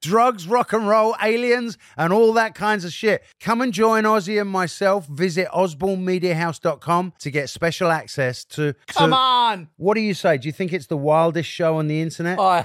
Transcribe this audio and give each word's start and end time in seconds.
Drugs, 0.00 0.46
rock 0.46 0.72
and 0.72 0.86
roll, 0.88 1.14
aliens, 1.22 1.78
and 1.96 2.12
all 2.12 2.32
that 2.34 2.54
kinds 2.54 2.84
of 2.84 2.92
shit. 2.92 3.22
Come 3.40 3.60
and 3.60 3.72
join 3.72 4.04
Ozzy 4.04 4.40
and 4.40 4.50
myself. 4.50 5.06
Visit 5.06 5.48
osbornemediahouse.com 5.48 7.12
to 7.18 7.30
get 7.30 7.48
special 7.50 7.90
access 7.90 8.44
to. 8.44 8.72
to- 8.72 8.78
Come 8.86 9.12
on! 9.12 9.68
What 9.76 9.94
do 9.94 10.00
you 10.00 10.14
say? 10.14 10.38
Do 10.38 10.48
you 10.48 10.52
think 10.52 10.72
it's 10.72 10.86
the 10.86 10.96
wildest 10.96 11.48
show 11.48 11.76
on 11.78 11.86
the 11.88 12.00
internet? 12.00 12.38
Oh, 12.40 12.64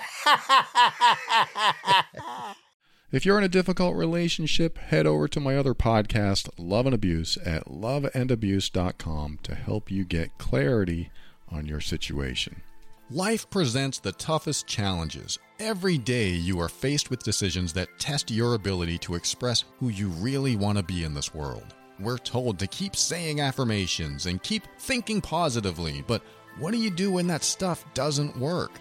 If 3.12 3.26
you're 3.26 3.38
in 3.38 3.44
a 3.46 3.50
difficult 3.50 3.96
relationship, 3.96 4.78
head 4.78 5.08
over 5.08 5.28
to 5.30 5.40
my 5.40 5.56
other 5.56 5.74
podcast, 5.74 6.50
Love 6.58 6.86
and 6.86 6.94
Abuse, 6.94 7.38
at 7.46 7.66
loveandabuse.com 7.66 9.40
to 9.44 9.56
help 9.56 9.90
you 9.90 10.04
get 10.04 10.38
clarity 10.38 11.12
on 11.48 11.66
your 11.66 11.80
situation. 11.80 12.62
Life 13.10 13.50
presents 13.50 14.00
the 14.00 14.12
toughest 14.12 14.68
challenges. 14.68 15.40
Every 15.58 15.98
day 15.98 16.32
you 16.32 16.60
are 16.60 16.68
faced 16.68 17.10
with 17.10 17.24
decisions 17.24 17.72
that 17.74 17.88
test 17.98 18.30
your 18.30 18.56
ability 18.56 18.98
to 18.98 19.16
express 19.16 19.64
who 19.80 19.88
you 19.88 20.10
really 20.10 20.58
want 20.58 20.78
to 20.78 20.84
be 20.84 21.06
in 21.06 21.14
this 21.14 21.34
world. 21.34 21.74
We're 21.98 22.18
told 22.18 22.60
to 22.60 22.68
keep 22.68 22.94
saying 22.94 23.40
affirmations 23.40 24.26
and 24.26 24.44
keep 24.44 24.64
thinking 24.80 25.22
positively, 25.22 26.04
but 26.08 26.22
what 26.60 26.72
do 26.72 26.78
you 26.78 26.92
do 26.92 27.10
when 27.14 27.28
that 27.28 27.46
stuff 27.46 27.86
doesn't 27.94 28.36
work? 28.36 28.72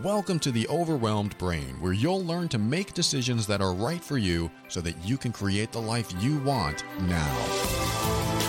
Welcome 0.00 0.38
to 0.40 0.52
the 0.52 0.68
Overwhelmed 0.68 1.36
Brain, 1.38 1.80
where 1.80 1.92
you'll 1.92 2.24
learn 2.24 2.48
to 2.50 2.58
make 2.58 2.94
decisions 2.94 3.44
that 3.48 3.60
are 3.60 3.74
right 3.74 4.02
for 4.02 4.16
you 4.16 4.48
so 4.68 4.80
that 4.80 5.04
you 5.04 5.16
can 5.16 5.32
create 5.32 5.72
the 5.72 5.82
life 5.82 6.14
you 6.22 6.38
want 6.38 6.84
now. 7.00 8.41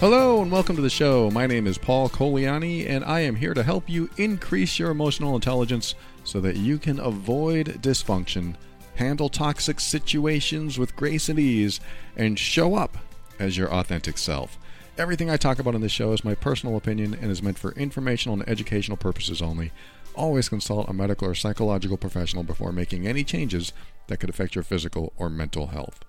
Hello 0.00 0.40
and 0.42 0.52
welcome 0.52 0.76
to 0.76 0.82
the 0.82 0.88
show. 0.88 1.28
My 1.28 1.48
name 1.48 1.66
is 1.66 1.76
Paul 1.76 2.08
Colaianni, 2.08 2.88
and 2.88 3.04
I 3.04 3.18
am 3.18 3.34
here 3.34 3.52
to 3.52 3.64
help 3.64 3.90
you 3.90 4.08
increase 4.16 4.78
your 4.78 4.92
emotional 4.92 5.34
intelligence 5.34 5.96
so 6.22 6.40
that 6.40 6.54
you 6.54 6.78
can 6.78 7.00
avoid 7.00 7.82
dysfunction, 7.82 8.54
handle 8.94 9.28
toxic 9.28 9.80
situations 9.80 10.78
with 10.78 10.94
grace 10.94 11.28
and 11.28 11.36
ease, 11.36 11.80
and 12.16 12.38
show 12.38 12.76
up 12.76 12.96
as 13.40 13.56
your 13.56 13.74
authentic 13.74 14.18
self. 14.18 14.56
Everything 14.96 15.30
I 15.30 15.36
talk 15.36 15.58
about 15.58 15.74
in 15.74 15.80
this 15.80 15.90
show 15.90 16.12
is 16.12 16.22
my 16.24 16.36
personal 16.36 16.76
opinion 16.76 17.18
and 17.20 17.32
is 17.32 17.42
meant 17.42 17.58
for 17.58 17.72
informational 17.72 18.38
and 18.38 18.48
educational 18.48 18.96
purposes 18.96 19.42
only. 19.42 19.72
Always 20.14 20.48
consult 20.48 20.88
a 20.88 20.92
medical 20.92 21.26
or 21.26 21.34
psychological 21.34 21.96
professional 21.96 22.44
before 22.44 22.70
making 22.70 23.08
any 23.08 23.24
changes 23.24 23.72
that 24.06 24.18
could 24.18 24.30
affect 24.30 24.54
your 24.54 24.62
physical 24.62 25.12
or 25.16 25.28
mental 25.28 25.66
health. 25.66 26.04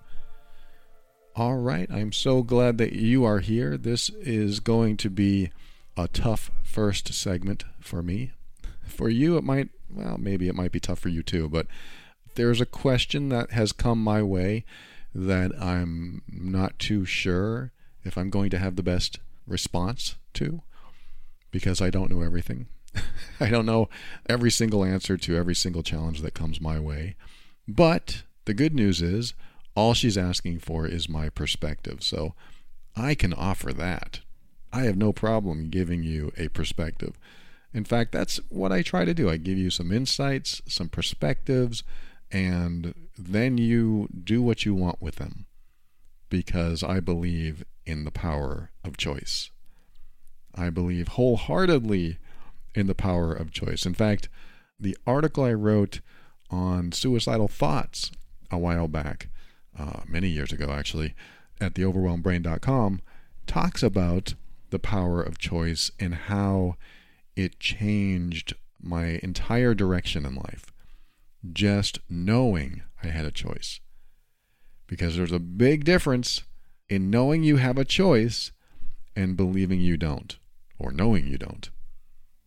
All 1.40 1.56
right, 1.56 1.90
I'm 1.90 2.12
so 2.12 2.42
glad 2.42 2.76
that 2.76 2.92
you 2.92 3.24
are 3.24 3.38
here. 3.38 3.78
This 3.78 4.10
is 4.10 4.60
going 4.60 4.98
to 4.98 5.08
be 5.08 5.50
a 5.96 6.06
tough 6.06 6.50
first 6.62 7.14
segment 7.14 7.64
for 7.80 8.02
me. 8.02 8.32
For 8.82 9.08
you, 9.08 9.38
it 9.38 9.42
might, 9.42 9.70
well, 9.90 10.18
maybe 10.18 10.48
it 10.48 10.54
might 10.54 10.70
be 10.70 10.80
tough 10.80 10.98
for 10.98 11.08
you 11.08 11.22
too, 11.22 11.48
but 11.48 11.66
there's 12.34 12.60
a 12.60 12.66
question 12.66 13.30
that 13.30 13.52
has 13.52 13.72
come 13.72 14.04
my 14.04 14.22
way 14.22 14.66
that 15.14 15.52
I'm 15.58 16.20
not 16.28 16.78
too 16.78 17.06
sure 17.06 17.72
if 18.04 18.18
I'm 18.18 18.28
going 18.28 18.50
to 18.50 18.58
have 18.58 18.76
the 18.76 18.82
best 18.82 19.18
response 19.46 20.16
to 20.34 20.60
because 21.50 21.80
I 21.80 21.88
don't 21.88 22.10
know 22.10 22.20
everything. 22.20 22.66
I 23.40 23.48
don't 23.48 23.64
know 23.64 23.88
every 24.28 24.50
single 24.50 24.84
answer 24.84 25.16
to 25.16 25.36
every 25.38 25.54
single 25.54 25.82
challenge 25.82 26.20
that 26.20 26.34
comes 26.34 26.60
my 26.60 26.78
way. 26.78 27.16
But 27.66 28.24
the 28.44 28.52
good 28.52 28.74
news 28.74 29.00
is, 29.00 29.32
all 29.74 29.94
she's 29.94 30.18
asking 30.18 30.60
for 30.60 30.86
is 30.86 31.08
my 31.08 31.28
perspective. 31.28 32.02
So 32.02 32.34
I 32.96 33.14
can 33.14 33.32
offer 33.32 33.72
that. 33.72 34.20
I 34.72 34.82
have 34.82 34.96
no 34.96 35.12
problem 35.12 35.70
giving 35.70 36.02
you 36.02 36.32
a 36.36 36.48
perspective. 36.48 37.18
In 37.72 37.84
fact, 37.84 38.12
that's 38.12 38.38
what 38.48 38.72
I 38.72 38.82
try 38.82 39.04
to 39.04 39.14
do. 39.14 39.30
I 39.30 39.36
give 39.36 39.58
you 39.58 39.70
some 39.70 39.92
insights, 39.92 40.60
some 40.66 40.88
perspectives, 40.88 41.82
and 42.30 42.94
then 43.16 43.58
you 43.58 44.08
do 44.24 44.42
what 44.42 44.64
you 44.64 44.74
want 44.74 45.00
with 45.00 45.16
them 45.16 45.46
because 46.28 46.82
I 46.82 47.00
believe 47.00 47.64
in 47.86 48.04
the 48.04 48.10
power 48.10 48.70
of 48.84 48.96
choice. 48.96 49.50
I 50.54 50.70
believe 50.70 51.08
wholeheartedly 51.08 52.18
in 52.74 52.86
the 52.86 52.94
power 52.94 53.32
of 53.32 53.52
choice. 53.52 53.84
In 53.84 53.94
fact, 53.94 54.28
the 54.78 54.96
article 55.06 55.44
I 55.44 55.52
wrote 55.52 56.00
on 56.50 56.92
suicidal 56.92 57.48
thoughts 57.48 58.10
a 58.50 58.58
while 58.58 58.88
back, 58.88 59.28
uh, 59.80 60.00
many 60.06 60.28
years 60.28 60.52
ago 60.52 60.70
actually, 60.70 61.14
at 61.60 61.74
theoverwhelmedbrain.com, 61.74 63.00
talks 63.46 63.82
about 63.82 64.34
the 64.70 64.78
power 64.78 65.22
of 65.22 65.38
choice 65.38 65.90
and 65.98 66.14
how 66.14 66.76
it 67.36 67.58
changed 67.58 68.54
my 68.80 69.18
entire 69.22 69.74
direction 69.74 70.26
in 70.26 70.34
life. 70.34 70.66
Just 71.52 71.98
knowing 72.08 72.82
I 73.02 73.08
had 73.08 73.24
a 73.24 73.30
choice. 73.30 73.80
Because 74.86 75.16
there's 75.16 75.32
a 75.32 75.38
big 75.38 75.84
difference 75.84 76.42
in 76.88 77.10
knowing 77.10 77.42
you 77.42 77.56
have 77.56 77.78
a 77.78 77.84
choice 77.84 78.52
and 79.16 79.36
believing 79.36 79.80
you 79.80 79.96
don't, 79.96 80.38
or 80.78 80.92
knowing 80.92 81.26
you 81.26 81.38
don't. 81.38 81.70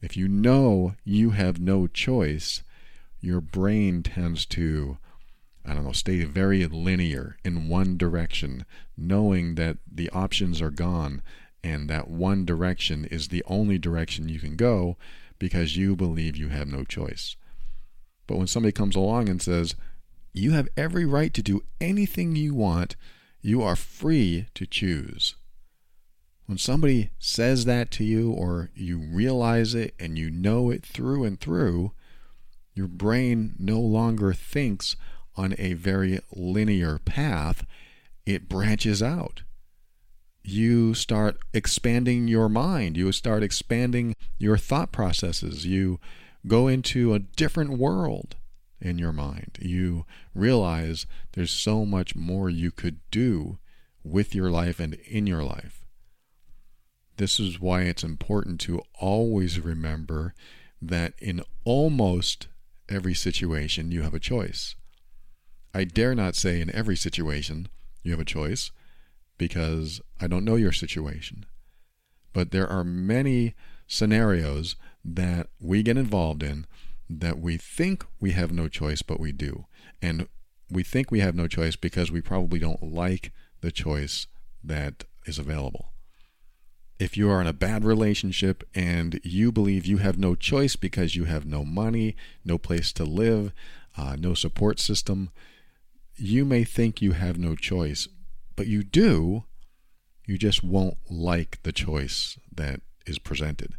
If 0.02 0.18
you 0.18 0.28
know 0.28 0.96
you 1.04 1.32
have 1.32 1.60
no 1.60 1.88
choice, 1.88 2.62
your 3.22 3.40
brain 3.42 4.04
tends 4.04 4.46
to, 4.48 4.98
I 5.66 5.74
don't 5.74 5.86
know, 5.86 5.94
stay 5.94 6.24
very 6.26 6.66
linear 6.66 7.38
in 7.44 7.70
one 7.70 7.98
direction, 7.98 8.66
knowing 8.98 9.56
that 9.56 9.78
the 9.90 10.10
options 10.10 10.62
are 10.62 10.72
gone 10.72 11.22
and 11.64 11.90
that 11.90 12.10
one 12.10 12.46
direction 12.46 13.06
is 13.06 13.30
the 13.30 13.44
only 13.48 13.78
direction 13.78 14.28
you 14.28 14.40
can 14.40 14.58
go 14.58 14.98
because 15.40 15.78
you 15.78 15.96
believe 15.96 16.36
you 16.36 16.50
have 16.50 16.68
no 16.68 16.84
choice. 16.84 17.38
But 18.28 18.38
when 18.38 18.48
somebody 18.48 18.74
comes 18.74 18.96
along 18.96 19.30
and 19.30 19.42
says, 19.42 19.76
you 20.34 20.52
have 20.52 20.68
every 20.76 21.06
right 21.06 21.34
to 21.34 21.44
do 21.44 21.62
anything 21.80 22.36
you 22.36 22.54
want, 22.54 22.96
you 23.42 23.62
are 23.62 23.76
free 23.76 24.48
to 24.56 24.66
choose. 24.66 25.36
When 26.46 26.58
somebody 26.58 27.12
says 27.20 27.66
that 27.66 27.92
to 27.92 28.04
you, 28.04 28.32
or 28.32 28.70
you 28.76 28.98
realize 28.98 29.76
it 29.76 29.94
and 30.00 30.18
you 30.18 30.30
know 30.30 30.70
it 30.72 30.86
through 30.86 31.24
and 31.24 31.40
through, 31.40 31.94
your 32.74 32.88
brain 32.88 33.56
no 33.60 33.80
longer 33.80 34.34
thinks 34.34 34.96
on 35.36 35.56
a 35.58 35.74
very 35.74 36.20
linear 36.32 37.00
path, 37.00 37.66
it 38.26 38.50
branches 38.50 39.02
out. 39.02 39.44
You 40.44 40.94
start 40.94 41.38
expanding 41.54 42.28
your 42.28 42.50
mind, 42.50 42.98
you 42.98 43.12
start 43.12 43.44
expanding 43.44 44.16
your 44.38 44.58
thought 44.58 44.92
processes, 44.92 45.66
you 45.66 46.00
go 46.46 46.68
into 46.68 47.14
a 47.14 47.20
different 47.20 47.78
world 47.78 48.36
in 48.82 48.98
your 48.98 49.14
mind. 49.14 49.58
You 49.62 50.06
realize 50.36 51.06
there's 51.32 51.52
so 51.52 51.86
much 51.86 52.16
more 52.16 52.50
you 52.50 52.72
could 52.72 53.00
do 53.10 53.58
with 54.04 54.36
your 54.36 54.52
life 54.52 54.80
and 54.80 54.96
in 54.96 55.26
your 55.26 55.44
life. 55.44 55.86
This 57.18 57.40
is 57.40 57.60
why 57.60 57.84
it's 57.84 58.04
important 58.04 58.60
to 58.62 58.82
always 59.00 59.60
remember 59.60 60.34
that 60.82 61.14
in 61.20 61.42
almost 61.64 62.48
every 62.90 63.14
situation 63.14 63.92
you 63.92 64.02
have 64.02 64.14
a 64.14 64.20
choice. 64.20 64.76
I 65.74 65.84
dare 65.84 66.14
not 66.14 66.36
say 66.36 66.62
in 66.62 66.74
every 66.74 66.96
situation 66.96 67.68
you 68.04 68.12
have 68.12 68.20
a 68.20 68.26
choice 68.26 68.72
because 69.38 70.02
I 70.22 70.28
don't 70.28 70.46
know 70.46 70.56
your 70.56 70.72
situation. 70.72 71.46
But 72.32 72.52
there 72.52 72.68
are 72.68 72.84
many 72.84 73.56
scenarios 73.88 74.76
that 75.04 75.48
we 75.60 75.84
get 75.84 75.98
involved 75.98 76.44
in 76.44 76.66
that 77.10 77.40
we 77.40 77.58
think 77.58 78.06
we 78.20 78.32
have 78.32 78.52
no 78.52 78.68
choice, 78.68 79.02
but 79.02 79.20
we 79.20 79.32
do. 79.32 79.66
And 80.02 80.28
we 80.70 80.84
think 80.84 81.12
we 81.12 81.20
have 81.20 81.36
no 81.36 81.48
choice 81.48 81.76
because 81.76 82.12
we 82.12 82.22
probably 82.22 82.60
don't 82.60 82.84
like 82.84 83.32
the 83.62 83.72
choice 83.72 84.28
that 84.64 85.06
is 85.26 85.38
available. 85.40 85.92
If 87.00 87.18
you 87.18 87.30
are 87.30 87.42
in 87.42 87.48
a 87.48 87.54
bad 87.54 87.84
relationship 87.84 88.64
and 88.74 89.20
you 89.24 89.52
believe 89.52 89.86
you 89.86 89.98
have 89.98 90.18
no 90.18 90.36
choice 90.36 90.76
because 90.76 91.16
you 91.16 91.26
have 91.26 91.46
no 91.46 91.66
money, 91.66 92.16
no 92.46 92.58
place 92.58 92.94
to 92.94 93.04
live, 93.04 93.52
uh, 93.98 94.16
no 94.18 94.34
support 94.34 94.80
system, 94.80 95.32
you 96.16 96.46
may 96.46 96.64
think 96.64 97.02
you 97.02 97.14
have 97.14 97.38
no 97.38 97.56
choice, 97.56 98.08
but 98.56 98.68
you 98.68 98.84
do. 98.84 99.46
You 100.26 100.38
just 100.38 100.64
won't 100.64 100.98
like 101.10 101.62
the 101.64 101.72
choice 101.72 102.38
that 102.56 102.82
is 103.06 103.20
presented. 103.20 103.74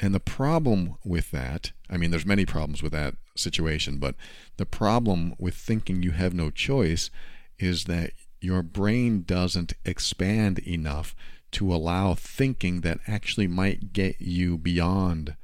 And 0.00 0.14
the 0.14 0.20
problem 0.20 0.96
with 1.04 1.30
that, 1.30 1.72
I 1.90 1.96
mean, 1.96 2.10
there's 2.10 2.26
many 2.26 2.44
problems 2.44 2.82
with 2.82 2.92
that 2.92 3.14
situation, 3.36 3.98
but 3.98 4.14
the 4.56 4.66
problem 4.66 5.34
with 5.38 5.54
thinking 5.54 6.02
you 6.02 6.12
have 6.12 6.34
no 6.34 6.50
choice 6.50 7.10
is 7.58 7.84
that 7.84 8.12
your 8.40 8.62
brain 8.62 9.22
doesn't 9.22 9.72
expand 9.84 10.58
enough 10.60 11.16
to 11.50 11.72
allow 11.74 12.14
thinking 12.14 12.82
that 12.82 13.00
actually 13.06 13.46
might 13.46 13.92
get 13.92 14.20
you 14.20 14.58
beyond 14.58 15.34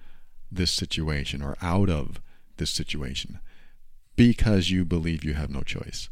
this 0.52 0.70
situation 0.70 1.42
or 1.42 1.56
out 1.60 1.90
of 1.90 2.20
this 2.58 2.70
situation 2.70 3.40
because 4.14 4.70
you 4.70 4.84
believe 4.84 5.24
you 5.24 5.34
have 5.34 5.50
no 5.50 5.62
choice. 5.62 6.08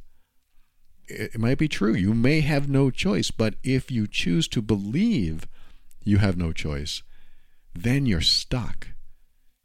It 1.09 1.39
might 1.39 1.59
be 1.59 1.69
true. 1.69 1.95
You 1.95 2.15
may 2.15 2.41
have 2.41 2.69
no 2.69 2.91
choice, 2.91 3.31
but 3.31 3.55
if 3.63 3.91
you 3.91 4.07
choose 4.07 4.49
to 4.49 4.63
believe 4.63 5.47
you 6.05 6.19
have 6.19 6.37
no 6.37 6.53
choice, 6.53 7.03
then 7.75 8.07
you're 8.07 8.21
stuck. 8.21 8.89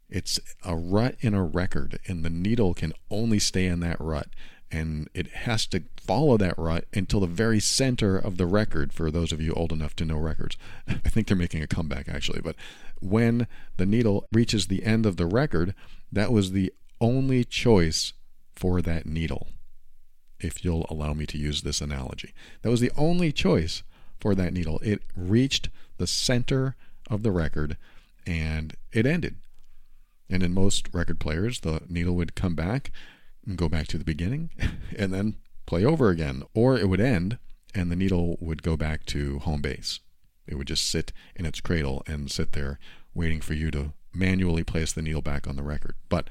It's 0.08 0.40
a 0.64 0.74
rut 0.74 1.16
in 1.20 1.34
a 1.34 1.44
record, 1.44 1.98
and 2.06 2.24
the 2.24 2.30
needle 2.30 2.74
can 2.74 2.92
only 3.10 3.38
stay 3.38 3.66
in 3.66 3.80
that 3.80 4.00
rut. 4.00 4.28
And 4.70 5.08
it 5.14 5.28
has 5.28 5.66
to 5.68 5.84
follow 5.96 6.36
that 6.36 6.58
rut 6.58 6.84
until 6.92 7.20
the 7.20 7.26
very 7.26 7.60
center 7.60 8.18
of 8.18 8.36
the 8.36 8.46
record, 8.46 8.92
for 8.92 9.10
those 9.10 9.32
of 9.32 9.40
you 9.40 9.52
old 9.52 9.72
enough 9.72 9.96
to 9.96 10.04
know 10.04 10.18
records. 10.18 10.56
I 10.88 11.08
think 11.08 11.26
they're 11.26 11.36
making 11.36 11.62
a 11.62 11.66
comeback, 11.66 12.08
actually. 12.08 12.40
But 12.40 12.56
when 13.00 13.46
the 13.76 13.86
needle 13.86 14.26
reaches 14.32 14.66
the 14.66 14.84
end 14.84 15.06
of 15.06 15.16
the 15.16 15.26
record, 15.26 15.74
that 16.12 16.32
was 16.32 16.52
the 16.52 16.72
only 17.00 17.44
choice 17.44 18.12
for 18.54 18.82
that 18.82 19.06
needle, 19.06 19.48
if 20.40 20.64
you'll 20.64 20.86
allow 20.88 21.12
me 21.12 21.26
to 21.26 21.38
use 21.38 21.62
this 21.62 21.80
analogy. 21.80 22.32
That 22.62 22.70
was 22.70 22.80
the 22.80 22.92
only 22.96 23.32
choice 23.32 23.82
for 24.18 24.34
that 24.34 24.52
needle. 24.52 24.80
It 24.82 25.02
reached 25.16 25.68
the 25.96 26.06
center 26.06 26.76
of 27.10 27.22
the 27.22 27.32
record 27.32 27.76
and 28.26 28.74
it 28.92 29.06
ended. 29.06 29.36
And 30.30 30.42
in 30.42 30.52
most 30.52 30.92
record 30.92 31.18
players, 31.18 31.60
the 31.60 31.82
needle 31.88 32.14
would 32.14 32.34
come 32.34 32.54
back 32.54 32.90
and 33.46 33.56
go 33.56 33.68
back 33.68 33.86
to 33.88 33.98
the 33.98 34.04
beginning 34.04 34.50
and 34.96 35.12
then 35.12 35.36
play 35.66 35.84
over 35.84 36.10
again. 36.10 36.42
Or 36.54 36.76
it 36.76 36.88
would 36.88 37.00
end 37.00 37.38
and 37.74 37.90
the 37.90 37.96
needle 37.96 38.36
would 38.40 38.62
go 38.62 38.76
back 38.76 39.06
to 39.06 39.38
home 39.40 39.62
base. 39.62 40.00
It 40.46 40.56
would 40.56 40.66
just 40.66 40.90
sit 40.90 41.12
in 41.36 41.46
its 41.46 41.60
cradle 41.60 42.02
and 42.06 42.30
sit 42.30 42.52
there 42.52 42.78
waiting 43.14 43.40
for 43.40 43.54
you 43.54 43.70
to 43.72 43.92
manually 44.14 44.64
place 44.64 44.92
the 44.92 45.02
needle 45.02 45.22
back 45.22 45.46
on 45.46 45.56
the 45.56 45.62
record. 45.62 45.94
But 46.08 46.28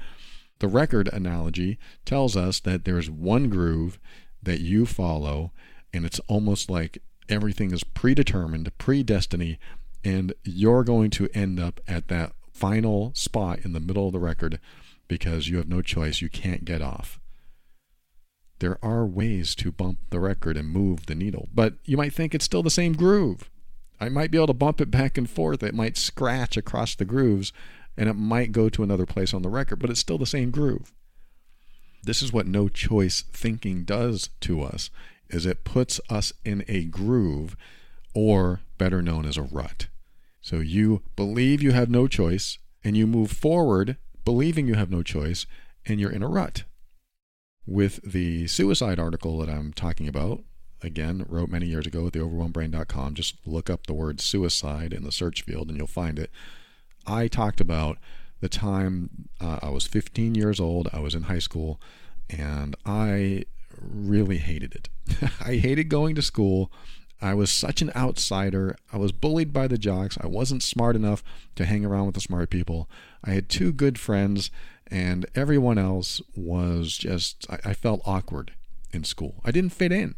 the 0.58 0.68
record 0.68 1.08
analogy 1.12 1.78
tells 2.04 2.36
us 2.36 2.60
that 2.60 2.84
there's 2.84 3.10
one 3.10 3.48
groove 3.48 3.98
that 4.42 4.60
you 4.60 4.86
follow, 4.86 5.52
and 5.92 6.04
it's 6.04 6.20
almost 6.28 6.70
like 6.70 7.02
everything 7.28 7.72
is 7.72 7.84
predetermined, 7.84 8.70
predestiny, 8.78 9.58
and 10.04 10.32
you're 10.44 10.84
going 10.84 11.10
to 11.10 11.28
end 11.34 11.60
up 11.60 11.80
at 11.86 12.08
that 12.08 12.32
final 12.52 13.12
spot 13.14 13.60
in 13.64 13.72
the 13.72 13.80
middle 13.80 14.06
of 14.06 14.12
the 14.12 14.18
record 14.18 14.58
because 15.06 15.48
you 15.48 15.56
have 15.56 15.68
no 15.68 15.82
choice. 15.82 16.20
You 16.20 16.28
can't 16.28 16.64
get 16.64 16.82
off. 16.82 17.20
There 18.58 18.78
are 18.82 19.06
ways 19.06 19.54
to 19.56 19.70
bump 19.70 19.98
the 20.10 20.18
record 20.18 20.56
and 20.56 20.68
move 20.68 21.06
the 21.06 21.14
needle, 21.14 21.48
but 21.54 21.74
you 21.84 21.96
might 21.96 22.12
think 22.12 22.34
it's 22.34 22.44
still 22.44 22.62
the 22.62 22.70
same 22.70 22.94
groove. 22.94 23.48
I 24.00 24.08
might 24.08 24.30
be 24.30 24.38
able 24.38 24.48
to 24.48 24.54
bump 24.54 24.80
it 24.80 24.90
back 24.90 25.18
and 25.18 25.28
forth. 25.28 25.62
It 25.62 25.74
might 25.74 25.96
scratch 25.96 26.56
across 26.56 26.94
the 26.94 27.04
grooves 27.04 27.52
and 27.98 28.08
it 28.08 28.14
might 28.14 28.52
go 28.52 28.68
to 28.68 28.84
another 28.84 29.04
place 29.04 29.34
on 29.34 29.42
the 29.42 29.48
record, 29.50 29.80
but 29.80 29.90
it's 29.90 29.98
still 29.98 30.18
the 30.18 30.24
same 30.24 30.52
groove. 30.52 30.92
This 32.04 32.22
is 32.22 32.32
what 32.32 32.46
no 32.46 32.68
choice 32.68 33.24
thinking 33.32 33.82
does 33.82 34.30
to 34.40 34.62
us 34.62 34.88
is 35.28 35.44
it 35.44 35.64
puts 35.64 36.00
us 36.08 36.32
in 36.44 36.64
a 36.68 36.84
groove 36.84 37.56
or 38.14 38.60
better 38.78 39.02
known 39.02 39.26
as 39.26 39.36
a 39.36 39.42
rut. 39.42 39.88
So 40.40 40.60
you 40.60 41.02
believe 41.16 41.60
you 41.60 41.72
have 41.72 41.90
no 41.90 42.06
choice 42.06 42.56
and 42.84 42.96
you 42.96 43.06
move 43.06 43.32
forward 43.32 43.96
believing 44.24 44.68
you 44.68 44.74
have 44.74 44.90
no 44.90 45.02
choice 45.02 45.44
and 45.84 45.98
you're 45.98 46.12
in 46.12 46.22
a 46.22 46.28
rut. 46.28 46.62
With 47.66 48.00
the 48.08 48.46
suicide 48.46 49.00
article 49.00 49.38
that 49.38 49.50
I'm 49.50 49.72
talking 49.72 50.06
about, 50.06 50.44
again, 50.80 51.26
wrote 51.28 51.50
many 51.50 51.66
years 51.66 51.86
ago 51.86 52.06
at 52.06 52.12
theoverwhelmedbrain.com, 52.12 53.14
just 53.14 53.34
look 53.44 53.68
up 53.68 53.86
the 53.86 53.92
word 53.92 54.20
suicide 54.20 54.92
in 54.92 55.02
the 55.02 55.12
search 55.12 55.42
field 55.42 55.68
and 55.68 55.76
you'll 55.76 55.88
find 55.88 56.18
it. 56.18 56.30
I 57.08 57.26
talked 57.28 57.60
about 57.60 57.98
the 58.40 58.48
time 58.48 59.28
uh, 59.40 59.58
I 59.62 59.70
was 59.70 59.86
15 59.86 60.34
years 60.34 60.60
old, 60.60 60.88
I 60.92 61.00
was 61.00 61.14
in 61.14 61.24
high 61.24 61.38
school, 61.38 61.80
and 62.30 62.76
I 62.86 63.44
really 63.80 64.38
hated 64.38 64.74
it. 64.74 64.88
I 65.40 65.56
hated 65.56 65.88
going 65.88 66.14
to 66.16 66.22
school. 66.22 66.70
I 67.20 67.34
was 67.34 67.50
such 67.50 67.82
an 67.82 67.90
outsider. 67.96 68.76
I 68.92 68.96
was 68.96 69.10
bullied 69.10 69.52
by 69.52 69.66
the 69.66 69.78
jocks. 69.78 70.16
I 70.20 70.28
wasn't 70.28 70.62
smart 70.62 70.94
enough 70.94 71.24
to 71.56 71.64
hang 71.64 71.84
around 71.84 72.06
with 72.06 72.14
the 72.14 72.20
smart 72.20 72.50
people. 72.50 72.88
I 73.24 73.30
had 73.30 73.48
two 73.48 73.72
good 73.72 73.98
friends, 73.98 74.50
and 74.86 75.26
everyone 75.34 75.78
else 75.78 76.20
was 76.36 76.96
just, 76.96 77.46
I, 77.50 77.70
I 77.70 77.74
felt 77.74 78.02
awkward 78.06 78.52
in 78.92 79.02
school. 79.02 79.40
I 79.44 79.50
didn't 79.50 79.72
fit 79.72 79.90
in. 79.90 80.14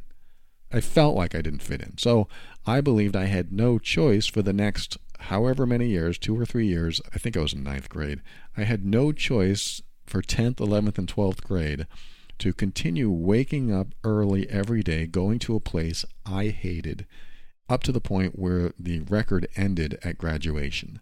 I 0.73 0.81
felt 0.81 1.17
like 1.17 1.35
I 1.35 1.43
didn't 1.43 1.63
fit 1.63 1.81
in. 1.81 1.97
So 1.99 2.29
I 2.67 2.81
believed 2.81 3.17
I 3.17 3.25
had 3.25 3.53
no 3.53 3.79
choice 3.79 4.27
for 4.27 4.43
the 4.43 4.53
next 4.53 4.99
however 5.21 5.67
many 5.67 5.89
years, 5.89 6.19
two 6.19 6.39
or 6.39 6.47
three 6.47 6.67
years, 6.67 7.01
I 7.15 7.19
think 7.19 7.37
I 7.37 7.41
was 7.41 7.53
in 7.53 7.63
ninth 7.63 7.89
grade, 7.89 8.21
I 8.57 8.65
had 8.65 8.85
no 8.85 9.13
choice 9.13 9.83
for 10.07 10.23
10th, 10.23 10.57
11th, 10.57 10.99
and 10.99 11.09
12th 11.09 11.43
grade 11.43 11.87
to 12.39 12.53
continue 12.53 13.11
waking 13.11 13.73
up 13.73 13.89
early 14.03 14.49
every 14.49 14.83
day, 14.83 15.07
going 15.07 15.39
to 15.41 15.55
a 15.55 15.61
place 15.61 16.05
I 16.25 16.49
hated, 16.49 17.07
up 17.69 17.83
to 17.85 17.93
the 17.93 18.01
point 18.01 18.39
where 18.39 18.73
the 18.79 19.01
record 19.01 19.47
ended 19.57 19.99
at 20.03 20.19
graduation. 20.19 21.01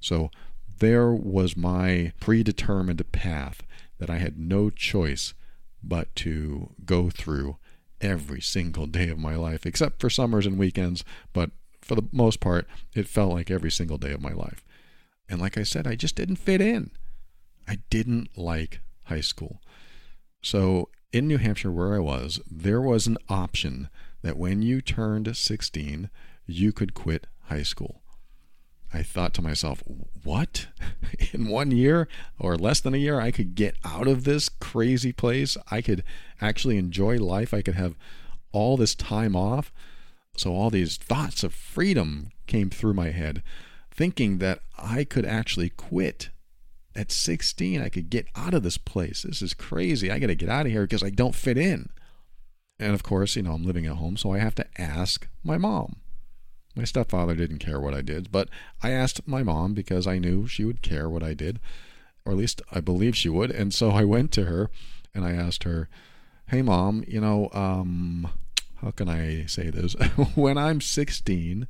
So 0.00 0.30
there 0.78 1.12
was 1.12 1.56
my 1.56 2.12
predetermined 2.20 3.10
path 3.12 3.62
that 3.98 4.10
I 4.10 4.18
had 4.18 4.38
no 4.38 4.70
choice 4.70 5.34
but 5.82 6.14
to 6.16 6.70
go 6.84 7.08
through 7.08 7.56
every 8.00 8.40
single 8.40 8.86
day 8.86 9.08
of 9.08 9.18
my 9.18 9.36
life, 9.36 9.64
except 9.64 10.00
for 10.00 10.10
summers 10.10 10.46
and 10.46 10.58
weekends. 10.58 11.04
But 11.32 11.50
for 11.90 11.96
the 11.96 12.08
most 12.12 12.38
part, 12.38 12.68
it 12.94 13.08
felt 13.08 13.32
like 13.32 13.50
every 13.50 13.72
single 13.72 13.98
day 13.98 14.12
of 14.12 14.22
my 14.22 14.30
life. 14.30 14.64
And 15.28 15.40
like 15.40 15.58
I 15.58 15.64
said, 15.64 15.88
I 15.88 15.96
just 15.96 16.14
didn't 16.14 16.36
fit 16.36 16.60
in. 16.60 16.92
I 17.66 17.78
didn't 17.90 18.38
like 18.38 18.80
high 19.06 19.22
school. 19.22 19.60
So 20.40 20.88
in 21.12 21.26
New 21.26 21.38
Hampshire, 21.38 21.72
where 21.72 21.96
I 21.96 21.98
was, 21.98 22.40
there 22.48 22.80
was 22.80 23.08
an 23.08 23.18
option 23.28 23.88
that 24.22 24.36
when 24.36 24.62
you 24.62 24.80
turned 24.80 25.36
16, 25.36 26.10
you 26.46 26.70
could 26.70 26.94
quit 26.94 27.26
high 27.46 27.64
school. 27.64 28.02
I 28.94 29.02
thought 29.02 29.34
to 29.34 29.42
myself, 29.42 29.82
what? 30.22 30.68
In 31.32 31.48
one 31.48 31.72
year 31.72 32.06
or 32.38 32.56
less 32.56 32.78
than 32.78 32.94
a 32.94 32.98
year, 32.98 33.20
I 33.20 33.32
could 33.32 33.56
get 33.56 33.74
out 33.84 34.06
of 34.06 34.22
this 34.22 34.48
crazy 34.48 35.12
place. 35.12 35.56
I 35.72 35.80
could 35.80 36.04
actually 36.40 36.76
enjoy 36.76 37.16
life. 37.16 37.52
I 37.52 37.62
could 37.62 37.74
have 37.74 37.96
all 38.52 38.76
this 38.76 38.94
time 38.94 39.34
off. 39.34 39.72
So 40.36 40.52
all 40.52 40.70
these 40.70 40.96
thoughts 40.96 41.42
of 41.44 41.52
freedom 41.52 42.30
came 42.46 42.70
through 42.70 42.94
my 42.94 43.10
head, 43.10 43.42
thinking 43.90 44.38
that 44.38 44.60
I 44.78 45.04
could 45.04 45.26
actually 45.26 45.70
quit. 45.70 46.30
At 46.96 47.12
16, 47.12 47.80
I 47.80 47.88
could 47.88 48.10
get 48.10 48.26
out 48.34 48.52
of 48.52 48.64
this 48.64 48.78
place. 48.78 49.22
This 49.22 49.42
is 49.42 49.54
crazy. 49.54 50.10
I 50.10 50.18
got 50.18 50.26
to 50.26 50.34
get 50.34 50.48
out 50.48 50.66
of 50.66 50.72
here 50.72 50.82
because 50.82 51.04
I 51.04 51.10
don't 51.10 51.34
fit 51.34 51.56
in. 51.56 51.88
And 52.80 52.94
of 52.94 53.02
course, 53.02 53.36
you 53.36 53.42
know, 53.42 53.52
I'm 53.52 53.64
living 53.64 53.86
at 53.86 53.96
home, 53.96 54.16
so 54.16 54.32
I 54.32 54.38
have 54.38 54.54
to 54.56 54.66
ask 54.80 55.28
my 55.44 55.56
mom. 55.56 55.96
My 56.74 56.84
stepfather 56.84 57.34
didn't 57.34 57.58
care 57.58 57.78
what 57.78 57.94
I 57.94 58.00
did, 58.00 58.32
but 58.32 58.48
I 58.82 58.90
asked 58.90 59.26
my 59.28 59.42
mom 59.42 59.74
because 59.74 60.06
I 60.06 60.18
knew 60.18 60.46
she 60.46 60.64
would 60.64 60.82
care 60.82 61.08
what 61.08 61.22
I 61.22 61.34
did, 61.34 61.60
or 62.24 62.32
at 62.32 62.38
least 62.38 62.62
I 62.72 62.80
believe 62.80 63.16
she 63.16 63.28
would. 63.28 63.50
And 63.50 63.74
so 63.74 63.90
I 63.90 64.04
went 64.04 64.32
to 64.32 64.44
her 64.44 64.70
and 65.14 65.24
I 65.24 65.32
asked 65.32 65.64
her, 65.64 65.88
"Hey, 66.46 66.62
mom, 66.62 67.04
you 67.06 67.20
know, 67.20 67.50
um, 67.52 68.28
how 68.82 68.90
can 68.90 69.08
I 69.08 69.46
say 69.46 69.70
this? 69.70 69.94
when 70.34 70.56
I'm 70.56 70.80
16, 70.80 71.68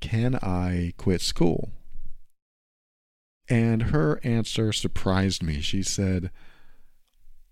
can 0.00 0.36
I 0.36 0.92
quit 0.96 1.20
school? 1.20 1.70
And 3.48 3.84
her 3.84 4.20
answer 4.22 4.72
surprised 4.72 5.42
me. 5.42 5.60
She 5.60 5.82
said, 5.82 6.30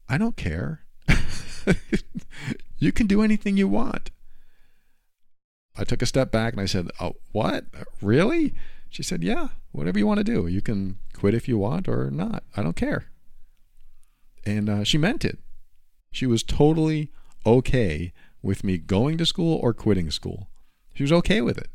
I 0.08 0.16
don't 0.16 0.36
care. 0.36 0.84
you 2.78 2.92
can 2.92 3.06
do 3.06 3.22
anything 3.22 3.56
you 3.56 3.68
want. 3.68 4.10
I 5.76 5.84
took 5.84 6.02
a 6.02 6.06
step 6.06 6.30
back 6.30 6.52
and 6.52 6.62
I 6.62 6.66
said, 6.66 6.88
Oh, 7.00 7.14
what? 7.32 7.64
Really? 8.00 8.54
She 8.90 9.02
said, 9.02 9.22
Yeah, 9.22 9.48
whatever 9.72 9.98
you 9.98 10.06
want 10.06 10.18
to 10.18 10.24
do. 10.24 10.46
You 10.46 10.60
can 10.60 10.98
quit 11.14 11.34
if 11.34 11.48
you 11.48 11.58
want 11.58 11.88
or 11.88 12.10
not. 12.10 12.44
I 12.56 12.62
don't 12.62 12.76
care. 12.76 13.06
And 14.44 14.68
uh, 14.68 14.84
she 14.84 14.98
meant 14.98 15.24
it. 15.24 15.38
She 16.10 16.26
was 16.26 16.42
totally 16.42 17.10
okay 17.44 18.12
with 18.42 18.64
me 18.64 18.78
going 18.78 19.18
to 19.18 19.26
school 19.26 19.58
or 19.62 19.72
quitting 19.72 20.10
school. 20.10 20.48
She 20.94 21.02
was 21.02 21.12
okay 21.12 21.40
with 21.40 21.58
it. 21.58 21.70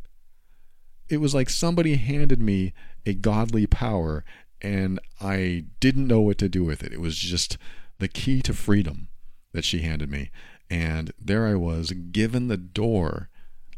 It 1.09 1.17
was 1.17 1.33
like 1.33 1.49
somebody 1.49 1.95
handed 1.95 2.41
me 2.41 2.73
a 3.05 3.13
godly 3.13 3.65
power 3.65 4.25
and 4.61 4.99
I 5.21 5.65
didn't 5.79 6.07
know 6.07 6.21
what 6.21 6.37
to 6.39 6.49
do 6.49 6.63
with 6.63 6.83
it. 6.83 6.91
It 6.91 7.01
was 7.01 7.17
just 7.17 7.57
the 7.99 8.07
key 8.07 8.41
to 8.41 8.53
freedom 8.53 9.07
that 9.53 9.65
she 9.65 9.81
handed 9.81 10.09
me. 10.09 10.31
And 10.69 11.13
there 11.19 11.47
I 11.47 11.55
was, 11.55 11.91
given 12.11 12.47
the 12.47 12.57
door 12.57 13.29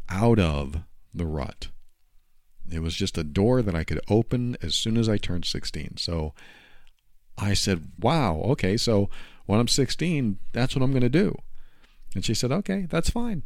out 0.08 0.38
of 0.38 0.82
the 1.14 1.26
rut. 1.26 1.68
It 2.70 2.80
was 2.80 2.94
just 2.94 3.18
a 3.18 3.24
door 3.24 3.62
that 3.62 3.74
I 3.74 3.84
could 3.84 4.00
open 4.08 4.56
as 4.62 4.74
soon 4.74 4.96
as 4.96 5.08
I 5.08 5.16
turned 5.16 5.44
16. 5.44 5.96
So 5.98 6.34
I 7.38 7.54
said, 7.54 7.92
Wow, 7.98 8.40
okay, 8.46 8.76
so 8.76 9.08
when 9.46 9.60
I'm 9.60 9.68
16, 9.68 10.38
that's 10.52 10.74
what 10.74 10.82
I'm 10.82 10.92
going 10.92 11.02
to 11.02 11.08
do. 11.08 11.36
And 12.14 12.24
she 12.24 12.34
said, 12.34 12.52
Okay, 12.52 12.86
that's 12.88 13.10
fine. 13.10 13.42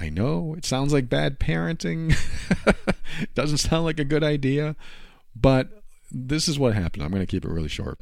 I 0.00 0.08
know 0.08 0.54
it 0.56 0.64
sounds 0.64 0.92
like 0.92 1.08
bad 1.08 1.38
parenting. 1.38 2.16
Doesn't 3.34 3.58
sound 3.58 3.84
like 3.84 4.00
a 4.00 4.04
good 4.04 4.24
idea. 4.24 4.74
But 5.34 5.82
this 6.10 6.48
is 6.48 6.58
what 6.58 6.74
happened. 6.74 7.02
I'm 7.02 7.10
going 7.10 7.22
to 7.22 7.26
keep 7.26 7.44
it 7.44 7.50
really 7.50 7.68
short. 7.68 8.00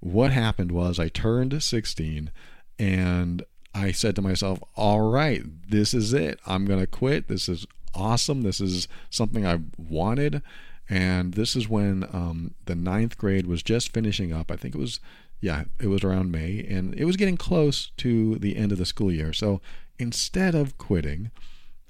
What 0.00 0.32
happened 0.32 0.72
was 0.72 0.98
I 0.98 1.08
turned 1.08 1.62
16 1.62 2.30
and 2.78 3.44
I 3.74 3.92
said 3.92 4.16
to 4.16 4.22
myself, 4.22 4.60
all 4.76 5.10
right, 5.10 5.42
this 5.68 5.94
is 5.94 6.12
it. 6.12 6.40
I'm 6.46 6.64
going 6.64 6.80
to 6.80 6.86
quit. 6.86 7.28
This 7.28 7.48
is 7.48 7.66
awesome. 7.94 8.42
This 8.42 8.60
is 8.60 8.88
something 9.10 9.46
I 9.46 9.60
wanted. 9.78 10.42
And 10.88 11.34
this 11.34 11.54
is 11.56 11.68
when 11.68 12.04
um, 12.12 12.54
the 12.66 12.74
ninth 12.74 13.16
grade 13.16 13.46
was 13.46 13.62
just 13.62 13.92
finishing 13.94 14.32
up. 14.32 14.50
I 14.50 14.56
think 14.56 14.74
it 14.74 14.78
was, 14.78 15.00
yeah, 15.42 15.64
it 15.80 15.88
was 15.88 16.04
around 16.04 16.30
May, 16.30 16.64
and 16.70 16.94
it 16.94 17.04
was 17.04 17.16
getting 17.16 17.36
close 17.36 17.90
to 17.98 18.36
the 18.36 18.56
end 18.56 18.70
of 18.70 18.78
the 18.78 18.86
school 18.86 19.10
year. 19.10 19.32
So 19.32 19.60
instead 19.98 20.54
of 20.54 20.78
quitting, 20.78 21.32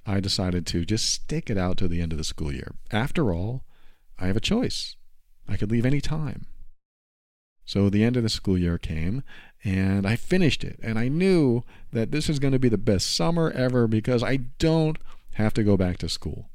I 0.07 0.21
decided 0.21 0.67
to 0.69 0.87
just 0.87 1.09
stick 1.09 1.51
it 1.51 1.59
out 1.59 1.77
to 1.77 1.87
the 1.87 2.01
end 2.01 2.13
of 2.13 2.19
the 2.19 2.25
school 2.25 2.51
year. 2.51 2.75
After 2.91 3.31
all, 3.31 3.63
I 4.19 4.27
have 4.27 4.39
a 4.39 4.41
choice. 4.41 4.97
I 5.47 5.59
could 5.59 5.71
leave 5.71 5.85
any 5.85 6.01
time. 6.01 6.47
So 7.67 7.91
the 7.91 8.03
end 8.03 8.17
of 8.17 8.23
the 8.23 8.31
school 8.31 8.57
year 8.57 8.79
came, 8.79 9.23
and 9.63 10.07
I 10.07 10.17
finished 10.17 10.65
it. 10.65 10.81
And 10.83 10.99
I 10.99 11.09
knew 11.09 11.63
that 11.93 12.11
this 12.11 12.31
is 12.31 12.39
going 12.39 12.53
to 12.53 12.59
be 12.59 12.71
the 12.71 12.79
best 12.79 13.15
summer 13.15 13.51
ever 13.51 13.87
because 13.87 14.23
I 14.23 14.37
don't 14.59 14.97
have 15.35 15.53
to 15.55 15.63
go 15.63 15.77
back 15.77 15.99
to 15.99 16.09
school. 16.09 16.49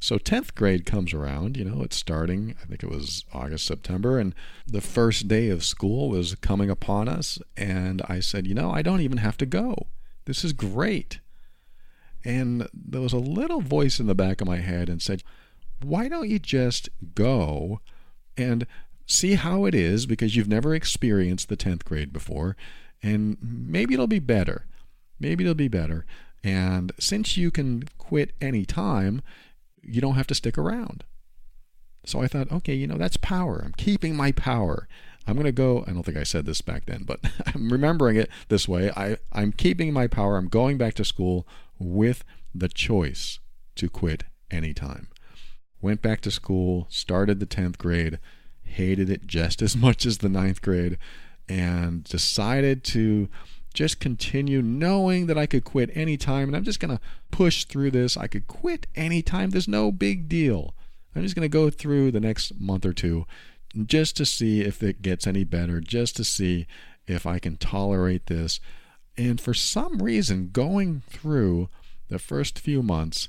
So 0.00 0.16
10th 0.16 0.54
grade 0.54 0.86
comes 0.86 1.12
around, 1.12 1.56
you 1.56 1.64
know, 1.64 1.82
it's 1.82 1.96
starting, 1.96 2.54
I 2.62 2.66
think 2.66 2.82
it 2.82 2.90
was 2.90 3.24
August, 3.32 3.66
September, 3.66 4.18
and 4.18 4.34
the 4.66 4.80
first 4.80 5.26
day 5.26 5.48
of 5.48 5.64
school 5.64 6.08
was 6.08 6.36
coming 6.36 6.70
upon 6.70 7.08
us. 7.08 7.38
And 7.56 8.02
I 8.08 8.20
said, 8.20 8.46
you 8.46 8.54
know, 8.54 8.70
I 8.70 8.82
don't 8.82 9.00
even 9.00 9.18
have 9.18 9.36
to 9.38 9.46
go. 9.46 9.88
This 10.24 10.44
is 10.44 10.52
great. 10.52 11.20
And 12.24 12.68
there 12.72 13.00
was 13.00 13.12
a 13.12 13.18
little 13.18 13.60
voice 13.60 13.98
in 13.98 14.06
the 14.06 14.14
back 14.14 14.40
of 14.40 14.46
my 14.46 14.58
head 14.58 14.88
and 14.88 15.02
said, 15.02 15.22
why 15.82 16.08
don't 16.08 16.28
you 16.28 16.38
just 16.38 16.88
go 17.14 17.80
and 18.36 18.66
see 19.06 19.34
how 19.34 19.64
it 19.64 19.74
is 19.74 20.06
because 20.06 20.36
you've 20.36 20.48
never 20.48 20.74
experienced 20.74 21.48
the 21.48 21.56
10th 21.56 21.84
grade 21.84 22.12
before 22.12 22.56
and 23.02 23.36
maybe 23.40 23.94
it'll 23.94 24.06
be 24.06 24.18
better. 24.18 24.66
Maybe 25.20 25.44
it'll 25.44 25.54
be 25.54 25.68
better. 25.68 26.04
And 26.44 26.92
since 26.98 27.36
you 27.36 27.50
can 27.50 27.84
quit 27.98 28.32
any 28.40 28.64
time, 28.64 29.22
you 29.82 30.00
don't 30.00 30.14
have 30.14 30.26
to 30.28 30.34
stick 30.34 30.58
around. 30.58 31.04
So 32.04 32.22
I 32.22 32.26
thought, 32.26 32.50
okay, 32.50 32.74
you 32.74 32.86
know, 32.86 32.96
that's 32.96 33.16
power. 33.16 33.62
I'm 33.64 33.72
keeping 33.72 34.16
my 34.16 34.32
power. 34.32 34.88
I'm 35.26 35.34
going 35.34 35.44
to 35.44 35.52
go. 35.52 35.84
I 35.86 35.92
don't 35.92 36.04
think 36.04 36.16
I 36.16 36.22
said 36.22 36.46
this 36.46 36.62
back 36.62 36.86
then, 36.86 37.02
but 37.04 37.20
I'm 37.46 37.70
remembering 37.70 38.16
it 38.16 38.30
this 38.48 38.66
way. 38.66 38.90
I, 38.90 39.18
I'm 39.32 39.52
keeping 39.52 39.92
my 39.92 40.06
power. 40.06 40.36
I'm 40.36 40.48
going 40.48 40.78
back 40.78 40.94
to 40.94 41.04
school 41.04 41.46
with 41.78 42.24
the 42.54 42.68
choice 42.68 43.40
to 43.76 43.88
quit 43.90 44.24
anytime 44.50 45.08
went 45.80 46.02
back 46.02 46.20
to 46.22 46.30
school, 46.30 46.86
started 46.90 47.40
the 47.40 47.46
10th 47.46 47.78
grade, 47.78 48.18
hated 48.62 49.08
it 49.10 49.26
just 49.26 49.62
as 49.62 49.76
much 49.76 50.06
as 50.06 50.18
the 50.18 50.28
ninth 50.28 50.62
grade, 50.62 50.98
and 51.48 52.04
decided 52.04 52.84
to 52.84 53.28
just 53.74 54.00
continue 54.00 54.62
knowing 54.62 55.26
that 55.26 55.38
I 55.38 55.46
could 55.46 55.64
quit 55.64 55.96
anytime. 55.96 56.48
And 56.48 56.56
I'm 56.56 56.64
just 56.64 56.80
going 56.80 56.96
to 56.96 57.02
push 57.30 57.64
through 57.64 57.90
this. 57.92 58.16
I 58.16 58.26
could 58.26 58.46
quit 58.46 58.86
anytime. 58.94 59.50
There's 59.50 59.68
no 59.68 59.92
big 59.92 60.28
deal. 60.28 60.74
I'm 61.14 61.22
just 61.22 61.34
going 61.34 61.44
to 61.44 61.48
go 61.48 61.70
through 61.70 62.12
the 62.12 62.20
next 62.20 62.60
month 62.60 62.86
or 62.86 62.92
two 62.92 63.26
just 63.86 64.16
to 64.16 64.26
see 64.26 64.62
if 64.62 64.82
it 64.82 65.02
gets 65.02 65.26
any 65.26 65.44
better, 65.44 65.80
just 65.80 66.16
to 66.16 66.24
see 66.24 66.66
if 67.06 67.26
I 67.26 67.38
can 67.38 67.56
tolerate 67.56 68.26
this. 68.26 68.60
And 69.16 69.40
for 69.40 69.54
some 69.54 69.98
reason, 69.98 70.50
going 70.52 71.02
through 71.08 71.68
the 72.08 72.18
first 72.18 72.58
few 72.58 72.82
months, 72.82 73.28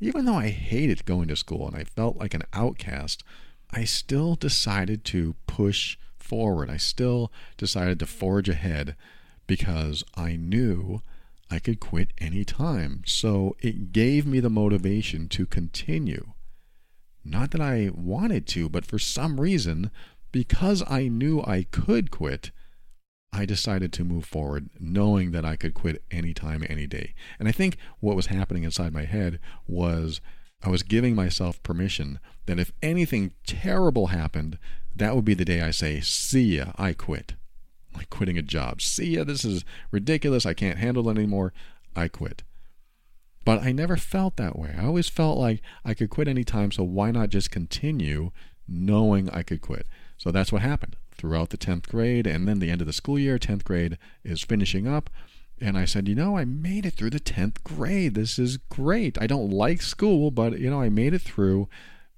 even 0.00 0.24
though 0.24 0.36
I 0.36 0.48
hated 0.48 1.04
going 1.04 1.28
to 1.28 1.36
school 1.36 1.66
and 1.66 1.76
I 1.76 1.84
felt 1.84 2.16
like 2.16 2.34
an 2.34 2.44
outcast, 2.52 3.22
I 3.70 3.84
still 3.84 4.34
decided 4.34 5.04
to 5.06 5.34
push 5.46 5.98
forward. 6.16 6.70
I 6.70 6.76
still 6.76 7.32
decided 7.56 7.98
to 8.00 8.06
forge 8.06 8.48
ahead 8.48 8.96
because 9.48 10.04
I 10.14 10.36
knew 10.36 11.00
I 11.50 11.58
could 11.58 11.80
quit 11.80 12.12
any 12.18 12.44
time. 12.44 13.02
So 13.06 13.56
it 13.58 13.90
gave 13.90 14.24
me 14.24 14.38
the 14.38 14.50
motivation 14.50 15.28
to 15.30 15.46
continue. 15.46 16.34
Not 17.24 17.50
that 17.50 17.60
I 17.60 17.90
wanted 17.92 18.46
to, 18.48 18.68
but 18.68 18.86
for 18.86 19.00
some 19.00 19.40
reason, 19.40 19.90
because 20.30 20.84
I 20.88 21.08
knew 21.08 21.42
I 21.42 21.64
could 21.64 22.12
quit, 22.12 22.52
I 23.32 23.44
decided 23.44 23.92
to 23.94 24.04
move 24.04 24.24
forward 24.24 24.70
knowing 24.78 25.32
that 25.32 25.44
I 25.44 25.56
could 25.56 25.74
quit 25.74 26.02
anytime, 26.10 26.64
any 26.68 26.86
day. 26.86 27.14
And 27.38 27.48
I 27.48 27.52
think 27.52 27.76
what 28.00 28.16
was 28.16 28.26
happening 28.26 28.62
inside 28.62 28.92
my 28.92 29.04
head 29.04 29.40
was 29.66 30.20
I 30.62 30.70
was 30.70 30.82
giving 30.82 31.14
myself 31.14 31.62
permission 31.62 32.20
that 32.46 32.58
if 32.58 32.72
anything 32.82 33.32
terrible 33.46 34.08
happened, 34.08 34.58
that 34.94 35.14
would 35.14 35.24
be 35.24 35.34
the 35.34 35.44
day 35.44 35.60
I 35.60 35.70
say, 35.70 36.00
See 36.00 36.56
ya, 36.56 36.72
I 36.76 36.92
quit. 36.92 37.34
Like 38.02 38.10
quitting 38.10 38.38
a 38.38 38.42
job. 38.42 38.80
See 38.80 39.16
ya, 39.16 39.24
this 39.24 39.44
is 39.44 39.64
ridiculous. 39.90 40.46
I 40.46 40.54
can't 40.54 40.78
handle 40.78 41.08
it 41.08 41.16
anymore. 41.18 41.52
I 41.96 42.08
quit. 42.08 42.44
But 43.44 43.62
I 43.62 43.72
never 43.72 43.96
felt 43.96 44.36
that 44.36 44.58
way. 44.58 44.74
I 44.78 44.84
always 44.84 45.08
felt 45.08 45.38
like 45.38 45.62
I 45.84 45.94
could 45.94 46.10
quit 46.10 46.28
anytime, 46.28 46.70
so 46.70 46.84
why 46.84 47.10
not 47.10 47.30
just 47.30 47.50
continue 47.50 48.30
knowing 48.68 49.30
I 49.30 49.42
could 49.42 49.62
quit? 49.62 49.86
So 50.16 50.30
that's 50.30 50.52
what 50.52 50.62
happened 50.62 50.96
throughout 51.16 51.50
the 51.50 51.58
10th 51.58 51.88
grade 51.88 52.26
and 52.26 52.46
then 52.46 52.58
the 52.58 52.70
end 52.70 52.80
of 52.80 52.86
the 52.86 52.92
school 52.92 53.18
year. 53.18 53.38
10th 53.38 53.64
grade 53.64 53.98
is 54.22 54.42
finishing 54.42 54.86
up. 54.86 55.10
And 55.60 55.76
I 55.76 55.86
said, 55.86 56.06
you 56.06 56.14
know, 56.14 56.36
I 56.36 56.44
made 56.44 56.86
it 56.86 56.94
through 56.94 57.10
the 57.10 57.18
10th 57.18 57.64
grade. 57.64 58.14
This 58.14 58.38
is 58.38 58.58
great. 58.58 59.20
I 59.20 59.26
don't 59.26 59.50
like 59.50 59.82
school, 59.82 60.30
but, 60.30 60.60
you 60.60 60.70
know, 60.70 60.80
I 60.80 60.88
made 60.88 61.14
it 61.14 61.22
through 61.22 61.68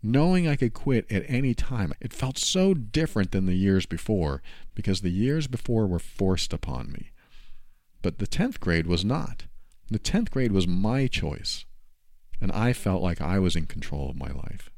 knowing 0.02 0.49
I 0.49 0.57
could 0.57 0.75
quit 0.75 1.11
at 1.11 1.25
any 1.28 1.54
time. 1.54 1.92
It 2.00 2.12
felt 2.12 2.38
so 2.38 2.75
different 2.75 3.33
than 3.33 3.47
the 3.47 3.54
years 3.54 3.87
before 3.87 4.42
because 4.75 5.00
the 5.00 5.11
years 5.11 5.47
before 5.47 5.87
were 5.87 5.99
forced 5.99 6.52
upon 6.52 6.92
me. 6.92 7.11
But 8.02 8.19
the 8.19 8.26
10th 8.26 8.61
grade 8.61 8.87
was 8.87 9.04
not. 9.04 9.45
The 9.90 9.99
10th 9.99 10.30
grade 10.30 10.52
was 10.52 10.66
my 10.66 11.07
choice. 11.07 11.64
And 12.40 12.50
I 12.52 12.73
felt 12.73 13.02
like 13.02 13.21
I 13.21 13.38
was 13.38 13.57
in 13.57 13.66
control 13.66 14.09
of 14.09 14.16
my 14.16 14.30
life. 14.30 14.71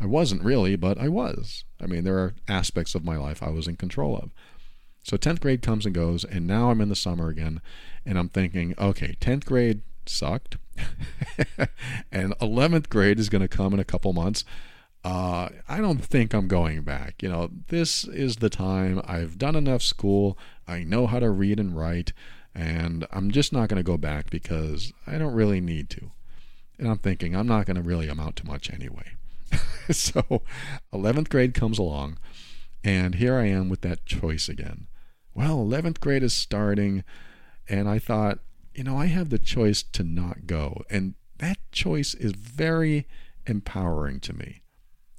I 0.00 0.06
wasn't 0.06 0.44
really, 0.44 0.76
but 0.76 0.98
I 0.98 1.08
was. 1.08 1.64
I 1.80 1.86
mean, 1.86 2.04
there 2.04 2.18
are 2.18 2.34
aspects 2.48 2.94
of 2.94 3.04
my 3.04 3.16
life 3.16 3.42
I 3.42 3.50
was 3.50 3.68
in 3.68 3.76
control 3.76 4.16
of. 4.16 4.32
So 5.02 5.16
10th 5.16 5.40
grade 5.40 5.62
comes 5.62 5.86
and 5.86 5.94
goes, 5.94 6.24
and 6.24 6.46
now 6.46 6.70
I'm 6.70 6.80
in 6.80 6.88
the 6.88 6.96
summer 6.96 7.28
again, 7.28 7.60
and 8.04 8.18
I'm 8.18 8.28
thinking, 8.28 8.74
okay, 8.78 9.16
10th 9.20 9.44
grade 9.44 9.82
sucked, 10.06 10.56
and 12.12 12.38
11th 12.38 12.88
grade 12.88 13.18
is 13.18 13.28
going 13.28 13.42
to 13.42 13.48
come 13.48 13.72
in 13.74 13.80
a 13.80 13.84
couple 13.84 14.12
months. 14.12 14.44
Uh, 15.04 15.48
I 15.68 15.78
don't 15.78 16.04
think 16.04 16.34
I'm 16.34 16.48
going 16.48 16.82
back. 16.82 17.22
You 17.22 17.28
know, 17.28 17.50
this 17.68 18.04
is 18.04 18.36
the 18.36 18.50
time. 18.50 19.00
I've 19.04 19.38
done 19.38 19.54
enough 19.54 19.82
school. 19.82 20.36
I 20.66 20.82
know 20.84 21.06
how 21.06 21.20
to 21.20 21.30
read 21.30 21.60
and 21.60 21.76
write, 21.76 22.12
and 22.54 23.06
I'm 23.12 23.30
just 23.30 23.52
not 23.52 23.68
going 23.68 23.78
to 23.78 23.84
go 23.84 23.96
back 23.96 24.30
because 24.30 24.92
I 25.06 25.18
don't 25.18 25.34
really 25.34 25.60
need 25.60 25.88
to. 25.90 26.10
And 26.78 26.88
I'm 26.88 26.98
thinking 26.98 27.34
I'm 27.34 27.46
not 27.46 27.66
going 27.66 27.76
to 27.76 27.82
really 27.82 28.08
amount 28.08 28.36
to 28.36 28.46
much 28.46 28.72
anyway. 28.72 29.12
so 29.90 30.42
11th 30.92 31.28
grade 31.28 31.54
comes 31.54 31.78
along, 31.78 32.18
and 32.84 33.14
here 33.14 33.36
I 33.36 33.46
am 33.46 33.68
with 33.68 33.80
that 33.82 34.04
choice 34.04 34.48
again. 34.48 34.88
Well, 35.34 35.58
11th 35.58 36.00
grade 36.00 36.22
is 36.22 36.34
starting, 36.34 37.04
and 37.68 37.88
I 37.88 37.98
thought, 37.98 38.40
you 38.78 38.84
know, 38.84 38.96
I 38.96 39.06
have 39.06 39.30
the 39.30 39.40
choice 39.40 39.82
to 39.82 40.04
not 40.04 40.46
go. 40.46 40.84
And 40.88 41.14
that 41.38 41.58
choice 41.72 42.14
is 42.14 42.30
very 42.32 43.08
empowering 43.44 44.20
to 44.20 44.32
me. 44.32 44.62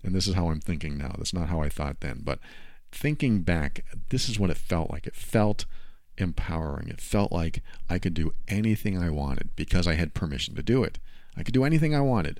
And 0.01 0.15
this 0.15 0.29
is 0.29 0.35
how 0.35 0.49
I'm 0.49 0.61
thinking 0.61 0.97
now. 0.97 1.15
That's 1.17 1.33
not 1.33 1.49
how 1.49 1.61
I 1.61 1.67
thought 1.67 1.99
then. 1.99 2.21
But 2.23 2.39
thinking 2.89 3.41
back, 3.41 3.83
this 4.09 4.29
is 4.29 4.39
what 4.39 4.49
it 4.49 4.55
felt 4.55 4.89
like. 4.89 5.05
It 5.05 5.15
felt 5.15 5.65
empowering. 6.17 6.87
It 6.87 7.01
felt 7.01 7.33
like 7.33 7.61
I 7.89 7.99
could 7.99 8.13
do 8.13 8.33
anything 8.47 8.97
I 8.97 9.09
wanted 9.09 9.49
because 9.57 9.87
I 9.87 9.95
had 9.95 10.13
permission 10.13 10.55
to 10.55 10.63
do 10.63 10.81
it. 10.85 10.97
I 11.35 11.43
could 11.43 11.53
do 11.53 11.65
anything 11.65 11.93
I 11.93 12.01
wanted. 12.01 12.39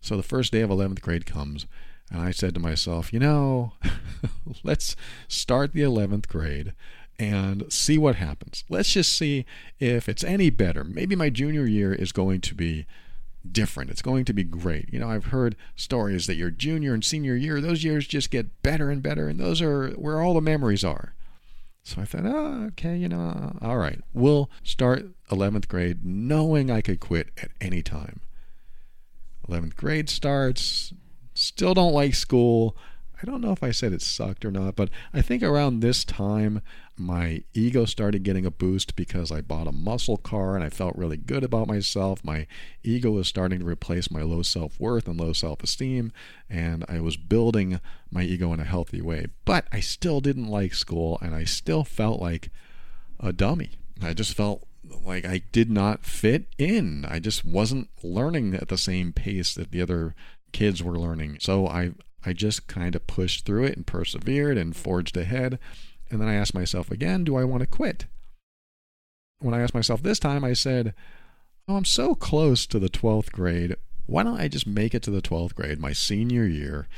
So 0.00 0.16
the 0.16 0.24
first 0.24 0.50
day 0.50 0.62
of 0.62 0.70
11th 0.70 1.00
grade 1.00 1.26
comes, 1.26 1.66
and 2.10 2.20
I 2.20 2.32
said 2.32 2.54
to 2.54 2.60
myself, 2.60 3.12
you 3.12 3.20
know, 3.20 3.74
let's 4.64 4.96
start 5.28 5.74
the 5.74 5.82
11th 5.82 6.26
grade 6.26 6.72
and 7.20 7.70
see 7.70 7.98
what 7.98 8.16
happens. 8.16 8.64
Let's 8.70 8.94
just 8.94 9.14
see 9.14 9.44
if 9.78 10.08
it's 10.08 10.24
any 10.24 10.48
better. 10.48 10.82
Maybe 10.82 11.14
my 11.14 11.28
junior 11.28 11.66
year 11.66 11.92
is 11.92 12.12
going 12.12 12.40
to 12.40 12.54
be 12.54 12.86
different. 13.50 13.90
It's 13.90 14.00
going 14.00 14.24
to 14.24 14.32
be 14.32 14.42
great. 14.42 14.88
You 14.90 15.00
know, 15.00 15.10
I've 15.10 15.26
heard 15.26 15.54
stories 15.76 16.26
that 16.26 16.36
your 16.36 16.50
junior 16.50 16.94
and 16.94 17.04
senior 17.04 17.36
year, 17.36 17.60
those 17.60 17.84
years 17.84 18.06
just 18.06 18.30
get 18.30 18.62
better 18.62 18.90
and 18.90 19.02
better, 19.02 19.28
and 19.28 19.38
those 19.38 19.60
are 19.60 19.90
where 19.90 20.22
all 20.22 20.32
the 20.32 20.40
memories 20.40 20.82
are. 20.82 21.12
So 21.82 22.00
I 22.00 22.06
thought, 22.06 22.24
oh, 22.24 22.68
okay, 22.68 22.96
you 22.96 23.08
know, 23.08 23.54
all 23.60 23.76
right, 23.76 24.00
we'll 24.14 24.50
start 24.62 25.04
11th 25.30 25.68
grade 25.68 26.02
knowing 26.02 26.70
I 26.70 26.80
could 26.80 27.00
quit 27.00 27.28
at 27.42 27.50
any 27.60 27.82
time. 27.82 28.20
11th 29.46 29.76
grade 29.76 30.08
starts. 30.08 30.94
Still 31.34 31.74
don't 31.74 31.92
like 31.92 32.14
school. 32.14 32.76
I 33.22 33.26
don't 33.26 33.40
know 33.42 33.52
if 33.52 33.62
I 33.62 33.70
said 33.70 33.92
it 33.92 34.00
sucked 34.00 34.44
or 34.44 34.50
not, 34.50 34.76
but 34.76 34.88
I 35.12 35.20
think 35.20 35.42
around 35.42 35.80
this 35.80 36.04
time, 36.04 36.62
my 36.96 37.42
ego 37.52 37.84
started 37.84 38.22
getting 38.22 38.46
a 38.46 38.50
boost 38.50 38.96
because 38.96 39.30
I 39.30 39.42
bought 39.42 39.66
a 39.66 39.72
muscle 39.72 40.16
car 40.16 40.54
and 40.54 40.64
I 40.64 40.70
felt 40.70 40.96
really 40.96 41.16
good 41.16 41.44
about 41.44 41.66
myself. 41.66 42.24
My 42.24 42.46
ego 42.82 43.10
was 43.10 43.28
starting 43.28 43.60
to 43.60 43.66
replace 43.66 44.10
my 44.10 44.22
low 44.22 44.42
self 44.42 44.80
worth 44.80 45.06
and 45.06 45.20
low 45.20 45.32
self 45.32 45.62
esteem, 45.62 46.12
and 46.48 46.84
I 46.88 47.00
was 47.00 47.16
building 47.16 47.80
my 48.10 48.22
ego 48.22 48.52
in 48.52 48.60
a 48.60 48.64
healthy 48.64 49.02
way. 49.02 49.26
But 49.44 49.66
I 49.70 49.80
still 49.80 50.20
didn't 50.20 50.48
like 50.48 50.74
school, 50.74 51.18
and 51.20 51.34
I 51.34 51.44
still 51.44 51.84
felt 51.84 52.20
like 52.20 52.50
a 53.18 53.32
dummy. 53.32 53.72
I 54.02 54.14
just 54.14 54.34
felt 54.34 54.66
like 55.04 55.26
I 55.26 55.42
did 55.52 55.70
not 55.70 56.04
fit 56.04 56.46
in. 56.58 57.04
I 57.04 57.18
just 57.18 57.44
wasn't 57.44 57.90
learning 58.02 58.54
at 58.54 58.68
the 58.68 58.78
same 58.78 59.12
pace 59.12 59.54
that 59.54 59.72
the 59.72 59.82
other 59.82 60.14
kids 60.52 60.82
were 60.82 60.98
learning. 60.98 61.36
So 61.40 61.66
I 61.66 61.92
I 62.24 62.32
just 62.32 62.66
kind 62.66 62.94
of 62.94 63.06
pushed 63.06 63.46
through 63.46 63.64
it 63.64 63.76
and 63.76 63.86
persevered 63.86 64.58
and 64.58 64.76
forged 64.76 65.16
ahead. 65.16 65.58
And 66.10 66.20
then 66.20 66.28
I 66.28 66.34
asked 66.34 66.54
myself 66.54 66.90
again, 66.90 67.24
do 67.24 67.36
I 67.36 67.44
want 67.44 67.60
to 67.60 67.66
quit? 67.66 68.06
When 69.38 69.54
I 69.54 69.60
asked 69.60 69.74
myself 69.74 70.02
this 70.02 70.18
time, 70.18 70.44
I 70.44 70.52
said, 70.52 70.92
Oh, 71.66 71.76
I'm 71.76 71.84
so 71.84 72.14
close 72.14 72.66
to 72.66 72.78
the 72.78 72.88
12th 72.88 73.30
grade. 73.32 73.76
Why 74.06 74.22
don't 74.22 74.40
I 74.40 74.48
just 74.48 74.66
make 74.66 74.94
it 74.94 75.02
to 75.04 75.10
the 75.10 75.22
12th 75.22 75.54
grade, 75.54 75.78
my 75.78 75.92
senior 75.92 76.44
year, 76.44 76.88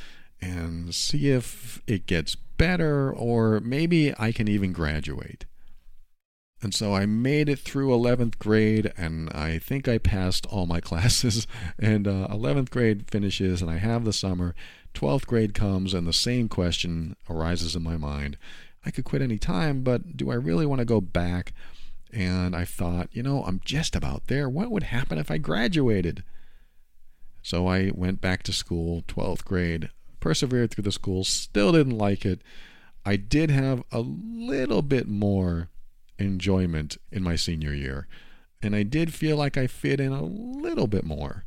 and 0.41 0.95
see 0.95 1.29
if 1.29 1.83
it 1.87 2.07
gets 2.07 2.35
better, 2.35 3.13
or 3.13 3.61
maybe 3.61 4.15
I 4.19 4.33
can 4.33 4.49
even 4.49 4.73
graduate? 4.73 5.45
And 6.63 6.73
so 6.73 6.95
I 6.95 7.07
made 7.07 7.49
it 7.49 7.59
through 7.59 7.91
11th 7.91 8.39
grade, 8.39 8.93
and 8.97 9.29
I 9.31 9.59
think 9.59 9.89
I 9.89 9.99
passed 9.99 10.47
all 10.47 10.65
my 10.65 10.81
classes. 10.89 11.47
And 11.79 12.09
uh, 12.09 12.29
11th 12.31 12.71
grade 12.71 13.11
finishes, 13.11 13.61
and 13.61 13.71
I 13.71 13.79
have 13.79 14.05
the 14.05 14.13
summer. 14.13 14.55
12th 14.95 15.27
grade 15.27 15.55
comes, 15.55 15.95
and 15.95 16.07
the 16.07 16.13
same 16.13 16.49
question 16.49 17.17
arises 17.29 17.75
in 17.75 17.83
my 17.83 17.97
mind. 17.97 18.37
I 18.85 18.91
could 18.91 19.05
quit 19.05 19.23
any 19.23 19.39
time, 19.39 19.83
but 19.83 20.17
do 20.17 20.31
I 20.31 20.35
really 20.35 20.67
want 20.67 20.81
to 20.81 20.85
go 20.85 21.01
back? 21.01 21.53
And 22.13 22.55
I 22.55 22.65
thought, 22.65 23.09
you 23.13 23.23
know, 23.23 23.43
I'm 23.45 23.61
just 23.65 23.97
about 23.97 24.27
there. 24.27 24.49
What 24.49 24.71
would 24.71 24.83
happen 24.85 25.19
if 25.19 25.31
I 25.31 25.39
graduated? 25.39 26.25
So 27.43 27.67
I 27.67 27.91
went 27.95 28.21
back 28.21 28.43
to 28.45 28.53
school, 28.53 29.03
12th 29.09 29.45
grade, 29.45 29.91
persevered 30.21 30.71
through 30.71 30.85
the 30.85 30.93
school, 30.93 31.25
still 31.25 31.73
didn't 31.73 31.99
like 31.99 32.25
it. 32.25 32.43
I 33.05 33.17
did 33.17 33.51
have 33.51 33.83
a 33.91 34.01
little 34.01 34.83
bit 34.83 35.09
more 35.09 35.69
enjoyment 36.19 36.99
in 37.11 37.23
my 37.23 37.35
senior 37.35 37.73
year, 37.75 38.07
and 38.63 38.77
I 38.77 38.85
did 38.85 39.13
feel 39.13 39.37
like 39.37 39.57
I 39.57 39.67
fit 39.67 39.99
in 39.99 40.13
a 40.13 40.23
little 40.23 40.87
bit 40.87 41.05
more. 41.05 41.45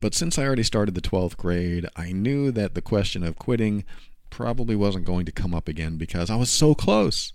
But 0.00 0.14
since 0.14 0.38
I 0.38 0.44
already 0.44 0.62
started 0.62 0.94
the 0.94 1.00
12th 1.00 1.36
grade, 1.36 1.86
I 1.96 2.12
knew 2.12 2.50
that 2.52 2.74
the 2.74 2.82
question 2.82 3.22
of 3.22 3.38
quitting 3.38 3.84
probably 4.30 4.76
wasn't 4.76 5.06
going 5.06 5.24
to 5.26 5.32
come 5.32 5.54
up 5.54 5.68
again 5.68 5.96
because 5.96 6.28
I 6.28 6.36
was 6.36 6.50
so 6.50 6.74
close. 6.74 7.32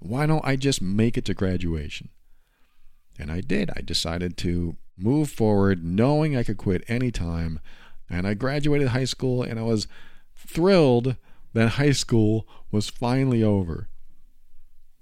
Why 0.00 0.26
don't 0.26 0.44
I 0.44 0.56
just 0.56 0.82
make 0.82 1.16
it 1.16 1.24
to 1.26 1.34
graduation? 1.34 2.08
And 3.18 3.30
I 3.30 3.40
did. 3.40 3.70
I 3.76 3.82
decided 3.82 4.36
to 4.38 4.76
move 4.96 5.30
forward 5.30 5.84
knowing 5.84 6.36
I 6.36 6.42
could 6.42 6.56
quit 6.56 6.82
anytime. 6.88 7.60
And 8.08 8.26
I 8.26 8.34
graduated 8.34 8.88
high 8.88 9.04
school 9.04 9.42
and 9.42 9.58
I 9.58 9.62
was 9.62 9.86
thrilled 10.34 11.16
that 11.52 11.70
high 11.70 11.92
school 11.92 12.46
was 12.70 12.88
finally 12.88 13.42
over. 13.42 13.88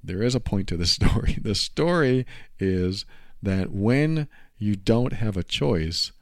There 0.02 0.22
is 0.22 0.34
a 0.34 0.40
point 0.40 0.68
to 0.68 0.76
this 0.76 0.92
story. 1.00 1.38
The 1.40 1.54
story 1.54 2.26
is 2.58 3.06
that 3.42 3.70
when 3.70 4.28
you 4.58 4.76
don't 4.76 5.12
have 5.14 5.36
a 5.36 5.44
choice, 5.44 6.12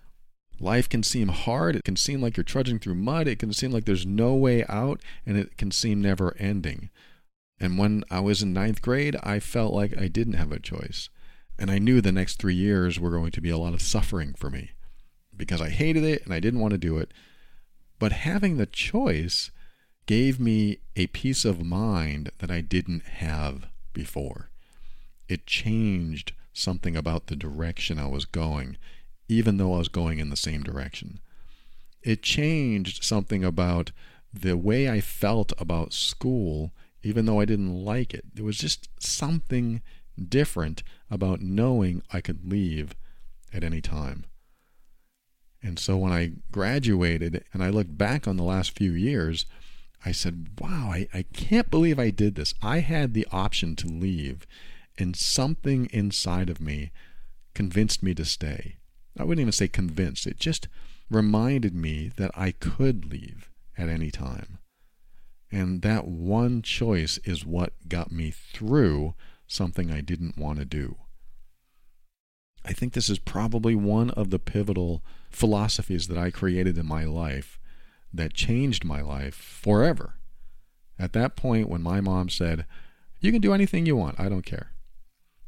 Life 0.58 0.88
can 0.88 1.02
seem 1.02 1.28
hard. 1.28 1.76
It 1.76 1.84
can 1.84 1.96
seem 1.96 2.22
like 2.22 2.36
you're 2.36 2.44
trudging 2.44 2.78
through 2.78 2.94
mud. 2.94 3.28
It 3.28 3.38
can 3.38 3.52
seem 3.52 3.70
like 3.70 3.84
there's 3.84 4.06
no 4.06 4.34
way 4.34 4.64
out, 4.68 5.00
and 5.26 5.36
it 5.36 5.56
can 5.56 5.70
seem 5.70 6.00
never 6.00 6.34
ending. 6.38 6.90
And 7.60 7.78
when 7.78 8.04
I 8.10 8.20
was 8.20 8.42
in 8.42 8.52
ninth 8.52 8.82
grade, 8.82 9.16
I 9.22 9.40
felt 9.40 9.72
like 9.72 9.96
I 9.98 10.08
didn't 10.08 10.34
have 10.34 10.52
a 10.52 10.58
choice. 10.58 11.08
And 11.58 11.70
I 11.70 11.78
knew 11.78 12.00
the 12.00 12.12
next 12.12 12.38
three 12.38 12.54
years 12.54 13.00
were 13.00 13.10
going 13.10 13.30
to 13.32 13.40
be 13.40 13.50
a 13.50 13.58
lot 13.58 13.74
of 13.74 13.80
suffering 13.80 14.34
for 14.34 14.50
me 14.50 14.72
because 15.34 15.60
I 15.60 15.70
hated 15.70 16.04
it 16.04 16.24
and 16.24 16.32
I 16.32 16.40
didn't 16.40 16.60
want 16.60 16.72
to 16.72 16.78
do 16.78 16.98
it. 16.98 17.12
But 17.98 18.12
having 18.12 18.56
the 18.56 18.66
choice 18.66 19.50
gave 20.06 20.38
me 20.38 20.78
a 20.94 21.06
peace 21.08 21.44
of 21.44 21.64
mind 21.64 22.30
that 22.38 22.50
I 22.50 22.60
didn't 22.60 23.04
have 23.04 23.66
before. 23.92 24.50
It 25.28 25.46
changed 25.46 26.32
something 26.52 26.96
about 26.96 27.26
the 27.26 27.36
direction 27.36 27.98
I 27.98 28.06
was 28.06 28.24
going 28.24 28.76
even 29.28 29.56
though 29.56 29.74
I 29.74 29.78
was 29.78 29.88
going 29.88 30.18
in 30.18 30.30
the 30.30 30.36
same 30.36 30.62
direction. 30.62 31.20
It 32.02 32.22
changed 32.22 33.02
something 33.02 33.44
about 33.44 33.90
the 34.32 34.56
way 34.56 34.88
I 34.88 35.00
felt 35.00 35.52
about 35.58 35.92
school, 35.92 36.72
even 37.02 37.26
though 37.26 37.40
I 37.40 37.44
didn't 37.44 37.84
like 37.84 38.14
it. 38.14 38.34
There 38.34 38.44
was 38.44 38.58
just 38.58 38.88
something 39.00 39.82
different 40.28 40.82
about 41.10 41.40
knowing 41.40 42.02
I 42.12 42.20
could 42.20 42.48
leave 42.48 42.94
at 43.52 43.64
any 43.64 43.80
time. 43.80 44.24
And 45.62 45.78
so 45.78 45.96
when 45.96 46.12
I 46.12 46.32
graduated 46.52 47.44
and 47.52 47.62
I 47.62 47.70
looked 47.70 47.98
back 47.98 48.28
on 48.28 48.36
the 48.36 48.44
last 48.44 48.76
few 48.76 48.92
years, 48.92 49.46
I 50.04 50.12
said, 50.12 50.48
wow, 50.60 50.90
I, 50.92 51.08
I 51.12 51.24
can't 51.32 51.70
believe 51.70 51.98
I 51.98 52.10
did 52.10 52.36
this. 52.36 52.54
I 52.62 52.78
had 52.80 53.14
the 53.14 53.26
option 53.32 53.74
to 53.76 53.88
leave, 53.88 54.46
and 54.96 55.16
something 55.16 55.86
inside 55.92 56.48
of 56.48 56.60
me 56.60 56.92
convinced 57.54 58.02
me 58.02 58.14
to 58.14 58.24
stay. 58.24 58.76
I 59.18 59.24
wouldn't 59.24 59.40
even 59.40 59.52
say 59.52 59.68
convinced. 59.68 60.26
It 60.26 60.38
just 60.38 60.68
reminded 61.10 61.74
me 61.74 62.10
that 62.16 62.30
I 62.34 62.52
could 62.52 63.10
leave 63.10 63.50
at 63.78 63.88
any 63.88 64.10
time. 64.10 64.58
And 65.50 65.82
that 65.82 66.06
one 66.06 66.62
choice 66.62 67.18
is 67.24 67.46
what 67.46 67.88
got 67.88 68.10
me 68.10 68.30
through 68.30 69.14
something 69.46 69.90
I 69.90 70.00
didn't 70.00 70.36
want 70.36 70.58
to 70.58 70.64
do. 70.64 70.96
I 72.64 72.72
think 72.72 72.92
this 72.92 73.08
is 73.08 73.20
probably 73.20 73.76
one 73.76 74.10
of 74.10 74.30
the 74.30 74.40
pivotal 74.40 75.04
philosophies 75.30 76.08
that 76.08 76.18
I 76.18 76.30
created 76.30 76.76
in 76.76 76.86
my 76.86 77.04
life 77.04 77.60
that 78.12 78.34
changed 78.34 78.84
my 78.84 79.00
life 79.00 79.34
forever. 79.34 80.14
At 80.98 81.12
that 81.12 81.36
point, 81.36 81.68
when 81.68 81.82
my 81.82 82.00
mom 82.00 82.28
said, 82.28 82.66
You 83.20 83.30
can 83.30 83.40
do 83.40 83.54
anything 83.54 83.86
you 83.86 83.96
want, 83.96 84.18
I 84.18 84.28
don't 84.28 84.44
care. 84.44 84.72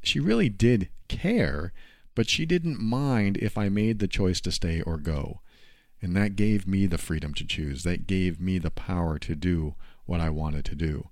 She 0.02 0.20
really 0.20 0.48
did 0.48 0.90
care 1.08 1.72
but 2.18 2.28
she 2.28 2.44
didn't 2.44 2.80
mind 2.80 3.36
if 3.36 3.56
I 3.56 3.68
made 3.68 4.00
the 4.00 4.08
choice 4.08 4.40
to 4.40 4.50
stay 4.50 4.80
or 4.80 4.96
go. 4.96 5.40
And 6.02 6.16
that 6.16 6.34
gave 6.34 6.66
me 6.66 6.84
the 6.86 6.98
freedom 6.98 7.32
to 7.34 7.46
choose. 7.46 7.84
That 7.84 8.08
gave 8.08 8.40
me 8.40 8.58
the 8.58 8.72
power 8.72 9.20
to 9.20 9.36
do 9.36 9.76
what 10.04 10.20
I 10.20 10.28
wanted 10.28 10.64
to 10.64 10.74
do. 10.74 11.10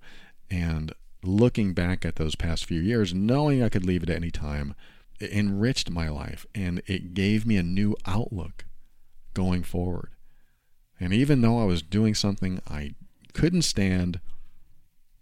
And 0.50 0.92
looking 1.22 1.74
back 1.74 2.04
at 2.04 2.16
those 2.16 2.34
past 2.34 2.64
few 2.64 2.80
years, 2.80 3.14
knowing 3.14 3.62
I 3.62 3.68
could 3.68 3.86
leave 3.86 4.02
at 4.02 4.10
any 4.10 4.32
time, 4.32 4.74
it 5.20 5.30
enriched 5.30 5.90
my 5.90 6.08
life 6.08 6.44
and 6.56 6.82
it 6.88 7.14
gave 7.14 7.46
me 7.46 7.56
a 7.56 7.62
new 7.62 7.94
outlook 8.04 8.64
going 9.32 9.62
forward. 9.62 10.10
And 10.98 11.12
even 11.12 11.40
though 11.40 11.60
I 11.60 11.66
was 11.66 11.82
doing 11.82 12.16
something 12.16 12.60
I 12.66 12.96
couldn't 13.32 13.62
stand, 13.62 14.18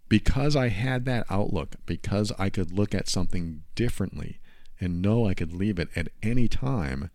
because 0.09 0.55
I 0.55 0.69
had 0.69 1.05
that 1.05 1.27
outlook, 1.29 1.75
because 1.85 2.31
I 2.39 2.49
could 2.49 2.71
look 2.71 2.95
at 2.95 3.07
something 3.07 3.61
differently, 3.75 4.39
and 4.79 5.01
know 5.01 5.27
I 5.27 5.33
could 5.33 5.53
leave 5.53 5.79
it 5.79 5.89
at 5.95 6.09
any 6.21 6.47
time, 6.47 7.09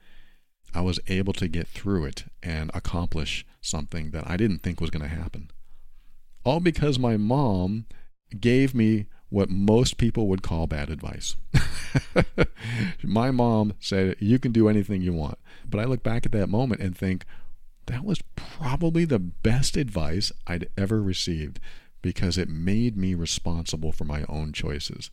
I 0.74 0.80
was 0.80 1.00
able 1.08 1.32
to 1.34 1.48
get 1.48 1.66
through 1.66 2.04
it 2.06 2.24
and 2.42 2.70
accomplish 2.74 3.44
something 3.60 4.10
that 4.10 4.28
I 4.28 4.36
didn't 4.36 4.60
think 4.60 4.80
was 4.80 4.90
going 4.90 5.02
to 5.02 5.08
happen. 5.08 5.50
All 6.44 6.60
because 6.60 6.98
my 6.98 7.16
mom 7.16 7.86
gave 8.38 8.74
me 8.74 9.06
what 9.28 9.50
most 9.50 9.96
people 9.96 10.26
would 10.28 10.42
call 10.42 10.66
bad 10.66 10.90
advice. 10.90 11.36
my 13.02 13.30
mom 13.30 13.74
said, 13.78 14.16
You 14.20 14.38
can 14.38 14.52
do 14.52 14.68
anything 14.68 15.02
you 15.02 15.12
want. 15.12 15.38
But 15.68 15.80
I 15.80 15.84
look 15.84 16.02
back 16.02 16.26
at 16.26 16.32
that 16.32 16.48
moment 16.48 16.80
and 16.80 16.96
think, 16.96 17.24
that 17.86 18.04
was 18.04 18.22
probably 18.36 19.04
the 19.04 19.18
best 19.18 19.76
advice 19.76 20.30
I'd 20.46 20.68
ever 20.76 21.02
received 21.02 21.58
because 22.02 22.38
it 22.38 22.48
made 22.48 22.96
me 22.96 23.14
responsible 23.14 23.92
for 23.92 24.04
my 24.04 24.24
own 24.28 24.52
choices 24.52 25.10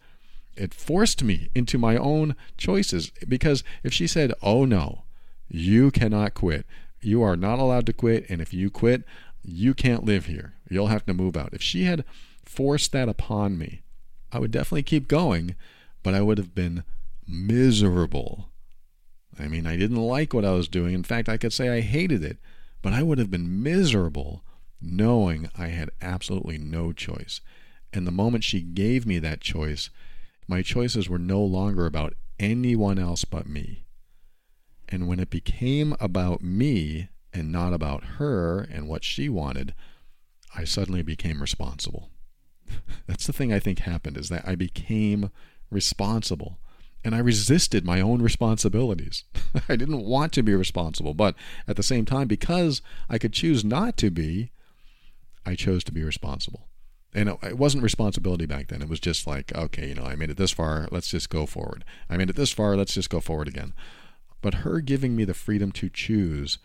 it 0.57 0.73
forced 0.73 1.23
me 1.23 1.49
into 1.55 1.77
my 1.77 1.97
own 1.97 2.35
choices 2.57 3.11
because 3.27 3.63
if 3.83 3.93
she 3.93 4.07
said, 4.07 4.33
"Oh 4.41 4.65
no, 4.65 5.03
you 5.47 5.91
cannot 5.91 6.33
quit. 6.33 6.65
You 7.01 7.21
are 7.21 7.35
not 7.35 7.59
allowed 7.59 7.85
to 7.87 7.93
quit 7.93 8.25
and 8.29 8.41
if 8.41 8.53
you 8.53 8.69
quit, 8.69 9.03
you 9.43 9.73
can't 9.73 10.05
live 10.05 10.25
here. 10.25 10.55
You'll 10.69 10.87
have 10.87 11.05
to 11.05 11.13
move 11.13 11.37
out." 11.37 11.53
If 11.53 11.61
she 11.61 11.83
had 11.83 12.03
forced 12.43 12.91
that 12.91 13.09
upon 13.09 13.57
me, 13.57 13.81
I 14.31 14.39
would 14.39 14.51
definitely 14.51 14.83
keep 14.83 15.07
going, 15.07 15.55
but 16.03 16.13
I 16.13 16.21
would 16.21 16.37
have 16.37 16.55
been 16.55 16.83
miserable. 17.27 18.49
I 19.39 19.47
mean, 19.47 19.67
I 19.67 19.77
didn't 19.77 19.97
like 19.97 20.33
what 20.33 20.45
I 20.45 20.51
was 20.51 20.67
doing. 20.67 20.93
In 20.93 21.03
fact, 21.03 21.29
I 21.29 21.37
could 21.37 21.53
say 21.53 21.69
I 21.69 21.81
hated 21.81 22.23
it, 22.23 22.37
but 22.81 22.93
I 22.93 23.03
would 23.03 23.19
have 23.19 23.31
been 23.31 23.61
miserable 23.61 24.43
knowing 24.81 25.49
I 25.57 25.67
had 25.67 25.91
absolutely 26.01 26.57
no 26.57 26.91
choice. 26.91 27.41
And 27.93 28.05
the 28.05 28.11
moment 28.11 28.43
she 28.43 28.61
gave 28.61 29.05
me 29.05 29.19
that 29.19 29.41
choice, 29.41 29.89
my 30.47 30.62
choices 30.62 31.10
were 31.10 31.19
no 31.19 31.43
longer 31.43 31.86
about 31.86 32.13
anyone 32.39 32.97
else 32.97 33.25
but 33.25 33.47
me. 33.47 33.86
And 34.89 35.07
when 35.07 35.19
it 35.19 35.29
became 35.29 35.95
about 35.99 36.41
me 36.41 37.10
and 37.33 37.51
not 37.51 37.73
about 37.73 38.03
her 38.17 38.62
and 38.62 38.88
what 38.88 39.03
she 39.03 39.27
wanted, 39.27 39.73
I 40.55 40.63
suddenly 40.63 41.01
became 41.01 41.41
responsible. 41.41 42.10
That's 43.07 43.27
the 43.27 43.33
thing 43.33 43.51
I 43.51 43.60
think 43.60 43.79
happened 43.79 44.17
is 44.17 44.29
that 44.29 44.47
I 44.47 44.55
became 44.55 45.29
responsible 45.69 46.60
and 47.03 47.13
I 47.13 47.19
resisted 47.19 47.86
my 47.86 48.01
own 48.01 48.21
responsibilities. 48.21 49.23
I 49.69 49.75
didn't 49.75 50.05
want 50.05 50.33
to 50.33 50.43
be 50.43 50.55
responsible, 50.55 51.13
but 51.13 51.36
at 51.67 51.75
the 51.75 51.83
same 51.83 52.05
time, 52.05 52.27
because 52.27 52.81
I 53.10 53.17
could 53.17 53.33
choose 53.33 53.63
not 53.63 53.97
to 53.97 54.10
be, 54.10 54.51
I 55.45 55.55
chose 55.55 55.83
to 55.86 55.93
be 55.93 56.03
responsible. 56.03 56.67
And 57.13 57.29
it 57.41 57.57
wasn't 57.57 57.83
responsibility 57.83 58.45
back 58.45 58.67
then. 58.67 58.81
It 58.81 58.89
was 58.89 58.99
just 58.99 59.25
like, 59.25 59.55
okay, 59.55 59.87
you 59.87 59.95
know, 59.95 60.03
I 60.03 60.15
made 60.15 60.29
it 60.29 60.37
this 60.37 60.51
far, 60.51 60.87
let's 60.91 61.09
just 61.09 61.29
go 61.29 61.45
forward. 61.45 61.83
I 62.09 62.17
made 62.17 62.29
it 62.29 62.35
this 62.35 62.51
far, 62.51 62.75
let's 62.75 62.93
just 62.93 63.09
go 63.09 63.19
forward 63.19 63.47
again. 63.47 63.73
But 64.41 64.55
her 64.55 64.81
giving 64.81 65.15
me 65.15 65.23
the 65.23 65.33
freedom 65.33 65.71
to 65.73 65.89
choose 65.89 66.59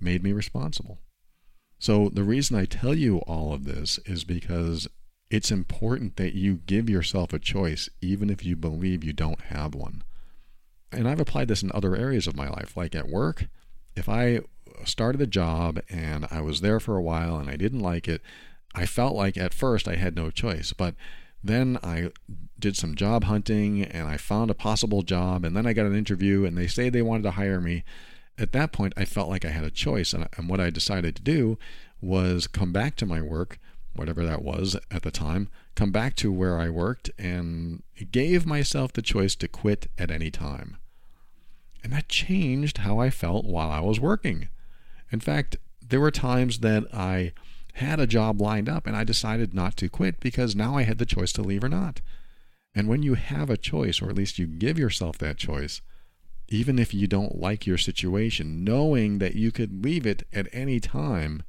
made 0.00 0.24
me 0.24 0.32
responsible. 0.32 0.98
So 1.78 2.08
the 2.12 2.24
reason 2.24 2.56
I 2.56 2.64
tell 2.64 2.94
you 2.94 3.18
all 3.18 3.52
of 3.52 3.64
this 3.64 3.98
is 4.06 4.24
because 4.24 4.88
it's 5.30 5.50
important 5.50 6.16
that 6.16 6.34
you 6.34 6.60
give 6.66 6.90
yourself 6.90 7.32
a 7.32 7.38
choice, 7.38 7.88
even 8.00 8.28
if 8.28 8.44
you 8.44 8.56
believe 8.56 9.04
you 9.04 9.12
don't 9.12 9.40
have 9.42 9.74
one. 9.74 10.02
And 10.90 11.08
I've 11.08 11.20
applied 11.20 11.48
this 11.48 11.62
in 11.62 11.70
other 11.72 11.96
areas 11.96 12.26
of 12.26 12.36
my 12.36 12.48
life, 12.48 12.76
like 12.76 12.94
at 12.94 13.08
work. 13.08 13.46
If 13.96 14.08
I 14.08 14.40
started 14.84 15.20
a 15.20 15.26
job 15.26 15.80
and 15.88 16.26
I 16.30 16.40
was 16.40 16.60
there 16.60 16.80
for 16.80 16.96
a 16.96 17.02
while 17.02 17.36
and 17.36 17.48
I 17.48 17.56
didn't 17.56 17.80
like 17.80 18.08
it, 18.08 18.20
I 18.74 18.86
felt 18.86 19.14
like 19.14 19.36
at 19.36 19.54
first 19.54 19.88
I 19.88 19.96
had 19.96 20.16
no 20.16 20.30
choice. 20.30 20.72
But 20.72 20.94
then 21.42 21.78
I 21.82 22.10
did 22.58 22.76
some 22.76 22.94
job 22.94 23.24
hunting 23.24 23.82
and 23.82 24.08
I 24.08 24.16
found 24.16 24.50
a 24.50 24.54
possible 24.54 25.02
job 25.02 25.44
and 25.44 25.56
then 25.56 25.66
I 25.66 25.72
got 25.72 25.86
an 25.86 25.96
interview 25.96 26.44
and 26.44 26.56
they 26.56 26.66
say 26.66 26.88
they 26.88 27.02
wanted 27.02 27.24
to 27.24 27.32
hire 27.32 27.60
me. 27.60 27.84
At 28.38 28.52
that 28.52 28.72
point, 28.72 28.94
I 28.96 29.04
felt 29.04 29.28
like 29.28 29.44
I 29.44 29.50
had 29.50 29.64
a 29.64 29.70
choice. 29.70 30.12
And, 30.12 30.28
and 30.36 30.48
what 30.48 30.60
I 30.60 30.70
decided 30.70 31.16
to 31.16 31.22
do 31.22 31.58
was 32.00 32.46
come 32.46 32.72
back 32.72 32.96
to 32.96 33.06
my 33.06 33.20
work 33.20 33.58
whatever 33.94 34.24
that 34.24 34.42
was 34.42 34.76
at 34.90 35.02
the 35.02 35.10
time, 35.10 35.48
come 35.74 35.90
back 35.90 36.16
to 36.16 36.32
where 36.32 36.58
I 36.58 36.70
worked 36.70 37.10
and 37.18 37.82
gave 38.10 38.46
myself 38.46 38.92
the 38.92 39.02
choice 39.02 39.34
to 39.36 39.48
quit 39.48 39.88
at 39.98 40.10
any 40.10 40.30
time. 40.30 40.76
And 41.84 41.92
that 41.92 42.08
changed 42.08 42.78
how 42.78 42.98
I 42.98 43.10
felt 43.10 43.44
while 43.44 43.70
I 43.70 43.80
was 43.80 44.00
working. 44.00 44.48
In 45.10 45.20
fact, 45.20 45.56
there 45.86 46.00
were 46.00 46.10
times 46.10 46.60
that 46.60 46.84
I 46.94 47.32
had 47.72 48.00
a 48.00 48.06
job 48.06 48.40
lined 48.40 48.68
up 48.68 48.86
and 48.86 48.96
I 48.96 49.04
decided 49.04 49.54
not 49.54 49.76
to 49.78 49.88
quit 49.88 50.20
because 50.20 50.54
now 50.54 50.76
I 50.76 50.82
had 50.82 50.98
the 50.98 51.06
choice 51.06 51.32
to 51.34 51.42
leave 51.42 51.64
or 51.64 51.68
not. 51.68 52.00
And 52.74 52.88
when 52.88 53.02
you 53.02 53.14
have 53.14 53.50
a 53.50 53.56
choice, 53.56 54.00
or 54.00 54.08
at 54.08 54.16
least 54.16 54.38
you 54.38 54.46
give 54.46 54.78
yourself 54.78 55.18
that 55.18 55.36
choice, 55.36 55.80
even 56.48 56.78
if 56.78 56.92
you 56.92 57.06
don't 57.06 57.40
like 57.40 57.66
your 57.66 57.78
situation, 57.78 58.64
knowing 58.64 59.18
that 59.18 59.34
you 59.34 59.50
could 59.50 59.84
leave 59.84 60.06
it 60.06 60.26
at 60.32 60.48
any 60.52 60.80
time 60.80 61.42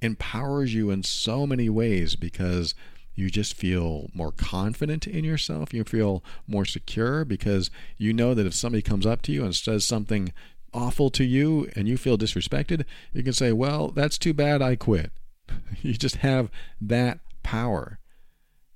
empowers 0.00 0.74
you 0.74 0.90
in 0.90 1.02
so 1.02 1.46
many 1.46 1.68
ways 1.68 2.16
because 2.16 2.74
you 3.14 3.30
just 3.30 3.54
feel 3.54 4.10
more 4.12 4.30
confident 4.30 5.06
in 5.06 5.24
yourself. 5.24 5.72
You 5.72 5.84
feel 5.84 6.22
more 6.46 6.64
secure 6.64 7.24
because 7.24 7.70
you 7.96 8.12
know 8.12 8.34
that 8.34 8.46
if 8.46 8.54
somebody 8.54 8.82
comes 8.82 9.06
up 9.06 9.22
to 9.22 9.32
you 9.32 9.44
and 9.44 9.54
says 9.54 9.84
something 9.84 10.32
awful 10.74 11.10
to 11.10 11.24
you 11.24 11.68
and 11.74 11.88
you 11.88 11.96
feel 11.96 12.18
disrespected, 12.18 12.84
you 13.12 13.22
can 13.22 13.32
say, 13.32 13.52
Well, 13.52 13.88
that's 13.88 14.18
too 14.18 14.34
bad, 14.34 14.60
I 14.60 14.76
quit. 14.76 15.10
you 15.82 15.94
just 15.94 16.16
have 16.16 16.50
that 16.80 17.20
power. 17.42 17.98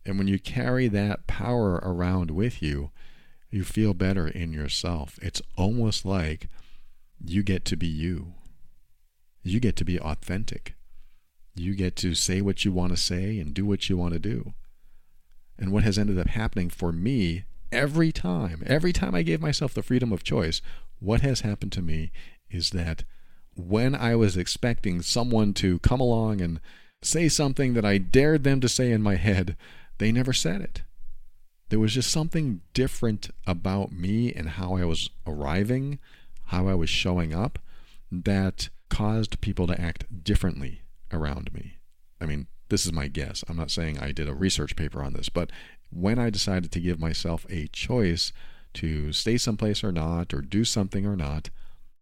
And 0.05 0.19
when 0.19 0.29
you 0.29 0.39
carry 0.39 0.89
that 0.89 1.27
power 1.27 1.75
around 1.83 2.31
with 2.31 2.63
you, 2.63 2.91
you 3.51 3.65
feel 3.65 3.95
better 3.95 4.29
in 4.29 4.53
yourself. 4.53 5.19
It's 5.21 5.43
almost 5.57 6.05
like 6.05 6.49
you 7.25 7.43
get 7.43 7.65
to 7.67 7.77
be 7.77 7.87
you. 7.87 8.35
You 9.43 9.61
get 9.61 9.77
to 9.77 9.85
be 9.85 9.99
authentic. 9.99 10.75
You 11.55 11.75
get 11.75 11.97
to 11.97 12.15
say 12.15 12.41
what 12.41 12.65
you 12.65 12.73
want 12.73 12.93
to 12.93 12.97
say 12.97 13.39
and 13.39 13.53
do 13.53 13.67
what 13.67 13.89
you 13.89 13.97
want 13.97 14.15
to 14.15 14.21
do. 14.21 14.55
And 15.59 15.73
what 15.73 15.85
has 15.85 15.99
ended 15.99 16.19
up 16.19 16.29
happening 16.29 16.71
for 16.71 16.93
me 16.93 17.45
every 17.73 18.13
time, 18.13 18.63
every 18.67 18.93
time 18.93 19.15
I 19.15 19.23
gave 19.23 19.41
myself 19.41 19.75
the 19.75 19.83
freedom 19.83 20.13
of 20.13 20.23
choice, 20.23 20.63
what 20.99 21.21
has 21.21 21.41
happened 21.41 21.73
to 21.73 21.83
me 21.83 22.13
is 22.51 22.71
that 22.71 23.05
when 23.57 23.95
I 23.95 24.15
was 24.17 24.37
expecting 24.37 25.03
someone 25.03 25.53
to 25.55 25.79
come 25.81 26.01
along 26.01 26.41
and 26.41 26.61
say 27.03 27.29
something 27.29 27.75
that 27.75 27.85
I 27.85 27.99
dared 27.99 28.45
them 28.45 28.61
to 28.61 28.69
say 28.69 28.91
in 28.93 29.03
my 29.03 29.17
head, 29.17 29.57
they 29.99 30.13
never 30.13 30.33
said 30.33 30.61
it. 30.61 30.83
There 31.69 31.81
was 31.81 31.95
just 31.95 32.11
something 32.11 32.63
different 32.75 33.31
about 33.47 33.93
me 33.93 34.33
and 34.33 34.51
how 34.51 34.77
I 34.77 34.85
was 34.85 35.09
arriving, 35.27 35.99
how 36.47 36.69
I 36.69 36.75
was 36.75 36.91
showing 36.91 37.33
up, 37.33 37.59
that 38.11 38.69
caused 38.89 39.41
people 39.41 39.67
to 39.69 39.81
act 39.81 40.25
differently 40.25 40.83
around 41.13 41.53
me. 41.53 41.77
I 42.21 42.27
mean, 42.27 42.49
this 42.69 42.85
is 42.85 42.93
my 42.93 43.09
guess. 43.09 43.45
I'm 43.49 43.57
not 43.57 43.71
saying 43.71 43.99
I 43.99 44.13
did 44.13 44.29
a 44.29 44.35
research 44.35 44.75
paper 44.77 45.03
on 45.03 45.13
this, 45.13 45.29
but 45.29 45.51
when 45.93 46.19
I 46.19 46.31
decided 46.31 46.73
to 46.73 46.81
give 46.81 46.99
myself 46.99 47.47
a 47.49 47.69
choice 47.69 48.33
to 48.75 49.13
stay 49.13 49.37
someplace 49.37 49.83
or 49.83 49.93
not, 49.93 50.33
or 50.33 50.41
do 50.41 50.65
something 50.65 51.07
or 51.07 51.17
not, 51.17 51.51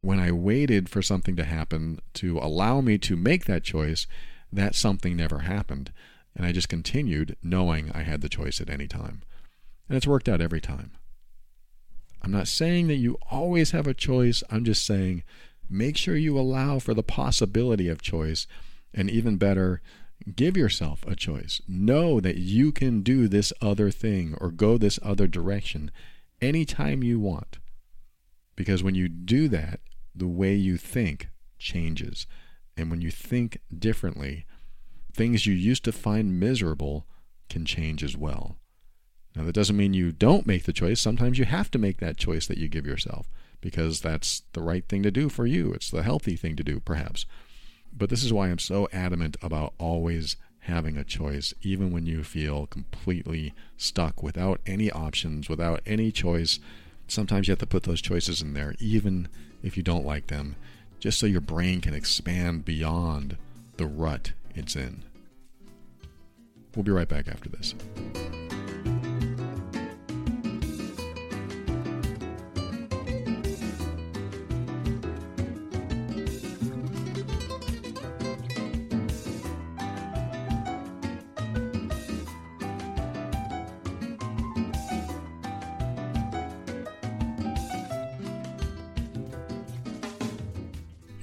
when 0.00 0.20
I 0.20 0.30
waited 0.30 0.88
for 0.88 1.02
something 1.02 1.37
to 1.37 1.44
happen 1.44 1.98
to 2.14 2.38
allow 2.38 2.80
me 2.80 2.98
to 2.98 3.16
make 3.16 3.44
that 3.46 3.64
choice, 3.64 4.06
that 4.52 4.74
something 4.74 5.16
never 5.16 5.40
happened. 5.40 5.92
And 6.37 6.46
I 6.46 6.52
just 6.52 6.68
continued 6.68 7.37
knowing 7.42 7.90
I 7.92 8.02
had 8.02 8.20
the 8.20 8.28
choice 8.28 8.61
at 8.61 8.70
any 8.70 8.87
time. 8.87 9.22
And 9.88 9.96
it's 9.96 10.06
worked 10.06 10.28
out 10.28 10.40
every 10.40 10.61
time. 10.61 10.92
I'm 12.22 12.30
not 12.30 12.48
saying 12.48 12.88
that 12.88 12.96
you 12.96 13.18
always 13.30 13.72
have 13.72 13.87
a 13.87 13.94
choice. 13.94 14.42
I'm 14.50 14.64
just 14.64 14.84
saying 14.84 15.22
make 15.68 15.96
sure 15.96 16.16
you 16.16 16.38
allow 16.38 16.78
for 16.78 16.94
the 16.94 17.02
possibility 17.02 17.88
of 17.88 18.00
choice 18.00 18.46
and 18.94 19.11
even 19.11 19.37
better, 19.37 19.82
give 20.34 20.56
yourself 20.56 21.04
a 21.06 21.14
choice. 21.14 21.61
Know 21.68 22.20
that 22.20 22.37
you 22.37 22.72
can 22.72 23.02
do 23.02 23.28
this 23.28 23.52
other 23.61 23.90
thing 23.90 24.34
or 24.40 24.50
go 24.50 24.78
this 24.78 24.98
other 25.02 25.26
direction 25.26 25.90
anytime 26.40 27.02
you 27.02 27.20
want. 27.20 27.58
Because 28.56 28.82
when 28.82 28.94
you 28.94 29.08
do 29.08 29.48
that, 29.48 29.80
the 30.18 30.26
way 30.26 30.54
you 30.54 30.76
think 30.76 31.28
changes. 31.59 32.26
And 32.76 32.90
when 32.90 33.00
you 33.00 33.11
think 33.11 33.59
differently, 33.76 34.46
things 35.12 35.46
you 35.46 35.54
used 35.54 35.85
to 35.85 35.92
find 35.92 36.38
miserable 36.38 37.07
can 37.48 37.64
change 37.64 38.04
as 38.04 38.16
well. 38.16 38.57
Now, 39.35 39.44
that 39.44 39.54
doesn't 39.54 39.76
mean 39.76 39.94
you 39.94 40.12
don't 40.12 40.46
make 40.46 40.64
the 40.64 40.72
choice. 40.72 41.00
Sometimes 41.00 41.38
you 41.38 41.44
have 41.44 41.70
to 41.72 41.78
make 41.78 41.98
that 41.98 42.16
choice 42.16 42.46
that 42.46 42.59
you 42.59 42.68
give 42.68 42.87
yourself 42.87 43.28
because 43.61 44.00
that's 44.00 44.42
the 44.52 44.62
right 44.62 44.87
thing 44.88 45.02
to 45.02 45.11
do 45.11 45.28
for 45.28 45.46
you. 45.46 45.72
It's 45.72 45.90
the 45.90 46.02
healthy 46.02 46.37
thing 46.37 46.57
to 46.57 46.64
do, 46.64 46.81
perhaps. 46.81 47.26
But 47.92 48.11
this 48.11 48.24
is 48.24 48.33
why 48.33 48.48
I'm 48.48 48.59
so 48.59 48.88
adamant 48.92 49.37
about 49.42 49.74
always 49.78 50.37
having 50.61 50.96
a 50.96 51.04
choice, 51.04 51.54
even 51.62 51.90
when 51.90 52.07
you 52.07 52.22
feel 52.22 52.66
completely 52.66 53.54
stuck 53.76 54.22
without 54.22 54.61
any 54.66 54.90
options, 54.90 55.48
without 55.48 55.81
any 55.87 56.12
choice. 56.12 56.59
Sometimes 57.07 57.48
you 57.48 57.52
have 57.52 57.59
to 57.61 57.66
put 57.66 57.85
those 57.85 58.02
choices 58.02 58.42
in 58.42 58.54
there, 58.54 58.74
even 58.78 59.28
if 59.62 59.76
you 59.76 59.82
don't 59.82 60.06
like 60.06 60.28
them, 60.28 60.56
just 60.98 61.18
so 61.18 61.26
your 61.26 61.40
brain 61.40 61.80
can 61.80 61.94
expand 61.94 62.64
beyond 62.64 63.36
the 63.76 63.86
rut 63.86 64.32
it's 64.54 64.74
in. 64.74 65.04
We'll 66.74 66.82
be 66.82 66.90
right 66.92 67.08
back 67.08 67.28
after 67.28 67.48
this. 67.48 67.74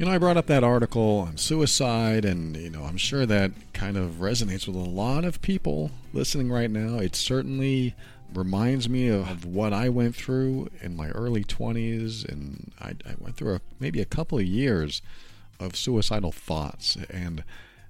You 0.06 0.12
know, 0.12 0.16
I 0.18 0.20
brought 0.20 0.38
up 0.38 0.46
that 0.46 0.64
article 0.64 1.26
on 1.28 1.38
suicide, 1.38 2.26
and, 2.26 2.56
you 2.56 2.70
know, 2.70 2.84
I'm 2.84 2.96
sure 2.96 3.26
that 3.26 3.50
kind 3.74 3.98
of 3.98 4.20
resonates 4.20 4.68
with 4.68 4.76
a 4.76 4.88
lot 4.88 5.26
of 5.26 5.42
people 5.42 5.90
listening 6.14 6.52
right 6.52 6.70
now. 6.70 7.00
It 7.00 7.16
certainly 7.16 7.96
reminds 8.32 8.88
me 8.88 9.08
of 9.08 9.46
what 9.46 9.74
I 9.74 9.90
went 9.90 10.16
through 10.16 10.70
in 10.80 10.96
my 10.96 11.10
early 11.10 11.44
20s, 11.44 12.24
and 12.24 12.72
I, 12.80 12.90
I 13.04 13.16
went 13.18 13.36
through 13.36 13.56
a, 13.56 13.62
maybe 13.80 14.00
a 14.00 14.06
couple 14.06 14.38
of 14.38 14.46
years 14.46 15.02
of 15.60 15.76
suicidal 15.76 16.32
thoughts. 16.32 16.98
And 17.10 17.44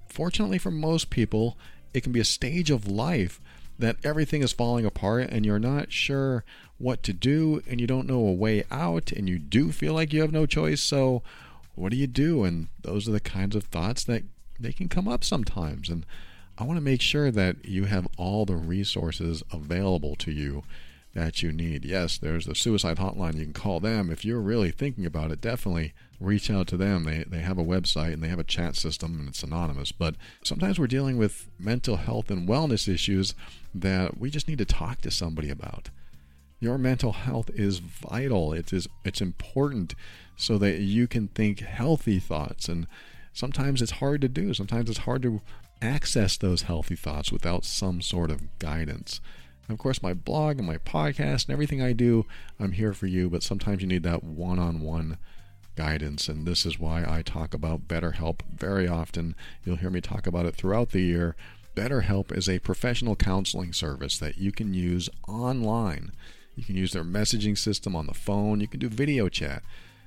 fortunately 0.08 0.56
for 0.56 0.70
most 0.70 1.10
people, 1.10 1.58
it 1.92 2.02
can 2.02 2.12
be 2.12 2.20
a 2.20 2.24
stage 2.24 2.70
of 2.70 2.88
life 2.88 3.42
that 3.78 3.96
everything 4.02 4.42
is 4.42 4.52
falling 4.52 4.86
apart 4.86 5.28
and 5.28 5.44
you're 5.44 5.58
not 5.58 5.92
sure 5.92 6.44
what 6.78 7.02
to 7.02 7.12
do 7.12 7.62
and 7.68 7.78
you 7.78 7.86
don't 7.86 8.06
know 8.06 8.26
a 8.26 8.32
way 8.32 8.64
out 8.70 9.12
and 9.12 9.28
you 9.28 9.38
do 9.38 9.70
feel 9.70 9.92
like 9.92 10.14
you 10.14 10.22
have 10.22 10.32
no 10.32 10.46
choice. 10.46 10.80
So, 10.80 11.22
what 11.76 11.92
do 11.92 11.96
you 11.96 12.06
do? 12.06 12.42
And 12.42 12.68
those 12.82 13.08
are 13.08 13.12
the 13.12 13.20
kinds 13.20 13.54
of 13.54 13.64
thoughts 13.64 14.02
that 14.04 14.24
they 14.58 14.72
can 14.72 14.88
come 14.88 15.06
up 15.06 15.22
sometimes. 15.22 15.88
And 15.88 16.04
I 16.58 16.64
want 16.64 16.78
to 16.78 16.84
make 16.84 17.02
sure 17.02 17.30
that 17.30 17.64
you 17.64 17.84
have 17.84 18.08
all 18.16 18.44
the 18.44 18.56
resources 18.56 19.42
available 19.52 20.16
to 20.16 20.32
you 20.32 20.64
that 21.14 21.42
you 21.42 21.50
need. 21.50 21.84
Yes, 21.84 22.18
there's 22.18 22.46
the 22.46 22.54
suicide 22.54 22.98
hotline. 22.98 23.36
You 23.36 23.44
can 23.44 23.52
call 23.52 23.80
them. 23.80 24.10
If 24.10 24.24
you're 24.24 24.40
really 24.40 24.70
thinking 24.70 25.06
about 25.06 25.30
it, 25.30 25.40
definitely 25.40 25.94
reach 26.20 26.50
out 26.50 26.66
to 26.68 26.76
them. 26.76 27.04
They, 27.04 27.24
they 27.26 27.40
have 27.40 27.58
a 27.58 27.64
website 27.64 28.12
and 28.12 28.22
they 28.22 28.28
have 28.28 28.38
a 28.38 28.44
chat 28.44 28.76
system 28.76 29.18
and 29.18 29.28
it's 29.28 29.42
anonymous. 29.42 29.92
But 29.92 30.16
sometimes 30.44 30.78
we're 30.78 30.86
dealing 30.86 31.16
with 31.16 31.48
mental 31.58 31.96
health 31.96 32.30
and 32.30 32.48
wellness 32.48 32.86
issues 32.86 33.34
that 33.74 34.18
we 34.18 34.30
just 34.30 34.48
need 34.48 34.58
to 34.58 34.64
talk 34.64 35.00
to 35.02 35.10
somebody 35.10 35.50
about. 35.50 35.90
Your 36.58 36.78
mental 36.78 37.12
health 37.12 37.50
is 37.54 37.78
vital. 37.78 38.52
It 38.52 38.72
is 38.72 38.88
it's 39.04 39.20
important 39.20 39.94
so 40.36 40.58
that 40.58 40.78
you 40.78 41.06
can 41.06 41.28
think 41.28 41.60
healthy 41.60 42.18
thoughts 42.18 42.68
and 42.68 42.86
sometimes 43.32 43.82
it's 43.82 43.92
hard 43.92 44.20
to 44.22 44.28
do. 44.28 44.54
Sometimes 44.54 44.88
it's 44.88 45.00
hard 45.00 45.22
to 45.22 45.42
access 45.82 46.36
those 46.36 46.62
healthy 46.62 46.96
thoughts 46.96 47.30
without 47.30 47.64
some 47.64 48.00
sort 48.00 48.30
of 48.30 48.58
guidance. 48.58 49.20
Of 49.68 49.78
course, 49.78 50.02
my 50.02 50.14
blog 50.14 50.58
and 50.58 50.66
my 50.66 50.78
podcast 50.78 51.46
and 51.46 51.52
everything 51.52 51.82
I 51.82 51.92
do, 51.92 52.24
I'm 52.58 52.72
here 52.72 52.92
for 52.92 53.06
you, 53.06 53.28
but 53.28 53.42
sometimes 53.42 53.82
you 53.82 53.88
need 53.88 54.04
that 54.04 54.22
one 54.22 54.58
on 54.58 54.80
one 54.80 55.18
guidance. 55.74 56.28
And 56.28 56.46
this 56.46 56.64
is 56.64 56.78
why 56.78 57.04
I 57.06 57.22
talk 57.22 57.52
about 57.52 57.88
BetterHelp 57.88 58.40
very 58.48 58.88
often. 58.88 59.34
You'll 59.64 59.76
hear 59.76 59.90
me 59.90 60.00
talk 60.00 60.26
about 60.26 60.46
it 60.46 60.54
throughout 60.54 60.90
the 60.90 61.02
year. 61.02 61.36
BetterHelp 61.74 62.36
is 62.36 62.48
a 62.48 62.60
professional 62.60 63.16
counseling 63.16 63.72
service 63.72 64.18
that 64.18 64.38
you 64.38 64.52
can 64.52 64.72
use 64.72 65.10
online. 65.28 66.12
You 66.56 66.64
can 66.64 66.76
use 66.76 66.92
their 66.92 67.04
messaging 67.04 67.56
system 67.56 67.94
on 67.94 68.06
the 68.06 68.14
phone, 68.14 68.60
you 68.60 68.66
can 68.66 68.80
do 68.80 68.88
video 68.88 69.28
chat. 69.28 69.62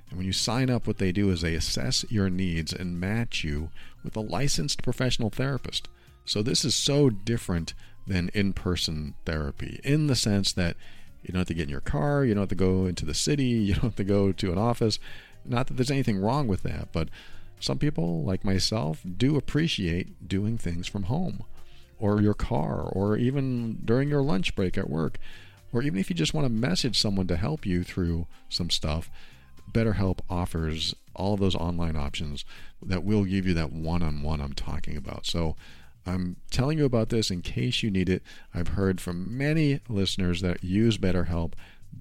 And 0.08 0.18
when 0.18 0.26
you 0.26 0.32
sign 0.32 0.68
up, 0.68 0.86
what 0.86 0.98
they 0.98 1.12
do 1.12 1.30
is 1.30 1.40
they 1.40 1.54
assess 1.54 2.04
your 2.10 2.28
needs 2.28 2.72
and 2.72 3.00
match 3.00 3.44
you 3.44 3.70
with 4.02 4.16
a 4.16 4.20
licensed 4.20 4.82
professional 4.82 5.30
therapist. 5.30 5.88
So 6.24 6.42
this 6.42 6.64
is 6.64 6.74
so 6.74 7.10
different 7.10 7.74
than 8.06 8.28
in 8.34 8.52
person 8.52 9.14
therapy 9.24 9.80
in 9.84 10.08
the 10.08 10.16
sense 10.16 10.52
that 10.52 10.76
you 11.22 11.32
don't 11.32 11.40
have 11.40 11.48
to 11.48 11.54
get 11.54 11.64
in 11.64 11.68
your 11.68 11.80
car, 11.80 12.24
you 12.24 12.34
don't 12.34 12.42
have 12.42 12.48
to 12.48 12.54
go 12.54 12.86
into 12.86 13.06
the 13.06 13.14
city, 13.14 13.44
you 13.44 13.74
don't 13.74 13.84
have 13.84 13.96
to 13.96 14.04
go 14.04 14.32
to 14.32 14.52
an 14.52 14.58
office. 14.58 14.98
Not 15.44 15.68
that 15.68 15.74
there's 15.74 15.90
anything 15.90 16.20
wrong 16.20 16.48
with 16.48 16.62
that, 16.64 16.88
but 16.92 17.08
some 17.60 17.78
people, 17.78 18.24
like 18.24 18.44
myself, 18.44 19.02
do 19.04 19.36
appreciate 19.36 20.26
doing 20.26 20.56
things 20.56 20.86
from 20.86 21.04
home 21.04 21.44
or 21.98 22.22
your 22.22 22.34
car 22.34 22.80
or 22.80 23.16
even 23.16 23.78
during 23.84 24.08
your 24.08 24.22
lunch 24.22 24.56
break 24.56 24.78
at 24.78 24.88
work. 24.88 25.18
Or 25.72 25.82
even 25.82 25.98
if 25.98 26.10
you 26.10 26.16
just 26.16 26.34
want 26.34 26.46
to 26.46 26.52
message 26.52 26.98
someone 26.98 27.26
to 27.28 27.36
help 27.36 27.64
you 27.64 27.84
through 27.84 28.26
some 28.48 28.70
stuff, 28.70 29.10
BetterHelp 29.72 30.20
offers 30.28 30.94
all 31.14 31.34
of 31.34 31.40
those 31.40 31.54
online 31.54 31.96
options 31.96 32.44
that 32.82 33.04
will 33.04 33.24
give 33.24 33.46
you 33.46 33.54
that 33.54 33.72
one 33.72 34.02
on 34.02 34.22
one 34.22 34.40
I'm 34.40 34.52
talking 34.52 34.96
about. 34.96 35.26
So 35.26 35.56
I'm 36.06 36.36
telling 36.50 36.78
you 36.78 36.84
about 36.84 37.10
this 37.10 37.30
in 37.30 37.42
case 37.42 37.82
you 37.82 37.90
need 37.90 38.08
it. 38.08 38.22
I've 38.54 38.68
heard 38.68 39.00
from 39.00 39.36
many 39.36 39.80
listeners 39.88 40.40
that 40.40 40.64
use 40.64 40.98
BetterHelp. 40.98 41.52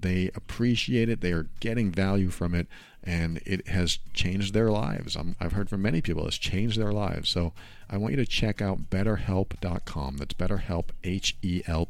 They 0.02 0.30
appreciate 0.36 1.10
it, 1.10 1.22
they 1.22 1.34
are 1.34 1.48
getting 1.60 1.92
value 1.92 2.30
from 2.30 2.54
it, 2.54 2.68
and 3.04 3.42
it 3.46 3.68
has 3.70 3.98
changed 4.14 4.54
their 4.54 4.70
lives. 4.70 5.18
i 5.18 5.24
have 5.44 5.54
heard 5.54 5.70
from 5.70 5.82
many 5.82 6.02
people 6.02 6.28
it's 6.28 6.38
changed 6.38 6.80
their 6.80 6.92
lives. 6.92 7.30
So 7.30 7.54
I 7.90 7.98
want 7.98 8.12
you 8.12 8.18
to 8.18 8.26
check 8.26 8.62
out 8.62 8.90
betterhelp.com. 8.90 10.18
That's 10.18 10.36
betterhelp, 10.36 10.90
H 11.04 11.36
E 11.42 11.64
L 11.66 11.86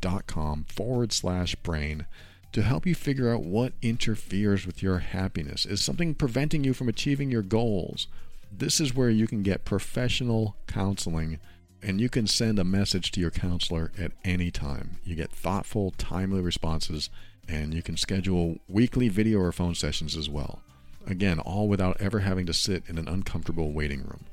P.com 0.00 0.64
forward 0.68 1.12
slash 1.12 1.54
brain 1.56 2.06
to 2.52 2.62
help 2.62 2.86
you 2.86 2.94
figure 2.94 3.32
out 3.32 3.42
what 3.42 3.72
interferes 3.82 4.66
with 4.66 4.82
your 4.82 5.00
happiness. 5.00 5.66
Is 5.66 5.82
something 5.82 6.14
preventing 6.14 6.64
you 6.64 6.72
from 6.72 6.88
achieving 6.88 7.30
your 7.30 7.42
goals? 7.42 8.06
This 8.50 8.80
is 8.80 8.94
where 8.94 9.10
you 9.10 9.26
can 9.26 9.42
get 9.42 9.64
professional 9.64 10.56
counseling 10.66 11.38
and 11.82 12.00
you 12.00 12.08
can 12.08 12.26
send 12.26 12.58
a 12.58 12.64
message 12.64 13.12
to 13.12 13.20
your 13.20 13.30
counselor 13.30 13.92
at 13.98 14.12
any 14.24 14.50
time. 14.50 14.96
You 15.04 15.14
get 15.14 15.30
thoughtful, 15.30 15.92
timely 15.98 16.40
responses, 16.40 17.10
and 17.48 17.74
you 17.74 17.82
can 17.82 17.96
schedule 17.96 18.56
weekly 18.68 19.08
video 19.08 19.38
or 19.40 19.52
phone 19.52 19.74
sessions 19.74 20.16
as 20.16 20.28
well. 20.28 20.62
Again, 21.06 21.38
all 21.38 21.68
without 21.68 22.00
ever 22.00 22.20
having 22.20 22.46
to 22.46 22.54
sit 22.54 22.84
in 22.88 22.98
an 22.98 23.06
uncomfortable 23.06 23.72
waiting 23.72 24.00
room. 24.00 24.24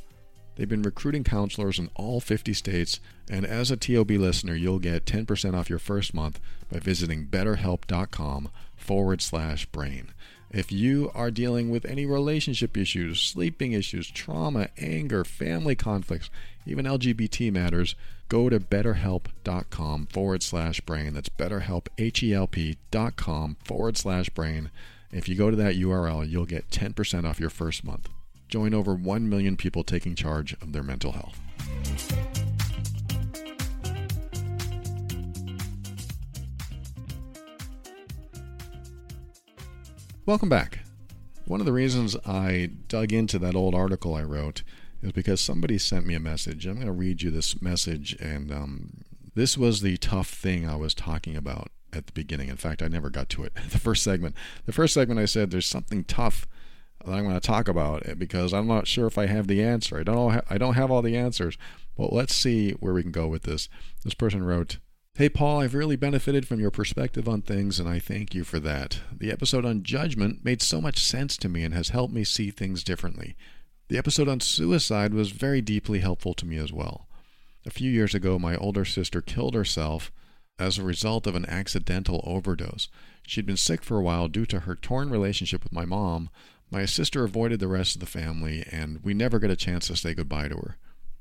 They've 0.56 0.70
been 0.70 0.84
recruiting 0.84 1.24
counselors 1.24 1.80
in 1.80 1.90
all 1.96 2.20
50 2.20 2.54
states, 2.54 3.00
and 3.30 3.46
as 3.46 3.72
a 3.72 3.78
TOB 3.78 4.12
listener, 4.12 4.56
you'll 4.56 4.80
get 4.80 5.06
10% 5.06 5.56
off 5.56 5.70
your 5.70 5.80
first 5.80 6.14
month 6.14 6.40
by 6.72 6.80
visiting 6.80 7.26
betterhelp.com 7.26 8.50
forward 8.76 9.22
slash 9.22 9.66
brain. 9.68 10.10
If 10.52 10.72
you 10.72 11.10
are 11.16 11.32
dealing 11.32 11.72
with 11.72 11.84
any 11.84 12.06
relationship 12.06 12.78
issues, 12.78 13.20
sleeping 13.20 13.72
issues, 13.72 14.12
trauma, 14.12 14.68
anger, 14.78 15.24
family 15.24 15.76
conflicts, 15.76 16.30
even 16.68 16.86
LGBT 16.86 17.52
matters, 17.52 17.96
go 18.30 18.50
to 18.50 18.60
betterhelp.com 18.60 20.06
forward 20.08 20.44
slash 20.44 20.80
brain. 20.82 21.16
That's 21.16 21.30
betterhelp, 21.30 21.88
H-E-L-P 21.98 22.78
dot 22.92 23.16
com 23.16 23.58
forward 23.64 23.98
slash 23.98 24.30
brain. 24.30 24.70
If 25.12 25.28
you 25.28 25.36
go 25.36 25.50
to 25.50 25.58
that 25.58 25.76
URL, 25.76 26.30
you'll 26.30 26.46
get 26.46 26.70
10% 26.70 27.28
off 27.28 27.40
your 27.40 27.50
first 27.50 27.84
month. 27.84 28.10
Join 28.54 28.76
over 28.76 28.94
1 28.94 29.28
million 29.28 29.58
people 29.58 29.84
taking 29.84 30.14
charge 30.14 30.54
of 30.62 30.74
their 30.74 30.84
mental 30.84 31.14
health. 31.14 31.42
Welcome 40.28 40.50
back. 40.50 40.82
One 41.46 41.62
of 41.62 41.66
the 41.66 41.74
reasons 41.74 42.16
I 42.28 42.70
dug 42.88 43.12
into 43.12 43.40
that 43.40 43.56
old 43.56 43.74
article 43.74 44.14
I 44.14 44.22
wrote 44.22 44.62
is 45.02 45.14
because 45.14 45.42
somebody 45.42 45.80
sent 45.80 46.06
me 46.06 46.14
a 46.14 46.20
message. 46.20 46.68
I'm 46.68 46.76
going 46.76 46.86
to 46.86 46.92
read 46.92 47.24
you 47.24 47.32
this 47.32 47.60
message, 47.60 48.16
and 48.22 48.52
um, 48.52 49.02
this 49.34 49.58
was 49.58 49.82
the 49.82 49.98
tough 49.98 50.30
thing 50.30 50.70
I 50.70 50.76
was 50.76 50.94
talking 50.94 51.36
about 51.36 51.72
at 51.92 52.06
the 52.06 52.14
beginning. 52.14 52.50
In 52.50 52.58
fact, 52.58 52.84
I 52.84 52.88
never 52.88 53.10
got 53.10 53.30
to 53.30 53.46
it. 53.46 53.54
The 53.72 53.80
first 53.80 54.04
segment. 54.04 54.36
The 54.68 54.74
first 54.74 54.94
segment, 54.94 55.20
I 55.20 55.26
said 55.26 55.50
there's 55.50 55.66
something 55.66 56.04
tough 56.04 56.46
that 57.06 57.14
I'm 57.14 57.24
going 57.24 57.36
to 57.36 57.40
talk 57.40 57.68
about 57.68 58.04
it 58.04 58.18
because 58.18 58.54
I'm 58.54 58.68
not 58.68 58.88
sure 58.88 59.08
if 59.08 59.18
I 59.18 59.26
have 59.26 59.48
the 59.48 59.64
answer. 59.64 60.00
I 60.00 60.04
don't 60.04 60.16
know. 60.16 60.42
I 60.50 60.58
don't 60.58 60.76
have 60.76 60.92
all 60.92 61.02
the 61.02 61.18
answers. 61.18 61.58
But 61.98 62.14
let's 62.14 62.36
see 62.36 62.72
where 62.72 62.94
we 62.94 63.04
can 63.04 63.12
go 63.12 63.28
with 63.28 63.44
this. 63.44 63.70
This 64.04 64.14
person 64.14 64.44
wrote. 64.44 64.78
Hey, 65.16 65.30
Paul, 65.30 65.62
I've 65.62 65.76
really 65.76 65.96
benefited 65.96 66.48
from 66.48 66.60
your 66.60 66.72
perspective 66.72 67.30
on 67.30 67.44
things, 67.44 67.80
and 67.80 67.88
I 67.88 68.00
thank 68.00 68.34
you 68.34 68.44
for 68.44 68.60
that. 68.62 69.00
The 69.16 69.32
episode 69.32 69.64
on 69.64 69.84
judgment 69.84 70.44
made 70.44 70.62
so 70.62 70.82
much 70.82 71.04
sense 71.04 71.38
to 71.38 71.50
me 71.50 71.64
and 71.64 71.72
has 71.74 71.90
helped 71.90 72.14
me 72.14 72.24
see 72.24 72.50
things 72.50 72.84
differently. 72.84 73.36
The 73.90 74.00
episode 74.00 74.28
on 74.28 74.40
suicide 74.40 75.14
was 75.14 75.30
very 75.30 75.62
deeply 75.62 76.00
helpful 76.00 76.34
to 76.34 76.48
me 76.48 76.58
as 76.58 76.74
well. 76.74 77.08
A 77.64 77.70
few 77.70 77.92
years 77.92 78.16
ago, 78.16 78.40
my 78.40 78.56
older 78.56 78.86
sister 78.86 79.22
killed 79.22 79.54
herself 79.54 80.12
as 80.58 80.80
a 80.80 80.84
result 80.84 81.28
of 81.28 81.36
an 81.36 81.46
accidental 81.46 82.24
overdose. 82.26 82.90
She'd 83.28 83.46
been 83.46 83.58
sick 83.58 83.84
for 83.84 83.98
a 83.98 84.04
while 84.04 84.28
due 84.28 84.48
to 84.48 84.62
her 84.62 84.76
torn 84.76 85.12
relationship 85.12 85.64
with 85.64 85.74
my 85.74 85.86
mom. 85.86 86.30
My 86.72 86.86
sister 86.86 87.24
avoided 87.24 87.60
the 87.60 87.68
rest 87.68 87.96
of 87.96 88.00
the 88.00 88.06
family, 88.06 88.66
and 88.72 89.00
we 89.04 89.14
never 89.14 89.40
got 89.40 89.52
a 89.52 89.56
chance 89.56 89.88
to 89.88 89.96
say 89.96 90.14
goodbye 90.14 90.48
to 90.48 90.56
her. 90.56 90.78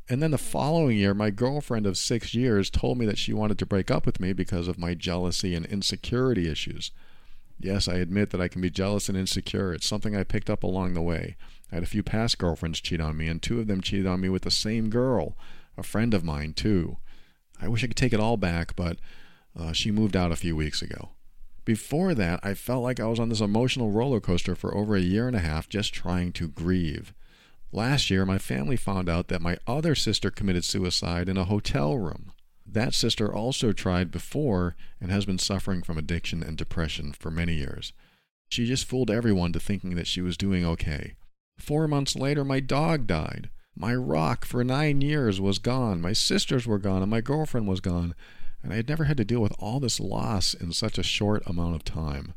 And 0.09 0.23
then 0.23 0.31
the 0.31 0.39
following 0.39 0.99
year, 0.99 1.15
my 1.15 1.31
girlfriend 1.31 1.87
of 1.87 1.97
six 1.97 2.35
years 2.35 2.71
told 2.71 2.99
me 2.99 3.07
that 3.07 3.19
she 3.19 3.33
wanted 3.33 3.59
to 3.59 3.67
break 3.67 3.91
up 3.91 4.05
with 4.05 4.21
me 4.21 4.33
because 4.33 4.69
of 4.69 4.79
my 4.79 4.95
jealousy 4.95 5.55
and 5.55 5.65
insecurity 5.67 6.51
issues. 6.51 6.91
Yes, 7.61 7.87
I 7.87 7.95
admit 7.95 8.31
that 8.31 8.41
I 8.41 8.49
can 8.49 8.61
be 8.61 8.71
jealous 8.71 9.09
and 9.09 9.17
insecure. 9.17 9.73
It's 9.73 9.87
something 9.87 10.17
I 10.17 10.25
picked 10.25 10.51
up 10.51 10.65
along 10.65 10.95
the 10.95 11.03
way. 11.03 11.37
I 11.71 11.77
had 11.77 11.85
a 11.85 11.87
few 11.87 12.03
past 12.03 12.39
girlfriends 12.39 12.81
cheat 12.81 13.01
on 13.01 13.17
me, 13.17 13.29
and 13.29 13.41
two 13.41 13.61
of 13.61 13.69
them 13.69 13.81
cheated 13.81 14.07
on 14.07 14.21
me 14.21 14.29
with 14.29 14.43
the 14.43 14.51
same 14.51 14.91
girl, 14.91 15.37
a 15.77 15.83
friend 15.83 16.13
of 16.13 16.25
mine, 16.25 16.55
too. 16.55 16.97
I 17.61 17.69
wish 17.69 17.85
I 17.85 17.87
could 17.87 17.97
take 17.97 18.13
it 18.13 18.21
all 18.21 18.37
back, 18.37 18.75
but 18.75 18.99
uh, 19.59 19.73
she 19.73 19.91
moved 19.91 20.17
out 20.17 20.33
a 20.33 20.37
few 20.37 20.57
weeks 20.57 20.83
ago. 20.83 21.11
Before 21.65 22.15
that, 22.15 22.41
I 22.43 22.55
felt 22.55 22.83
like 22.83 22.99
I 22.99 23.07
was 23.07 23.21
on 23.21 23.29
this 23.29 23.41
emotional 23.41 23.91
roller 23.91 24.21
coaster 24.21 24.57
for 24.57 24.77
over 24.77 24.97
a 24.97 25.01
year 25.01 25.29
and 25.29 25.37
a 25.37 25.41
half 25.41 25.69
just 25.69 25.95
trying 25.95 26.33
to 26.33 26.49
grieve. 26.49 27.15
Last 27.71 28.11
year, 28.11 28.27
my 28.27 28.39
family 28.39 28.77
found 28.77 29.09
out 29.09 29.29
that 29.29 29.41
my 29.41 29.57
other 29.67 29.95
sister 29.95 30.31
committed 30.31 30.65
suicide 30.65 31.29
in 31.29 31.37
a 31.37 31.45
hotel 31.45 31.97
room. 31.97 32.33
That 32.67 32.95
sister 32.95 33.33
also 33.33 33.73
tried 33.73 34.11
before 34.11 34.77
and 35.01 35.11
has 35.11 35.25
been 35.25 35.39
suffering 35.39 35.83
from 35.83 35.99
addiction 35.99 36.43
and 36.43 36.57
depression 36.57 37.13
for 37.13 37.31
many 37.31 37.55
years. 37.55 37.93
She 38.51 38.67
just 38.67 38.87
fooled 38.87 39.11
everyone 39.11 39.53
to 39.53 39.61
thinking 39.61 39.95
that 39.95 40.07
she 40.07 40.21
was 40.21 40.37
doing 40.37 40.65
okay. 40.65 41.15
Four 41.59 41.87
months 41.87 42.17
later, 42.17 42.45
my 42.45 42.61
dog 42.61 43.07
died. 43.07 43.51
My 43.75 43.95
rock 43.95 44.45
for 44.45 44.63
nine 44.65 45.01
years 45.01 45.41
was 45.41 45.59
gone. 45.59 46.01
My 46.01 46.13
sisters 46.13 46.67
were 46.67 46.79
gone, 46.79 47.03
and 47.03 47.11
my 47.11 47.21
girlfriend 47.23 47.67
was 47.67 47.81
gone. 47.81 48.15
And 48.63 48.73
I 48.73 48.77
had 48.77 48.89
never 48.89 49.05
had 49.05 49.17
to 49.17 49.25
deal 49.25 49.41
with 49.41 49.55
all 49.59 49.81
this 49.81 49.99
loss 49.99 50.55
in 50.55 50.73
such 50.73 50.99
a 50.99 51.03
short 51.03 51.43
amount 51.47 51.75
of 51.75 51.85
time. 51.85 52.35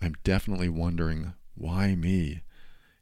I'm 0.00 0.14
definitely 0.24 0.68
wondering 0.68 1.34
why 1.54 1.94
me? 1.94 2.40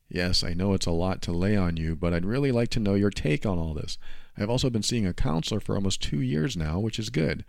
Yes, 0.09 0.43
I 0.43 0.55
know 0.55 0.73
it's 0.73 0.87
a 0.87 0.91
lot 0.91 1.23
to 1.23 1.33
lay 1.33 1.57
on 1.57 1.77
you, 1.77 1.95
but 1.95 2.13
I'd 2.13 2.25
really 2.25 2.51
like 2.51 2.71
to 2.71 2.81
know 2.81 2.95
your 2.95 3.11
take 3.11 3.47
on 3.47 3.59
all 3.59 3.75
this. 3.75 3.99
I've 4.37 4.51
also 4.51 4.71
been 4.71 4.83
seeing 4.83 5.07
a 5.07 5.13
counselor 5.13 5.61
for 5.61 5.75
almost 5.75 6.03
two 6.03 6.21
years 6.21 6.57
now, 6.57 6.79
which 6.79 6.99
is 6.99 7.11
good. 7.11 7.45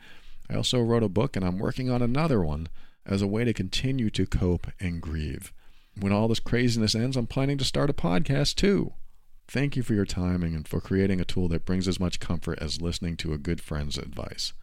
I 0.49 0.55
also 0.55 0.81
wrote 0.81 1.03
a 1.03 1.09
book 1.09 1.35
and 1.35 1.45
I'm 1.45 1.59
working 1.59 1.89
on 1.89 2.01
another 2.01 2.41
one 2.41 2.67
as 3.05 3.21
a 3.21 3.27
way 3.27 3.43
to 3.43 3.53
continue 3.53 4.09
to 4.11 4.25
cope 4.25 4.67
and 4.79 5.01
grieve. 5.01 5.53
When 5.99 6.11
all 6.11 6.27
this 6.27 6.39
craziness 6.39 6.95
ends, 6.95 7.17
I'm 7.17 7.27
planning 7.27 7.57
to 7.57 7.65
start 7.65 7.89
a 7.89 7.93
podcast 7.93 8.55
too. 8.55 8.93
Thank 9.47 9.75
you 9.75 9.83
for 9.83 9.93
your 9.93 10.05
timing 10.05 10.53
and 10.53 10.67
for 10.67 10.79
creating 10.79 11.19
a 11.19 11.25
tool 11.25 11.47
that 11.47 11.65
brings 11.65 11.87
as 11.87 11.99
much 11.99 12.19
comfort 12.19 12.59
as 12.59 12.81
listening 12.81 13.17
to 13.17 13.33
a 13.33 13.39
good 13.39 13.61
friend's 13.61 13.97
advice. 13.97 14.53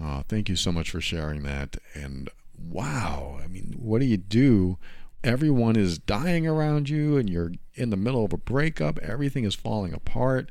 Oh, 0.00 0.22
thank 0.28 0.48
you 0.48 0.56
so 0.56 0.72
much 0.72 0.90
for 0.90 1.00
sharing 1.00 1.42
that. 1.42 1.76
And 1.94 2.30
wow, 2.56 3.38
I 3.42 3.46
mean, 3.48 3.74
what 3.76 4.00
do 4.00 4.06
you 4.06 4.16
do? 4.16 4.78
Everyone 5.24 5.76
is 5.76 5.98
dying 5.98 6.46
around 6.46 6.88
you, 6.88 7.16
and 7.16 7.28
you're 7.28 7.52
in 7.74 7.90
the 7.90 7.96
middle 7.96 8.24
of 8.24 8.32
a 8.32 8.38
breakup. 8.38 8.98
Everything 9.00 9.44
is 9.44 9.54
falling 9.54 9.92
apart. 9.92 10.50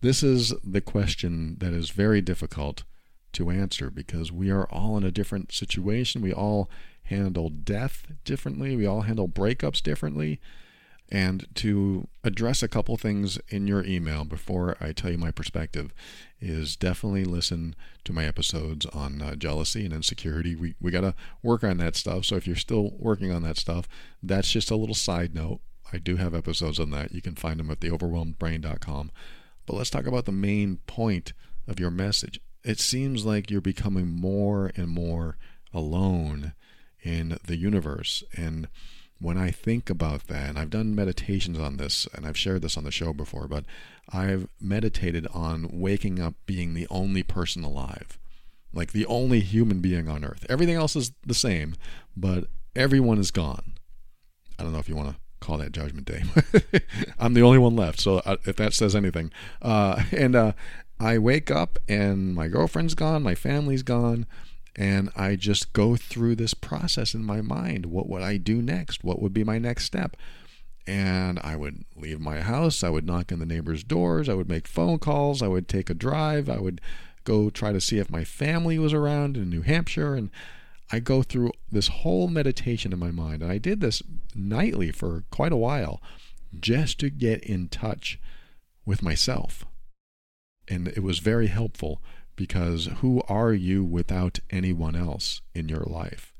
This 0.00 0.22
is 0.22 0.54
the 0.62 0.80
question 0.80 1.56
that 1.58 1.72
is 1.72 1.90
very 1.90 2.20
difficult 2.20 2.84
to 3.32 3.50
answer 3.50 3.90
because 3.90 4.30
we 4.30 4.50
are 4.50 4.68
all 4.70 4.96
in 4.96 5.04
a 5.04 5.10
different 5.10 5.50
situation. 5.50 6.22
We 6.22 6.32
all 6.32 6.70
handle 7.04 7.50
death 7.50 8.06
differently, 8.24 8.76
we 8.76 8.86
all 8.86 9.02
handle 9.02 9.28
breakups 9.28 9.82
differently 9.82 10.40
and 11.10 11.46
to 11.54 12.08
address 12.22 12.62
a 12.62 12.68
couple 12.68 12.96
things 12.96 13.38
in 13.48 13.66
your 13.66 13.84
email 13.84 14.24
before 14.24 14.76
I 14.80 14.92
tell 14.92 15.10
you 15.10 15.18
my 15.18 15.30
perspective 15.30 15.92
is 16.40 16.76
definitely 16.76 17.24
listen 17.24 17.74
to 18.04 18.12
my 18.12 18.24
episodes 18.24 18.86
on 18.86 19.20
uh, 19.20 19.34
jealousy 19.34 19.84
and 19.84 19.94
insecurity. 19.94 20.56
We 20.56 20.74
we 20.80 20.90
got 20.90 21.02
to 21.02 21.14
work 21.42 21.62
on 21.62 21.78
that 21.78 21.96
stuff. 21.96 22.24
So 22.24 22.36
if 22.36 22.46
you're 22.46 22.56
still 22.56 22.92
working 22.98 23.30
on 23.30 23.42
that 23.42 23.58
stuff, 23.58 23.88
that's 24.22 24.50
just 24.50 24.70
a 24.70 24.76
little 24.76 24.94
side 24.94 25.34
note. 25.34 25.60
I 25.92 25.98
do 25.98 26.16
have 26.16 26.34
episodes 26.34 26.80
on 26.80 26.90
that. 26.90 27.12
You 27.12 27.22
can 27.22 27.34
find 27.34 27.60
them 27.60 27.70
at 27.70 27.80
theoverwhelmedbrain.com. 27.80 29.10
But 29.66 29.76
let's 29.76 29.90
talk 29.90 30.06
about 30.06 30.24
the 30.24 30.32
main 30.32 30.78
point 30.86 31.32
of 31.68 31.78
your 31.78 31.90
message. 31.90 32.40
It 32.62 32.80
seems 32.80 33.24
like 33.24 33.50
you're 33.50 33.60
becoming 33.60 34.08
more 34.08 34.72
and 34.76 34.88
more 34.88 35.36
alone 35.72 36.54
in 37.02 37.38
the 37.46 37.56
universe 37.56 38.24
and 38.36 38.68
when 39.20 39.38
I 39.38 39.50
think 39.50 39.88
about 39.90 40.26
that, 40.28 40.50
and 40.50 40.58
I've 40.58 40.70
done 40.70 40.94
meditations 40.94 41.58
on 41.58 41.76
this, 41.76 42.06
and 42.14 42.26
I've 42.26 42.36
shared 42.36 42.62
this 42.62 42.76
on 42.76 42.84
the 42.84 42.90
show 42.90 43.12
before, 43.12 43.46
but 43.46 43.64
I've 44.12 44.48
meditated 44.60 45.26
on 45.32 45.68
waking 45.72 46.20
up 46.20 46.34
being 46.46 46.74
the 46.74 46.86
only 46.90 47.22
person 47.22 47.64
alive, 47.64 48.18
like 48.72 48.92
the 48.92 49.06
only 49.06 49.40
human 49.40 49.80
being 49.80 50.08
on 50.08 50.24
earth. 50.24 50.44
Everything 50.48 50.74
else 50.74 50.96
is 50.96 51.12
the 51.26 51.34
same, 51.34 51.74
but 52.16 52.44
everyone 52.76 53.18
is 53.18 53.30
gone. 53.30 53.74
I 54.58 54.62
don't 54.62 54.72
know 54.72 54.78
if 54.78 54.88
you 54.88 54.96
want 54.96 55.10
to 55.10 55.16
call 55.40 55.58
that 55.58 55.72
Judgment 55.72 56.06
Day. 56.06 56.22
I'm 57.18 57.34
the 57.34 57.42
only 57.42 57.58
one 57.58 57.76
left, 57.76 58.00
so 58.00 58.18
uh, 58.18 58.36
if 58.44 58.56
that 58.56 58.74
says 58.74 58.94
anything. 58.94 59.32
Uh, 59.62 60.02
and 60.12 60.36
uh, 60.36 60.52
I 60.98 61.18
wake 61.18 61.50
up, 61.50 61.78
and 61.88 62.34
my 62.34 62.48
girlfriend's 62.48 62.94
gone, 62.94 63.22
my 63.22 63.34
family's 63.34 63.82
gone 63.82 64.26
and 64.76 65.10
I 65.14 65.36
just 65.36 65.72
go 65.72 65.96
through 65.96 66.36
this 66.36 66.54
process 66.54 67.14
in 67.14 67.24
my 67.24 67.40
mind. 67.40 67.86
What 67.86 68.08
would 68.08 68.22
I 68.22 68.38
do 68.38 68.60
next? 68.60 69.04
What 69.04 69.22
would 69.22 69.32
be 69.32 69.44
my 69.44 69.58
next 69.58 69.84
step? 69.84 70.16
And 70.86 71.38
I 71.42 71.56
would 71.56 71.84
leave 71.96 72.20
my 72.20 72.40
house. 72.40 72.82
I 72.82 72.90
would 72.90 73.06
knock 73.06 73.32
on 73.32 73.38
the 73.38 73.46
neighbors' 73.46 73.84
doors. 73.84 74.28
I 74.28 74.34
would 74.34 74.48
make 74.48 74.66
phone 74.66 74.98
calls. 74.98 75.42
I 75.42 75.48
would 75.48 75.68
take 75.68 75.88
a 75.90 75.94
drive. 75.94 76.50
I 76.50 76.58
would 76.58 76.80
go 77.22 77.50
try 77.50 77.72
to 77.72 77.80
see 77.80 77.98
if 77.98 78.10
my 78.10 78.24
family 78.24 78.78
was 78.78 78.92
around 78.92 79.36
in 79.36 79.48
New 79.48 79.62
Hampshire. 79.62 80.14
And 80.14 80.30
I 80.90 80.98
go 80.98 81.22
through 81.22 81.52
this 81.70 81.88
whole 81.88 82.28
meditation 82.28 82.92
in 82.92 82.98
my 82.98 83.10
mind. 83.10 83.42
And 83.42 83.50
I 83.50 83.58
did 83.58 83.80
this 83.80 84.02
nightly 84.34 84.90
for 84.90 85.24
quite 85.30 85.52
a 85.52 85.56
while 85.56 86.02
just 86.58 86.98
to 87.00 87.10
get 87.10 87.42
in 87.44 87.68
touch 87.68 88.18
with 88.84 89.02
myself. 89.02 89.64
And 90.68 90.88
it 90.88 91.02
was 91.02 91.18
very 91.20 91.46
helpful 91.46 92.02
because 92.36 92.86
who 93.00 93.22
are 93.28 93.52
you 93.52 93.84
without 93.84 94.38
anyone 94.50 94.96
else 94.96 95.40
in 95.54 95.68
your 95.68 95.84
life? 95.86 96.32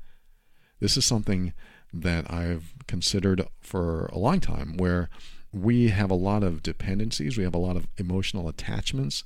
This 0.79 0.97
is 0.97 1.05
something 1.05 1.53
that 1.93 2.31
I've 2.31 2.73
considered 2.87 3.47
for 3.61 4.07
a 4.07 4.17
long 4.17 4.39
time 4.39 4.75
where 4.77 5.09
we 5.51 5.87
have 5.89 6.11
a 6.11 6.15
lot 6.15 6.43
of 6.43 6.61
dependencies, 6.61 7.37
we 7.37 7.45
have 7.45 7.55
a 7.55 7.59
lot 7.59 7.77
of 7.77 7.87
emotional 7.97 8.49
attachments 8.49 9.23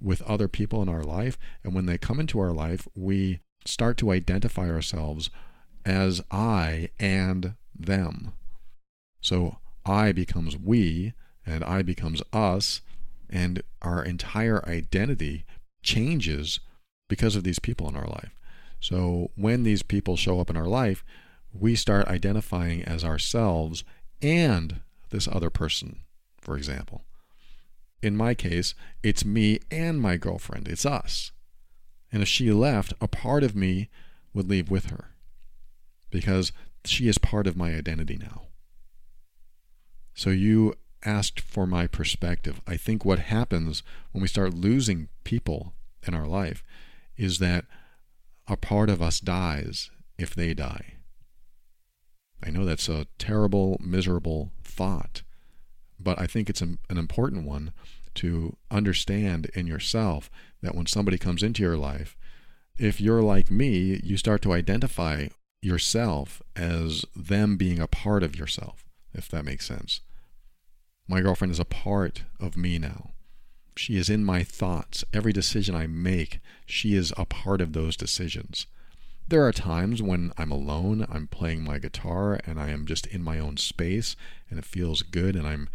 with 0.00 0.22
other 0.22 0.48
people 0.48 0.82
in 0.82 0.88
our 0.88 1.02
life. 1.02 1.38
And 1.64 1.74
when 1.74 1.86
they 1.86 1.98
come 1.98 2.20
into 2.20 2.38
our 2.38 2.52
life, 2.52 2.86
we 2.94 3.40
start 3.64 3.96
to 3.98 4.10
identify 4.10 4.68
ourselves 4.68 5.30
as 5.84 6.20
I 6.30 6.90
and 6.98 7.54
them. 7.74 8.32
So 9.20 9.56
I 9.84 10.12
becomes 10.12 10.56
we, 10.56 11.14
and 11.46 11.64
I 11.64 11.82
becomes 11.82 12.22
us, 12.32 12.82
and 13.28 13.62
our 13.80 14.04
entire 14.04 14.66
identity 14.68 15.44
changes 15.82 16.60
because 17.08 17.36
of 17.36 17.44
these 17.44 17.58
people 17.58 17.88
in 17.88 17.96
our 17.96 18.06
life. 18.06 18.34
So 18.80 19.30
when 19.34 19.62
these 19.62 19.82
people 19.82 20.16
show 20.16 20.40
up 20.40 20.50
in 20.50 20.56
our 20.56 20.66
life, 20.66 21.04
we 21.52 21.74
start 21.74 22.08
identifying 22.08 22.82
as 22.84 23.04
ourselves 23.04 23.84
and 24.22 24.80
this 25.10 25.28
other 25.28 25.50
person, 25.50 26.00
for 26.40 26.56
example. 26.56 27.04
In 28.02 28.16
my 28.16 28.34
case, 28.34 28.74
it's 29.02 29.24
me 29.24 29.58
and 29.70 30.00
my 30.00 30.16
girlfriend, 30.16 30.68
it's 30.68 30.86
us. 30.86 31.32
And 32.12 32.22
if 32.22 32.28
she 32.28 32.50
left, 32.50 32.94
a 33.00 33.08
part 33.08 33.42
of 33.42 33.54
me 33.54 33.88
would 34.32 34.48
leave 34.48 34.70
with 34.70 34.86
her 34.86 35.10
because 36.10 36.52
she 36.84 37.08
is 37.08 37.18
part 37.18 37.46
of 37.46 37.56
my 37.56 37.74
identity 37.74 38.16
now. 38.16 38.46
So 40.14 40.30
you 40.30 40.74
asked 41.04 41.40
for 41.40 41.66
my 41.66 41.86
perspective. 41.86 42.60
I 42.66 42.76
think 42.76 43.04
what 43.04 43.18
happens 43.18 43.82
when 44.12 44.22
we 44.22 44.28
start 44.28 44.54
losing 44.54 45.08
people 45.24 45.74
in 46.06 46.14
our 46.14 46.26
life 46.26 46.62
is 47.16 47.38
that 47.38 47.64
a 48.46 48.56
part 48.56 48.90
of 48.90 49.00
us 49.00 49.20
dies 49.20 49.90
if 50.18 50.34
they 50.34 50.54
die. 50.54 50.94
I 52.42 52.50
know 52.50 52.64
that's 52.64 52.88
a 52.88 53.06
terrible, 53.18 53.78
miserable 53.80 54.50
thought, 54.62 55.22
but 55.98 56.18
I 56.18 56.26
think 56.26 56.48
it's 56.48 56.62
an, 56.62 56.78
important 56.88 57.46
one 57.46 57.72
to 58.14 58.56
understand 58.70 59.50
in 59.54 59.66
yourself 59.66 60.30
that 60.62 60.74
when 60.74 60.86
somebody 60.86 61.18
comes 61.18 61.42
into 61.42 61.62
your 61.62 61.76
life, 61.76 62.16
if 62.78 63.00
you're 63.00 63.22
like 63.22 63.50
me, 63.50 64.00
you 64.02 64.16
start 64.16 64.40
to 64.42 64.52
identify 64.52 65.28
yourself 65.62 66.40
as 66.56 67.04
them 67.14 67.56
being 67.56 67.78
a 67.78 67.86
part 67.86 68.22
of 68.22 68.36
yourself, 68.36 68.84
if 69.12 69.28
that 69.28 69.44
makes 69.44 69.66
sense. 69.66 70.00
My 71.10 71.20
girlfriend 71.20 71.50
is 71.50 71.58
a 71.58 71.64
part 71.64 72.22
of 72.38 72.56
me 72.56 72.78
now. 72.78 73.10
She 73.76 73.96
is 73.96 74.08
in 74.08 74.24
my 74.24 74.44
thoughts. 74.44 75.04
Every 75.12 75.32
decision 75.32 75.74
I 75.74 75.88
make, 75.88 76.38
she 76.66 76.94
is 76.94 77.12
a 77.16 77.24
part 77.24 77.60
of 77.60 77.72
those 77.72 77.96
decisions. 77.96 78.68
There 79.26 79.44
are 79.44 79.50
times 79.50 80.00
when 80.00 80.32
I'm 80.38 80.52
alone, 80.52 81.04
I'm 81.10 81.26
playing 81.26 81.64
my 81.64 81.80
guitar, 81.80 82.38
and 82.46 82.60
I 82.60 82.68
am 82.68 82.86
just 82.86 83.08
in 83.08 83.24
my 83.24 83.40
own 83.40 83.56
space, 83.56 84.14
and 84.48 84.56
it 84.56 84.64
feels 84.64 85.02
good, 85.02 85.34
and 85.34 85.48
I'm 85.48 85.68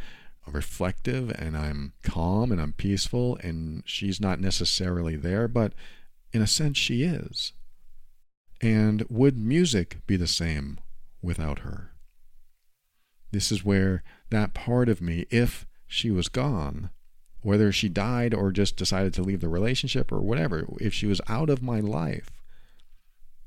reflective, 0.47 1.31
and 1.31 1.57
I'm 1.57 1.91
calm, 2.01 2.49
and 2.53 2.61
I'm 2.61 2.71
peaceful, 2.71 3.37
and 3.41 3.83
she's 3.85 4.21
not 4.21 4.39
necessarily 4.39 5.17
there, 5.17 5.49
but 5.49 5.73
in 6.31 6.41
a 6.41 6.47
sense, 6.47 6.77
she 6.77 7.03
is. 7.03 7.51
And 8.61 9.03
would 9.09 9.37
music 9.37 9.97
be 10.07 10.15
the 10.15 10.27
same 10.27 10.79
without 11.21 11.59
her? 11.59 11.91
This 13.33 13.51
is 13.51 13.65
where 13.65 14.01
that 14.29 14.53
part 14.53 14.89
of 14.89 15.01
me, 15.01 15.25
if 15.29 15.65
she 15.87 16.11
was 16.11 16.27
gone, 16.27 16.89
whether 17.41 17.71
she 17.71 17.89
died 17.89 18.33
or 18.33 18.51
just 18.51 18.75
decided 18.75 19.13
to 19.13 19.21
leave 19.21 19.41
the 19.41 19.49
relationship 19.49 20.11
or 20.11 20.19
whatever, 20.19 20.67
if 20.79 20.93
she 20.93 21.05
was 21.05 21.21
out 21.27 21.49
of 21.49 21.61
my 21.61 21.79
life, 21.79 22.31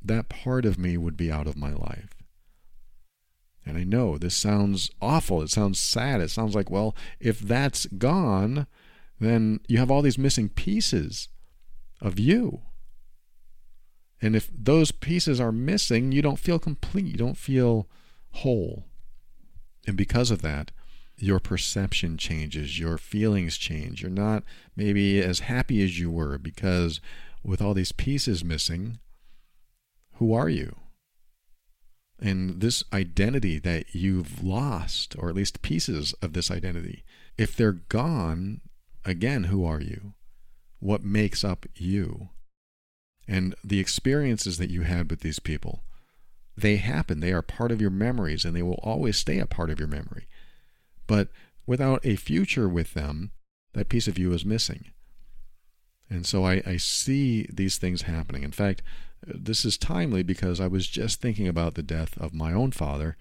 that 0.01 0.29
part 0.29 0.64
of 0.64 0.79
me 0.79 0.97
would 0.97 1.17
be 1.17 1.33
out 1.33 1.47
of 1.47 1.57
my 1.57 1.73
life. 1.73 2.14
And 3.67 3.77
I 3.77 3.85
know 3.85 4.17
this 4.17 4.37
sounds 4.37 4.91
awful. 5.03 5.43
It 5.43 5.51
sounds 5.51 5.79
sad. 5.79 6.21
It 6.21 6.31
sounds 6.31 6.55
like, 6.55 6.71
well, 6.71 6.97
if 7.21 7.41
that's 7.41 7.87
gone, 7.87 8.67
then 9.21 9.61
you 9.69 9.79
have 9.79 9.91
all 9.91 10.01
these 10.01 10.17
missing 10.17 10.49
pieces 10.49 11.29
of 12.01 12.19
you. 12.19 12.62
And 14.23 14.35
if 14.35 14.49
those 14.57 14.91
pieces 14.91 15.41
are 15.41 15.53
missing, 15.53 16.12
you 16.12 16.23
don't 16.23 16.38
feel 16.38 16.59
complete. 16.59 17.07
You 17.07 17.17
don't 17.19 17.37
feel 17.37 17.88
whole. 18.31 18.88
And 19.88 19.96
because 19.96 20.31
of 20.31 20.42
that, 20.42 20.70
your 21.16 21.40
perception 21.40 22.18
changes, 22.18 22.79
your 22.79 22.98
feelings 22.98 23.57
change. 23.57 24.03
You're 24.03 24.11
not 24.11 24.44
maybe 24.77 25.18
as 25.22 25.40
happy 25.40 25.83
as 25.83 25.98
you 25.98 26.11
were 26.11 26.37
because 26.37 27.01
with 27.42 27.62
all 27.62 27.72
these 27.72 27.90
pieces 27.90 28.44
missing, 28.44 28.98
who 30.16 30.35
are 30.35 30.51
you? 30.51 30.77
And 32.20 32.61
this 32.61 32.85
identity 32.92 33.59
that 33.61 33.94
you've 33.94 34.44
lost, 34.44 35.16
or 35.18 35.31
at 35.31 35.37
least 35.37 35.62
pieces 35.62 36.12
of 36.20 36.35
this 36.35 36.51
identity, 36.51 37.03
if 37.38 37.57
they're 37.57 37.72
gone, 37.72 38.61
again, 39.07 39.44
who 39.44 39.65
are 39.65 39.81
you? 39.81 40.13
What 40.81 41.02
makes 41.02 41.42
up 41.44 41.65
you? 41.77 42.29
And 43.27 43.54
the 43.65 43.81
experiences 43.81 44.58
that 44.58 44.71
you 44.71 44.83
had 44.83 45.08
with 45.08 45.21
these 45.21 45.38
people, 45.38 45.83
they 46.61 46.77
happen. 46.77 47.21
They 47.21 47.33
are 47.33 47.42
part 47.42 47.73
of 47.73 47.81
your 47.81 47.90
memories 47.90 48.44
and 48.44 48.54
they 48.54 48.63
will 48.63 48.81
always 48.83 49.17
stay 49.17 49.38
a 49.38 49.46
part 49.46 49.71
of 49.71 49.79
your 49.79 49.88
memory. 49.88 50.27
But 51.06 51.29
without 51.67 52.04
a 52.04 52.17
future 52.17 52.69
with 52.69 52.94
them, 52.94 53.31
that 53.75 53.88
piece 53.88 54.09
of 54.09 54.19
you 54.19 54.33
is 54.33 54.44
missing. 54.44 54.90
And 56.11 56.27
so 56.27 56.44
I, 56.44 56.63
I 56.67 56.77
see 56.79 57.46
these 57.52 57.77
things 57.77 58.02
happening. 58.02 58.42
In 58.42 58.52
fact, 58.52 58.83
this 59.27 59.65
is 59.65 59.77
timely 59.77 60.23
because 60.23 60.61
I 60.61 60.67
was 60.67 60.87
just 60.87 61.21
thinking 61.21 61.48
about 61.48 61.75
the 61.75 61.83
death 61.83 62.17
of 62.19 62.33
my 62.33 62.52
own 62.52 62.73
father 62.73 63.17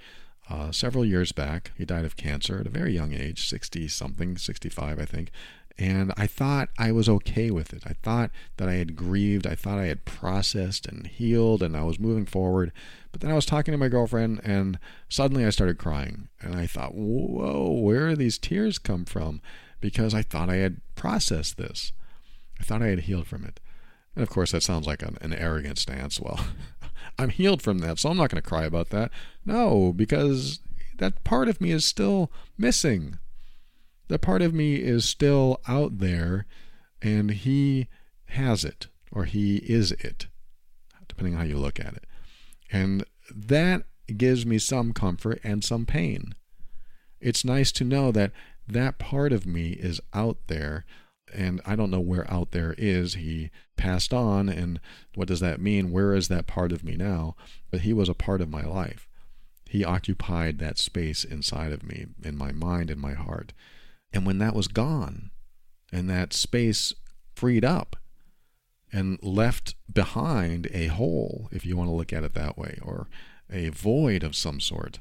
uh, 0.49 0.71
several 0.71 1.05
years 1.05 1.31
back. 1.31 1.71
He 1.77 1.85
died 1.85 2.05
of 2.05 2.15
cancer 2.15 2.59
at 2.59 2.67
a 2.67 2.71
very 2.71 2.93
young 2.93 3.13
age, 3.13 3.47
60 3.47 3.87
something, 3.89 4.37
65, 4.37 4.99
I 4.99 5.05
think. 5.05 5.31
And 5.79 6.11
I 6.17 6.25
thought 6.25 6.69
I 6.77 6.91
was 6.91 7.07
okay 7.07 7.51
with 7.51 7.71
it. 7.71 7.83
I 7.85 7.93
thought 8.01 8.31
that 8.57 8.67
I 8.67 8.73
had 8.73 8.95
grieved. 8.95 9.45
I 9.45 9.53
thought 9.53 9.77
I 9.77 9.85
had 9.85 10.05
processed 10.05 10.87
and 10.87 11.05
healed 11.05 11.61
and 11.61 11.77
I 11.77 11.83
was 11.83 11.99
moving 11.99 12.25
forward. 12.25 12.71
But 13.11 13.21
then 13.21 13.29
I 13.29 13.35
was 13.35 13.45
talking 13.45 13.73
to 13.73 13.77
my 13.77 13.87
girlfriend 13.87 14.41
and 14.43 14.79
suddenly 15.07 15.45
I 15.45 15.51
started 15.51 15.77
crying. 15.77 16.29
And 16.41 16.55
I 16.55 16.65
thought, 16.65 16.95
whoa, 16.95 17.69
where 17.71 18.09
do 18.09 18.15
these 18.15 18.39
tears 18.39 18.79
come 18.79 19.05
from? 19.05 19.39
Because 19.79 20.15
I 20.15 20.23
thought 20.23 20.49
I 20.49 20.55
had 20.55 20.81
processed 20.95 21.57
this. 21.57 21.91
I 22.59 22.63
thought 22.63 22.81
I 22.81 22.87
had 22.87 23.01
healed 23.01 23.27
from 23.27 23.45
it. 23.45 23.59
And 24.15 24.23
of 24.23 24.29
course, 24.29 24.51
that 24.53 24.63
sounds 24.63 24.87
like 24.87 25.03
an, 25.03 25.19
an 25.21 25.33
arrogant 25.33 25.77
stance. 25.77 26.19
Well, 26.19 26.39
I'm 27.19 27.29
healed 27.29 27.61
from 27.61 27.77
that, 27.79 27.99
so 27.99 28.09
I'm 28.09 28.17
not 28.17 28.31
going 28.31 28.41
to 28.41 28.49
cry 28.49 28.65
about 28.65 28.89
that. 28.89 29.11
No, 29.45 29.93
because 29.93 30.59
that 30.97 31.23
part 31.23 31.47
of 31.47 31.61
me 31.61 31.69
is 31.71 31.85
still 31.85 32.31
missing. 32.57 33.19
That 34.07 34.19
part 34.19 34.41
of 34.41 34.53
me 34.53 34.75
is 34.75 35.05
still 35.05 35.59
out 35.67 35.99
there, 35.99 36.45
and 37.01 37.31
he 37.31 37.87
has 38.29 38.63
it, 38.63 38.87
or 39.11 39.25
he 39.25 39.57
is 39.57 39.91
it, 39.93 40.27
depending 41.07 41.35
on 41.35 41.41
how 41.41 41.45
you 41.45 41.57
look 41.57 41.79
at 41.79 41.93
it. 41.93 42.05
And 42.71 43.03
that 43.33 43.83
gives 44.15 44.45
me 44.45 44.57
some 44.57 44.93
comfort 44.93 45.39
and 45.43 45.63
some 45.63 45.85
pain. 45.85 46.35
It's 47.19 47.43
nice 47.43 47.71
to 47.73 47.83
know 47.83 48.11
that 48.11 48.31
that 48.67 48.99
part 48.99 49.33
of 49.33 49.45
me 49.45 49.71
is 49.71 49.99
out 50.13 50.37
there 50.47 50.85
and 51.33 51.61
I 51.65 51.75
don't 51.75 51.91
know 51.91 51.99
where 51.99 52.29
out 52.31 52.51
there 52.51 52.75
is. 52.77 53.15
He 53.15 53.51
passed 53.75 54.13
on, 54.13 54.49
and 54.49 54.79
what 55.15 55.27
does 55.27 55.39
that 55.41 55.61
mean? 55.61 55.91
Where 55.91 56.13
is 56.13 56.27
that 56.27 56.47
part 56.47 56.71
of 56.71 56.83
me 56.83 56.95
now? 56.95 57.35
But 57.69 57.81
he 57.81 57.93
was 57.93 58.09
a 58.09 58.13
part 58.13 58.41
of 58.41 58.49
my 58.49 58.63
life. 58.63 59.07
He 59.69 59.83
occupied 59.83 60.59
that 60.59 60.77
space 60.77 61.23
inside 61.23 61.73
of 61.73 61.83
me, 61.83 62.07
in 62.23 62.37
my 62.37 62.51
mind, 62.51 62.89
in 62.89 62.99
my 62.99 63.13
heart. 63.13 63.53
And 64.17 64.25
when 64.25 64.39
that 64.39 64.55
was 64.55 64.67
gone, 64.67 65.29
and 65.93 66.09
that 66.09 66.33
space 66.33 66.91
freed 67.35 67.63
up 67.63 67.95
and 68.91 69.21
left 69.21 69.75
behind 69.93 70.67
a 70.73 70.87
hole, 70.87 71.49
if 71.51 71.67
you 71.67 71.77
want 71.77 71.87
to 71.91 71.93
look 71.93 72.11
at 72.11 72.23
it 72.23 72.33
that 72.33 72.57
way, 72.57 72.79
or 72.81 73.07
a 73.47 73.69
void 73.69 74.23
of 74.23 74.35
some 74.35 74.59
sort, 74.59 74.97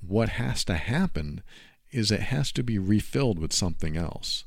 what 0.00 0.30
has 0.30 0.64
to 0.64 0.74
happen 0.74 1.44
is 1.92 2.10
it 2.10 2.22
has 2.22 2.50
to 2.50 2.64
be 2.64 2.76
refilled 2.76 3.38
with 3.38 3.52
something 3.52 3.96
else. 3.96 4.42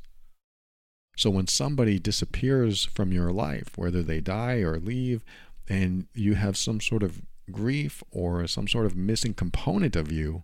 So 1.15 1.29
when 1.29 1.47
somebody 1.47 1.97
disappears 1.97 2.83
from 2.83 3.13
your 3.13 3.31
life, 3.31 3.77
whether 3.77 4.03
they 4.03 4.19
die 4.19 4.57
or 4.57 4.79
leave, 4.79 5.23
and 5.69 6.07
you 6.13 6.33
have 6.33 6.57
some 6.57 6.81
sort 6.81 7.03
of 7.03 7.21
grief 7.49 8.03
or 8.11 8.45
some 8.47 8.67
sort 8.67 8.85
of 8.85 8.97
missing 8.97 9.33
component 9.33 9.95
of 9.95 10.11
you, 10.11 10.43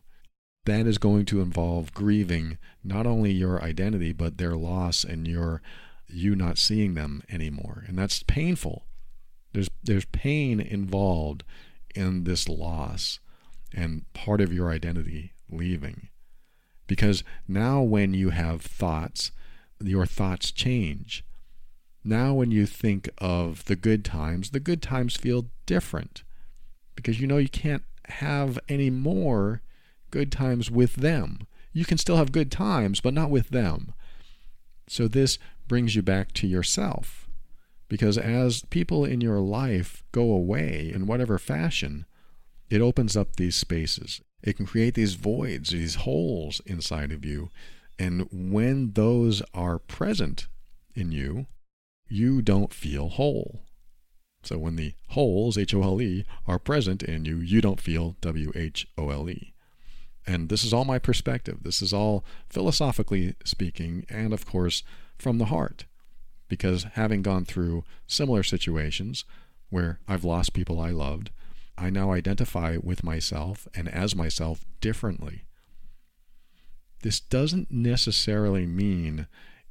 that 0.68 0.86
is 0.86 0.98
going 0.98 1.26
to 1.26 1.42
involve 1.42 1.94
grieving 1.94 2.58
not 2.84 3.08
only 3.08 3.32
your 3.32 3.62
identity 3.64 4.14
but 4.14 4.38
their 4.38 4.56
loss 4.56 5.04
and 5.04 5.28
your 5.28 5.62
you 6.08 6.36
not 6.36 6.58
seeing 6.58 6.94
them 6.94 7.22
anymore. 7.30 7.84
And 7.88 7.98
that's 7.98 8.24
painful. 8.24 8.86
There's 9.54 9.70
there's 9.84 10.06
pain 10.06 10.60
involved 10.60 11.44
in 11.96 12.24
this 12.24 12.48
loss 12.48 13.20
and 13.74 14.06
part 14.14 14.40
of 14.40 14.54
your 14.54 14.70
identity 14.70 15.34
leaving. 15.50 16.10
Because 16.86 17.24
now 17.48 17.82
when 17.82 18.14
you 18.14 18.30
have 18.30 18.62
thoughts 18.62 19.32
your 19.82 20.06
thoughts 20.06 20.52
change. 20.52 21.24
Now, 22.04 22.34
when 22.34 22.52
you 22.52 22.66
think 22.66 23.10
of 23.18 23.66
the 23.66 23.76
good 23.76 24.06
times, 24.06 24.52
the 24.52 24.60
good 24.60 24.82
times 24.82 25.18
feel 25.18 25.48
different 25.66 26.24
because 26.96 27.20
you 27.20 27.28
know 27.28 27.38
you 27.38 27.50
can't 27.50 27.84
have 28.06 28.58
any 28.70 28.90
more 28.90 29.62
good 30.18 30.32
times 30.32 30.72
with 30.72 30.96
them. 30.96 31.40
You 31.74 31.86
can 31.86 31.98
still 31.98 32.18
have 32.18 32.32
good 32.32 32.52
times, 32.52 33.02
but 33.02 33.14
not 33.14 33.30
with 33.30 33.50
them. 33.50 33.94
So, 34.88 35.08
this 35.08 35.38
brings 35.68 35.96
you 35.96 36.02
back 36.02 36.32
to 36.34 36.48
yourself 36.48 37.28
because 37.90 38.18
as 38.18 38.64
people 38.70 39.06
in 39.06 39.22
your 39.22 39.40
life 39.40 40.04
go 40.12 40.32
away 40.32 40.92
in 40.94 41.08
whatever 41.08 41.38
fashion, 41.38 42.06
it 42.70 42.82
opens 42.82 43.16
up 43.16 43.36
these 43.36 43.56
spaces. 43.56 44.22
It 44.42 44.58
can 44.58 44.66
create 44.66 44.94
these 44.94 45.16
voids, 45.16 45.70
these 45.70 45.96
holes 45.96 46.62
inside 46.66 47.12
of 47.12 47.26
you 47.26 47.50
and 48.00 48.28
when 48.32 48.92
those 48.94 49.42
are 49.54 49.80
present 49.80 50.48
in 50.96 51.12
you, 51.12 51.48
you 52.08 52.42
don't 52.42 52.74
feel 52.74 53.10
whole. 53.10 53.62
So 54.44 54.58
when 54.58 54.76
the 54.76 54.94
holes, 55.10 55.58
H 55.58 55.74
O 55.74 55.82
L 55.82 56.02
E, 56.02 56.24
are 56.46 56.60
present 56.60 57.04
in 57.04 57.26
you, 57.26 57.38
you 57.38 57.60
don't 57.60 57.82
feel 57.82 58.16
W 58.22 58.52
H 58.56 58.88
O 58.98 59.10
L 59.10 59.30
E. 59.30 59.54
And 60.28 60.50
this 60.50 60.66
is 60.66 60.74
all 60.74 60.84
my 60.84 61.00
perspective. 61.00 61.64
This 61.64 61.82
is 61.82 61.94
all 61.94 62.26
philosophically 62.50 63.36
speaking, 63.46 64.06
and 64.10 64.34
of 64.34 64.46
course, 64.46 64.84
from 65.18 65.38
the 65.38 65.46
heart. 65.46 65.86
Because 66.50 66.84
having 66.94 67.22
gone 67.22 67.46
through 67.46 67.86
similar 68.06 68.44
situations 68.44 69.24
where 69.70 70.00
I've 70.08 70.26
lost 70.26 70.54
people 70.54 70.80
I 70.80 70.92
loved, 70.92 71.32
I 71.78 71.90
now 71.90 72.12
identify 72.12 72.78
with 72.82 73.04
myself 73.04 73.68
and 73.74 73.88
as 73.88 74.16
myself 74.16 74.66
differently. 74.82 75.44
This 77.04 77.20
doesn't 77.20 77.72
necessarily 77.72 78.66
mean 78.66 79.28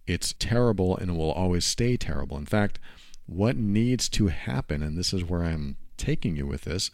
it's 0.07 0.35
terrible 0.39 0.97
and 0.97 1.17
will 1.17 1.33
always 1.33 1.65
stay 1.65 1.97
terrible. 1.97 2.39
In 2.39 2.47
fact, 2.47 2.79
what 3.27 3.57
needs 3.57 4.09
to 4.11 4.29
happen, 4.29 4.83
and 4.83 4.97
this 4.97 5.13
is 5.13 5.25
where 5.25 5.45
I'm 5.45 5.77
taking 5.97 6.37
you 6.37 6.47
with 6.47 6.63
this, 6.63 6.91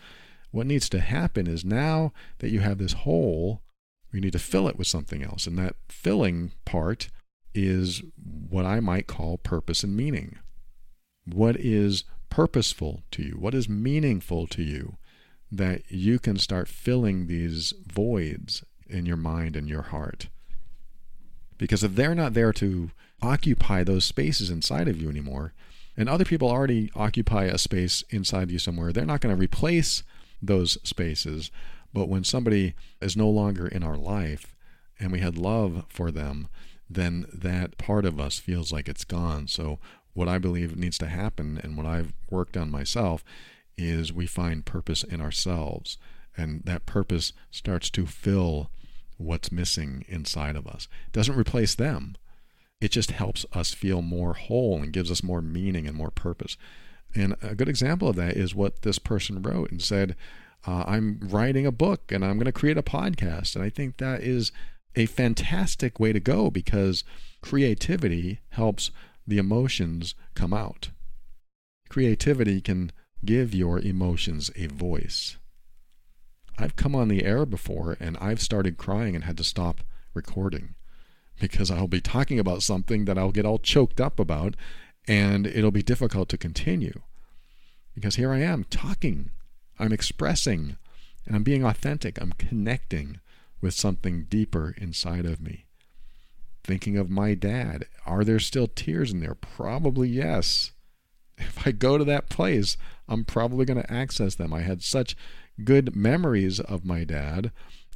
what 0.53 0.67
needs 0.67 0.89
to 0.91 1.01
happen 1.01 1.47
is 1.47 1.65
now 1.65 2.13
that 2.39 2.51
you 2.51 2.61
have 2.61 2.79
this 2.79 2.93
hole, 2.93 3.63
you 4.13 4.21
need 4.21 4.33
to 4.33 4.39
fill 4.39 4.69
it 4.69 4.79
with 4.79 4.87
something 4.87 5.23
else. 5.23 5.47
And 5.47 5.59
that 5.59 5.77
filling 5.89 6.53
part 6.65 7.09
is 7.55 8.03
what 8.49 8.65
I 8.65 8.81
might 8.81 9.07
call 9.07 9.39
purpose 9.39 9.83
and 9.83 9.97
meaning. 9.97 10.39
What 11.25 11.57
is 11.57 12.05
purposeful 12.31 13.03
to 13.13 13.23
you? 13.23 13.33
What 13.33 13.55
is 13.55 13.69
meaningful 13.69 14.47
to 14.49 14.63
you 14.63 14.97
that 15.53 15.83
you 15.91 16.19
can 16.19 16.39
start 16.39 16.67
filling 16.67 17.27
these 17.27 17.75
voids 17.87 18.65
in 18.89 19.05
your 19.05 19.19
mind 19.19 19.55
and 19.55 19.69
your 19.69 19.83
heart. 19.83 20.29
Because 21.59 21.85
if 21.85 21.95
they're 21.95 22.15
not 22.15 22.33
there 22.33 22.55
to 22.55 22.91
occupy 23.21 23.85
those 23.85 24.07
spaces 24.07 24.49
inside 24.49 24.89
of 24.89 25.01
you 25.01 25.11
anymore, 25.11 25.53
and 25.95 26.09
other 26.09 26.25
people 26.25 26.49
already 26.49 26.91
occupy 26.97 27.45
a 27.45 27.59
space 27.59 28.03
inside 28.09 28.51
you 28.51 28.59
somewhere, 28.59 28.93
they're 28.93 29.05
not 29.05 29.21
going 29.21 29.35
to 29.35 29.41
replace 29.41 30.03
those 30.43 30.77
spaces. 30.83 31.51
But 31.95 32.09
when 32.09 32.25
somebody 32.25 32.75
is 33.01 33.17
no 33.17 33.29
longer 33.29 33.67
in 33.67 33.83
our 33.83 33.97
life 33.97 34.55
and 34.99 35.13
we 35.13 35.21
had 35.21 35.39
love 35.39 35.85
for 35.89 36.11
them, 36.11 36.49
then 36.91 37.27
that 37.33 37.79
part 37.79 38.05
of 38.05 38.21
us 38.21 38.39
feels 38.39 38.73
like 38.73 38.89
it's 38.89 39.05
gone. 39.05 39.49
So, 39.49 39.79
what 40.15 40.29
I 40.29 40.37
believe 40.39 40.77
needs 40.77 40.99
to 40.99 41.07
happen 41.07 41.59
and 41.63 41.75
what 41.75 41.87
I've 41.87 42.13
worked 42.31 42.57
on 42.57 42.71
myself 42.71 43.25
is 43.79 44.13
we 44.13 44.27
find 44.27 44.67
purpose 44.67 45.03
in 45.03 45.23
ourselves. 45.23 45.97
And 46.37 46.63
that 46.65 46.85
purpose 46.85 47.33
starts 47.51 47.89
to 47.91 48.07
fill 48.07 48.71
what's 49.17 49.53
missing 49.53 50.05
inside 50.09 50.57
of 50.57 50.67
us. 50.67 50.89
It 51.07 51.13
doesn't 51.13 51.39
replace 51.39 51.75
them. 51.75 52.17
It 52.81 52.91
just 52.91 53.13
helps 53.13 53.47
us 53.53 53.73
feel 53.73 54.03
more 54.03 54.35
whole 54.35 54.83
and 54.83 54.93
gives 54.93 55.11
us 55.11 55.23
more 55.23 55.41
meaning 55.41 55.87
and 55.87 55.97
more 55.97 56.11
purpose. 56.11 56.57
And 57.15 57.37
a 57.43 57.55
good 57.55 57.69
example 57.69 58.09
of 58.09 58.17
that 58.17 58.37
is 58.37 58.55
what 58.55 58.83
this 58.83 58.99
person 58.99 59.43
wrote 59.43 59.71
and 59.71 59.83
said, 59.83 60.17
uh, 60.67 60.85
I'm 60.87 61.19
writing 61.23 61.67
a 61.67 61.73
book 61.73 62.13
and 62.13 62.25
I'm 62.25 62.37
going 62.37 62.47
to 62.47 62.53
create 62.53 62.79
a 62.79 62.83
podcast. 62.83 63.55
And 63.55 63.65
I 63.65 63.71
think 63.71 63.97
that 63.99 64.23
is 64.23 64.53
a 64.95 65.07
fantastic 65.07 65.99
way 65.99 66.13
to 66.13 66.21
go 66.21 66.51
because 66.51 67.05
creativity 67.43 68.41
helps 68.51 68.91
the 69.27 69.39
emotions 69.39 70.15
come 70.35 70.53
out. 70.53 70.91
Creativity 71.89 72.61
can 72.61 72.93
give 73.25 73.55
your 73.55 73.79
emotions 73.79 74.51
a 74.57 74.67
voice. 74.67 75.37
I've 76.59 76.77
come 76.77 76.95
on 76.95 77.09
the 77.09 77.25
air 77.25 77.47
before 77.47 77.97
and 78.01 78.17
I've 78.19 78.41
started 78.41 78.77
crying 78.77 79.15
and 79.15 79.25
had 79.25 79.37
to 79.39 79.45
stop 79.45 79.81
recording 80.15 80.75
because 81.41 81.71
I'll 81.71 81.89
be 81.89 82.01
talking 82.01 82.39
about 82.39 82.63
something 82.63 83.05
that 83.07 83.19
I'll 83.19 83.33
get 83.33 83.47
all 83.47 83.59
choked 83.59 84.01
up 84.01 84.21
about 84.21 84.55
and 85.07 85.47
it'll 85.47 85.71
be 85.71 85.83
difficult 85.83 86.29
to 86.31 86.39
continue. 86.39 87.01
Because 87.95 88.17
here 88.17 88.33
I 88.33 88.39
am 88.41 88.65
talking, 88.65 89.31
I'm 89.79 89.93
expressing, 89.93 90.77
and 91.27 91.37
I'm 91.37 91.43
being 91.43 91.65
authentic. 91.65 92.21
I'm 92.21 92.33
connecting 92.33 93.21
with 93.61 93.75
something 93.75 94.25
deeper 94.25 94.75
inside 94.79 95.27
of 95.27 95.41
me. 95.41 95.67
Thinking 96.65 96.97
of 96.97 97.11
my 97.11 97.35
dad. 97.35 97.87
Are 98.07 98.25
there 98.25 98.39
still 98.39 98.67
tears 98.67 99.13
in 99.13 99.21
there? 99.21 99.35
Probably 99.35 100.09
yes. 100.09 100.73
If 101.39 101.67
I 101.67 101.73
go 101.73 101.99
to 101.99 102.05
that 102.05 102.29
place, 102.29 102.77
I'm 103.09 103.25
probably 103.25 103.65
going 103.65 103.81
to 103.81 103.93
access 103.93 104.35
them. 104.35 104.53
I 104.53 104.61
had 104.61 104.83
such 104.83 105.17
good 105.65 105.97
memories 105.97 106.61
of 106.61 106.85
my 106.85 107.05
dad. 107.05 107.51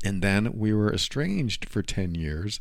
And 0.05 0.23
then 0.23 0.53
we 0.57 0.73
were 0.73 0.93
estranged 0.93 1.69
for 1.69 1.83
10 1.83 2.15
years 2.15 2.61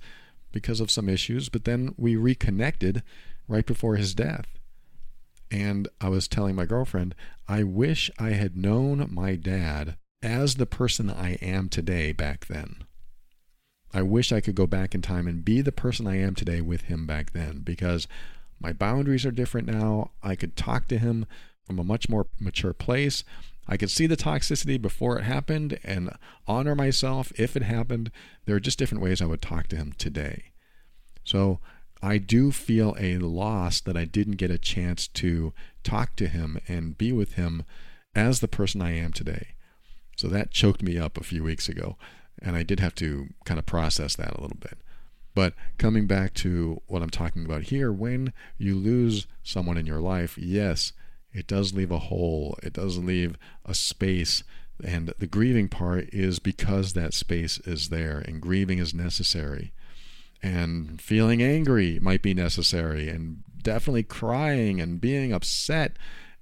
because 0.51 0.79
of 0.79 0.91
some 0.91 1.09
issues, 1.09 1.49
but 1.49 1.65
then 1.65 1.93
we 1.97 2.15
reconnected 2.15 3.03
right 3.47 3.65
before 3.65 3.95
his 3.95 4.13
death. 4.13 4.47
And 5.51 5.87
I 6.01 6.09
was 6.09 6.27
telling 6.27 6.55
my 6.55 6.65
girlfriend, 6.65 7.15
I 7.47 7.63
wish 7.63 8.09
I 8.19 8.31
had 8.31 8.57
known 8.57 9.07
my 9.11 9.35
dad 9.35 9.97
as 10.21 10.55
the 10.55 10.65
person 10.65 11.09
I 11.09 11.33
am 11.35 11.69
today 11.69 12.11
back 12.11 12.47
then. 12.47 12.83
I 13.93 14.01
wish 14.01 14.31
I 14.31 14.41
could 14.41 14.55
go 14.55 14.67
back 14.67 14.93
in 14.93 15.01
time 15.01 15.27
and 15.27 15.45
be 15.45 15.61
the 15.61 15.71
person 15.71 16.07
I 16.07 16.17
am 16.17 16.35
today 16.35 16.61
with 16.61 16.83
him 16.83 17.05
back 17.05 17.31
then 17.31 17.59
because 17.59 18.07
my 18.59 18.73
boundaries 18.73 19.25
are 19.25 19.31
different 19.31 19.67
now. 19.67 20.11
I 20.23 20.35
could 20.35 20.55
talk 20.55 20.87
to 20.89 20.97
him 20.97 21.25
from 21.63 21.79
a 21.79 21.83
much 21.83 22.09
more 22.09 22.27
mature 22.39 22.73
place. 22.73 23.23
I 23.67 23.77
could 23.77 23.89
see 23.89 24.07
the 24.07 24.17
toxicity 24.17 24.81
before 24.81 25.17
it 25.17 25.23
happened 25.23 25.79
and 25.83 26.11
honor 26.47 26.75
myself 26.75 27.31
if 27.39 27.55
it 27.55 27.63
happened. 27.63 28.11
There 28.45 28.55
are 28.55 28.59
just 28.59 28.77
different 28.77 29.03
ways 29.03 29.21
I 29.21 29.25
would 29.25 29.41
talk 29.41 29.67
to 29.67 29.75
him 29.75 29.93
today. 29.97 30.51
So 31.23 31.59
I 32.05 32.19
do 32.19 32.51
feel 32.51 32.95
a 32.99 33.17
loss 33.17 33.81
that 33.81 33.97
I 33.97 34.05
didn't 34.05 34.35
get 34.35 34.51
a 34.51 34.59
chance 34.59 35.07
to 35.07 35.53
talk 35.83 36.15
to 36.17 36.27
him 36.27 36.59
and 36.67 36.95
be 36.95 37.11
with 37.11 37.33
him 37.33 37.63
as 38.13 38.39
the 38.39 38.47
person 38.47 38.79
I 38.79 38.91
am 38.91 39.11
today. 39.11 39.55
So 40.15 40.27
that 40.27 40.51
choked 40.51 40.83
me 40.83 40.99
up 40.99 41.17
a 41.17 41.23
few 41.23 41.43
weeks 41.43 41.67
ago. 41.67 41.97
And 42.39 42.55
I 42.55 42.61
did 42.61 42.79
have 42.79 42.93
to 42.95 43.29
kind 43.43 43.57
of 43.57 43.65
process 43.65 44.15
that 44.17 44.37
a 44.37 44.41
little 44.41 44.59
bit. 44.59 44.77
But 45.33 45.55
coming 45.79 46.05
back 46.05 46.35
to 46.35 46.79
what 46.85 47.01
I'm 47.01 47.09
talking 47.09 47.43
about 47.43 47.63
here, 47.63 47.91
when 47.91 48.33
you 48.59 48.75
lose 48.75 49.25
someone 49.41 49.77
in 49.77 49.87
your 49.87 49.99
life, 49.99 50.37
yes, 50.37 50.93
it 51.33 51.47
does 51.47 51.73
leave 51.73 51.91
a 51.91 51.97
hole, 51.97 52.55
it 52.61 52.73
does 52.73 52.99
leave 52.99 53.35
a 53.65 53.73
space. 53.73 54.43
And 54.83 55.11
the 55.17 55.27
grieving 55.27 55.69
part 55.69 56.09
is 56.13 56.37
because 56.37 56.93
that 56.93 57.15
space 57.15 57.57
is 57.65 57.89
there, 57.89 58.19
and 58.19 58.39
grieving 58.41 58.77
is 58.77 58.93
necessary. 58.93 59.73
And 60.43 61.01
feeling 61.01 61.41
angry 61.41 61.99
might 61.99 62.21
be 62.21 62.33
necessary, 62.33 63.09
and 63.09 63.43
definitely 63.61 64.03
crying 64.03 64.79
and 64.79 65.01
being 65.01 65.33
upset, 65.33 65.97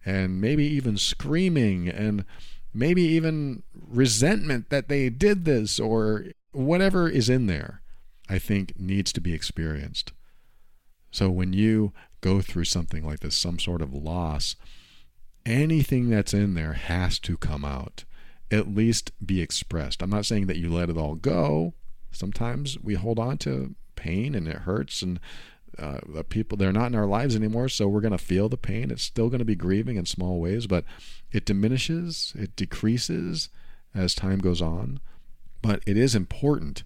and 0.05 0.41
maybe 0.41 0.65
even 0.65 0.97
screaming, 0.97 1.87
and 1.87 2.25
maybe 2.73 3.01
even 3.01 3.63
resentment 3.73 4.69
that 4.69 4.89
they 4.89 5.09
did 5.09 5.45
this, 5.45 5.79
or 5.79 6.25
whatever 6.51 7.07
is 7.07 7.29
in 7.29 7.47
there, 7.47 7.81
I 8.27 8.39
think 8.39 8.73
needs 8.77 9.13
to 9.13 9.21
be 9.21 9.33
experienced. 9.33 10.11
So 11.11 11.29
when 11.29 11.53
you 11.53 11.93
go 12.21 12.41
through 12.41 12.65
something 12.65 13.05
like 13.05 13.19
this, 13.19 13.37
some 13.37 13.59
sort 13.59 13.81
of 13.81 13.93
loss, 13.93 14.55
anything 15.45 16.09
that's 16.09 16.33
in 16.33 16.55
there 16.55 16.73
has 16.73 17.19
to 17.19 17.37
come 17.37 17.63
out, 17.63 18.03
at 18.51 18.73
least 18.73 19.11
be 19.25 19.41
expressed. 19.41 20.01
I'm 20.01 20.09
not 20.09 20.25
saying 20.25 20.47
that 20.47 20.57
you 20.57 20.69
let 20.69 20.89
it 20.89 20.97
all 20.97 21.15
go. 21.15 21.73
Sometimes 22.11 22.77
we 22.79 22.95
hold 22.95 23.19
on 23.19 23.37
to 23.39 23.75
pain 23.95 24.35
and 24.35 24.47
it 24.47 24.59
hurts 24.59 25.01
and 25.01 25.19
uh, 25.79 25.99
the 26.07 26.23
people 26.23 26.55
they're 26.55 26.71
not 26.71 26.87
in 26.87 26.95
our 26.95 27.07
lives 27.07 27.35
anymore 27.35 27.67
so 27.67 27.87
we're 27.87 28.01
going 28.01 28.11
to 28.11 28.17
feel 28.17 28.47
the 28.47 28.57
pain. 28.57 28.91
It's 28.91 29.03
still 29.03 29.29
going 29.29 29.39
to 29.39 29.45
be 29.45 29.55
grieving 29.55 29.97
in 29.97 30.05
small 30.05 30.39
ways 30.39 30.67
but 30.67 30.85
it 31.31 31.45
diminishes 31.45 32.33
it 32.35 32.55
decreases 32.55 33.49
as 33.95 34.15
time 34.15 34.39
goes 34.39 34.61
on. 34.61 34.99
But 35.61 35.81
it 35.85 35.97
is 35.97 36.15
important 36.15 36.83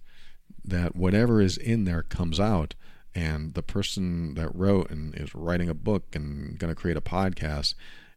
that 0.64 0.95
whatever 0.95 1.41
is 1.41 1.58
in 1.58 1.86
there 1.86 2.03
comes 2.03 2.39
out 2.39 2.76
and 3.16 3.53
the 3.55 3.64
person 3.64 4.36
that 4.36 4.53
wrote 4.53 4.91
and 4.91 5.16
is 5.16 5.34
writing 5.34 5.70
a 5.70 5.74
book 5.74 6.16
and 6.16 6.60
going 6.60 6.74
to 6.74 6.80
create 6.80 6.97
a 6.97 7.01
podcast 7.01 7.74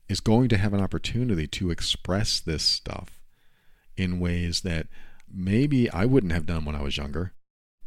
is 0.09 0.21
going 0.21 0.49
to 0.49 0.59
have 0.59 0.75
an 0.75 0.81
opportunity 0.81 1.47
to 1.47 1.71
express 1.71 2.41
this 2.41 2.63
stuff 2.63 3.19
in 3.97 4.21
ways 4.21 4.63
that 4.63 4.89
maybe 5.33 5.89
I 5.91 6.05
wouldn't 6.05 6.33
have 6.33 6.47
done 6.47 6.65
when 6.65 6.75
I 6.75 6.83
was 6.83 6.97
younger 6.97 7.33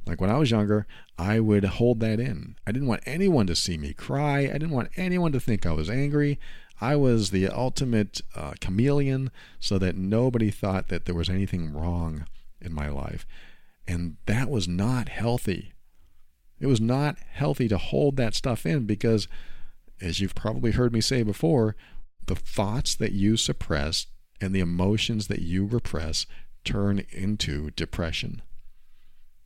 like 0.06 0.20
when 0.20 0.30
I 0.30 0.38
was 0.38 0.52
younger, 0.52 0.86
I 1.18 1.40
would 1.40 1.64
hold 1.64 2.00
that 2.02 2.20
in. 2.20 2.56
I 2.68 2.72
didn't 2.72 2.88
want 2.88 3.04
anyone 3.06 3.48
to 3.48 3.56
see 3.56 3.78
me 3.78 3.94
cry. 3.94 4.42
I 4.42 4.54
didn't 4.54 4.72
want 4.72 4.92
anyone 4.98 5.32
to 5.32 5.40
think 5.40 5.66
I 5.66 5.72
was 5.72 5.90
angry. 5.90 6.40
I 6.82 6.96
was 6.96 7.32
the 7.32 7.48
ultimate 7.48 8.22
uh, 8.36 8.54
chameleon 8.60 9.32
so 9.60 9.78
that 9.78 9.96
nobody 9.96 10.52
thought 10.52 10.90
that 10.90 11.06
there 11.06 11.16
was 11.16 11.30
anything 11.30 11.74
wrong 11.74 12.26
in 12.60 12.74
my 12.74 12.90
life. 12.90 13.26
And 13.88 14.18
that 14.26 14.50
was 14.50 14.68
not 14.68 15.10
healthy. 15.10 15.74
It 16.60 16.68
was 16.68 16.82
not 16.82 17.18
healthy 17.32 17.68
to 17.68 17.78
hold 17.78 18.18
that 18.18 18.36
stuff 18.36 18.66
in 18.66 18.86
because, 18.86 19.28
as 20.02 20.20
you've 20.20 20.36
probably 20.36 20.72
heard 20.72 20.94
me 20.94 21.02
say 21.02 21.24
before, 21.24 21.76
the 22.26 22.36
thoughts 22.36 22.96
that 22.96 23.12
you 23.12 23.38
suppress 23.38 24.08
and 24.42 24.54
the 24.54 24.62
emotions 24.62 25.28
that 25.28 25.42
you 25.42 25.66
repress 25.66 26.26
turn 26.64 27.06
into 27.12 27.72
depression. 27.72 28.42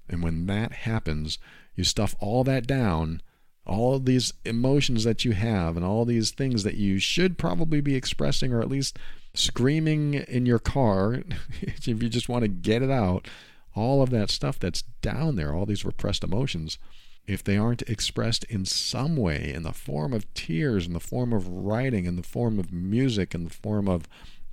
And 0.09 0.23
when 0.23 0.45
that 0.47 0.71
happens, 0.71 1.37
you 1.75 1.83
stuff 1.83 2.15
all 2.19 2.43
that 2.45 2.65
down, 2.65 3.21
all 3.65 3.99
these 3.99 4.33
emotions 4.45 5.03
that 5.03 5.25
you 5.25 5.33
have, 5.33 5.75
and 5.75 5.85
all 5.85 6.05
these 6.05 6.31
things 6.31 6.63
that 6.63 6.75
you 6.75 6.99
should 6.99 7.37
probably 7.37 7.81
be 7.81 7.95
expressing 7.95 8.53
or 8.53 8.61
at 8.61 8.69
least 8.69 8.97
screaming 9.33 10.15
in 10.15 10.45
your 10.45 10.59
car 10.59 11.23
if 11.61 11.87
you 11.87 12.09
just 12.09 12.29
want 12.29 12.43
to 12.43 12.47
get 12.47 12.81
it 12.81 12.91
out. 12.91 13.27
All 13.75 14.01
of 14.01 14.09
that 14.09 14.31
stuff 14.31 14.57
that's 14.57 14.81
down 15.01 15.35
there, 15.35 15.53
all 15.53 15.67
these 15.67 15.85
repressed 15.85 16.23
emotions, 16.23 16.79
if 17.27 17.43
they 17.43 17.57
aren't 17.57 17.83
expressed 17.83 18.45
in 18.45 18.65
some 18.65 19.17
way, 19.17 19.51
in 19.53 19.63
the 19.63 19.73
form 19.73 20.13
of 20.13 20.33
tears, 20.33 20.87
in 20.87 20.93
the 20.93 20.99
form 20.99 21.33
of 21.33 21.47
writing, 21.47 22.05
in 22.05 22.15
the 22.15 22.23
form 22.23 22.57
of 22.57 22.71
music, 22.71 23.35
in 23.35 23.43
the 23.43 23.49
form 23.49 23.87
of 23.87 24.07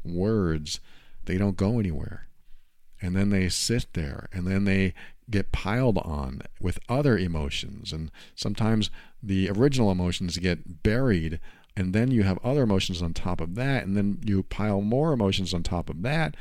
words, 0.05 0.81
they 1.25 1.39
don't 1.39 1.57
go 1.57 1.79
anywhere. 1.79 2.29
And 3.01 3.15
then 3.15 3.31
they 3.31 3.49
sit 3.49 3.87
there 3.93 4.29
and 4.33 4.47
then 4.47 4.65
they 4.65 4.95
get 5.31 5.53
piled 5.53 5.99
on 5.99 6.43
with 6.61 6.79
other 6.89 7.17
emotions. 7.17 7.93
And 7.93 8.11
sometimes 8.35 8.91
the 9.23 9.49
original 9.51 9.91
emotions 9.91 10.37
get 10.39 10.83
buried, 10.83 11.41
and 11.77 11.93
then 11.93 12.11
you 12.11 12.23
have 12.23 12.39
other 12.45 12.63
emotions 12.63 13.03
on 13.03 13.15
top 13.15 13.41
of 13.41 13.55
that, 13.55 13.85
and 13.85 13.97
then 13.97 14.21
you 14.25 14.43
pile 14.43 14.81
more 14.81 15.13
emotions 15.13 15.55
on 15.55 15.63
top 15.63 15.89
of 15.89 16.03
that. 16.03 16.37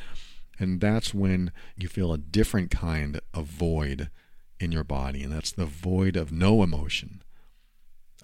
And 0.60 0.80
that's 0.80 1.14
when 1.14 1.52
you 1.76 1.88
feel 1.88 2.14
a 2.14 2.18
different 2.18 2.72
kind 2.72 3.20
of 3.34 3.46
void 3.46 4.10
in 4.60 4.72
your 4.72 4.84
body, 4.84 5.24
and 5.24 5.34
that's 5.34 5.52
the 5.52 5.66
void 5.66 6.16
of 6.16 6.32
no 6.32 6.62
emotion. 6.62 7.24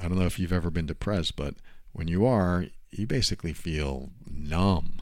I 0.02 0.08
don't 0.08 0.20
know 0.20 0.26
if 0.26 0.40
you've 0.40 0.54
ever 0.54 0.70
been 0.70 0.86
depressed, 0.86 1.36
but 1.36 1.56
when 1.92 2.08
you 2.08 2.26
are, 2.26 2.68
you 2.92 3.08
basically 3.08 3.54
feel 3.54 4.12
numb. 4.30 5.02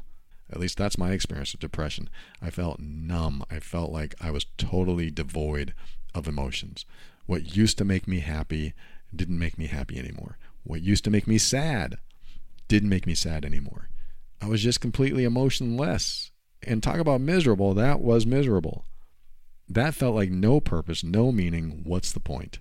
At 0.52 0.60
least 0.60 0.78
that's 0.78 0.98
my 0.98 1.12
experience 1.12 1.54
of 1.54 1.60
depression. 1.60 2.10
I 2.42 2.50
felt 2.50 2.80
numb. 2.80 3.44
I 3.52 3.60
felt 3.60 3.92
like 3.92 4.16
I 4.22 4.32
was 4.32 4.46
totally 4.58 5.10
devoid 5.12 5.74
of 6.16 6.28
emotions. 6.28 6.86
What 7.26 7.56
used 7.56 7.78
to 7.80 7.86
make 7.86 8.08
me 8.08 8.20
happy 8.20 8.74
didn't 9.14 9.40
make 9.40 9.58
me 9.58 9.68
happy 9.68 10.00
anymore. 10.00 10.38
What 10.64 10.82
used 10.82 11.04
to 11.06 11.12
make 11.12 11.28
me 11.28 11.38
sad 11.38 11.98
didn't 12.68 12.90
make 12.90 13.06
me 13.06 13.16
sad 13.16 13.46
anymore. 13.46 13.90
I 14.42 14.48
was 14.48 14.62
just 14.62 14.82
completely 14.82 15.24
emotionless. 15.24 16.32
And 16.64 16.82
talk 16.82 16.98
about 16.98 17.22
miserable, 17.22 17.74
that 17.76 18.02
was 18.02 18.26
miserable. 18.26 18.86
That 19.70 19.94
felt 19.94 20.16
like 20.16 20.32
no 20.32 20.60
purpose, 20.60 21.04
no 21.04 21.32
meaning. 21.32 21.82
What's 21.84 22.12
the 22.12 22.20
point? 22.20 22.60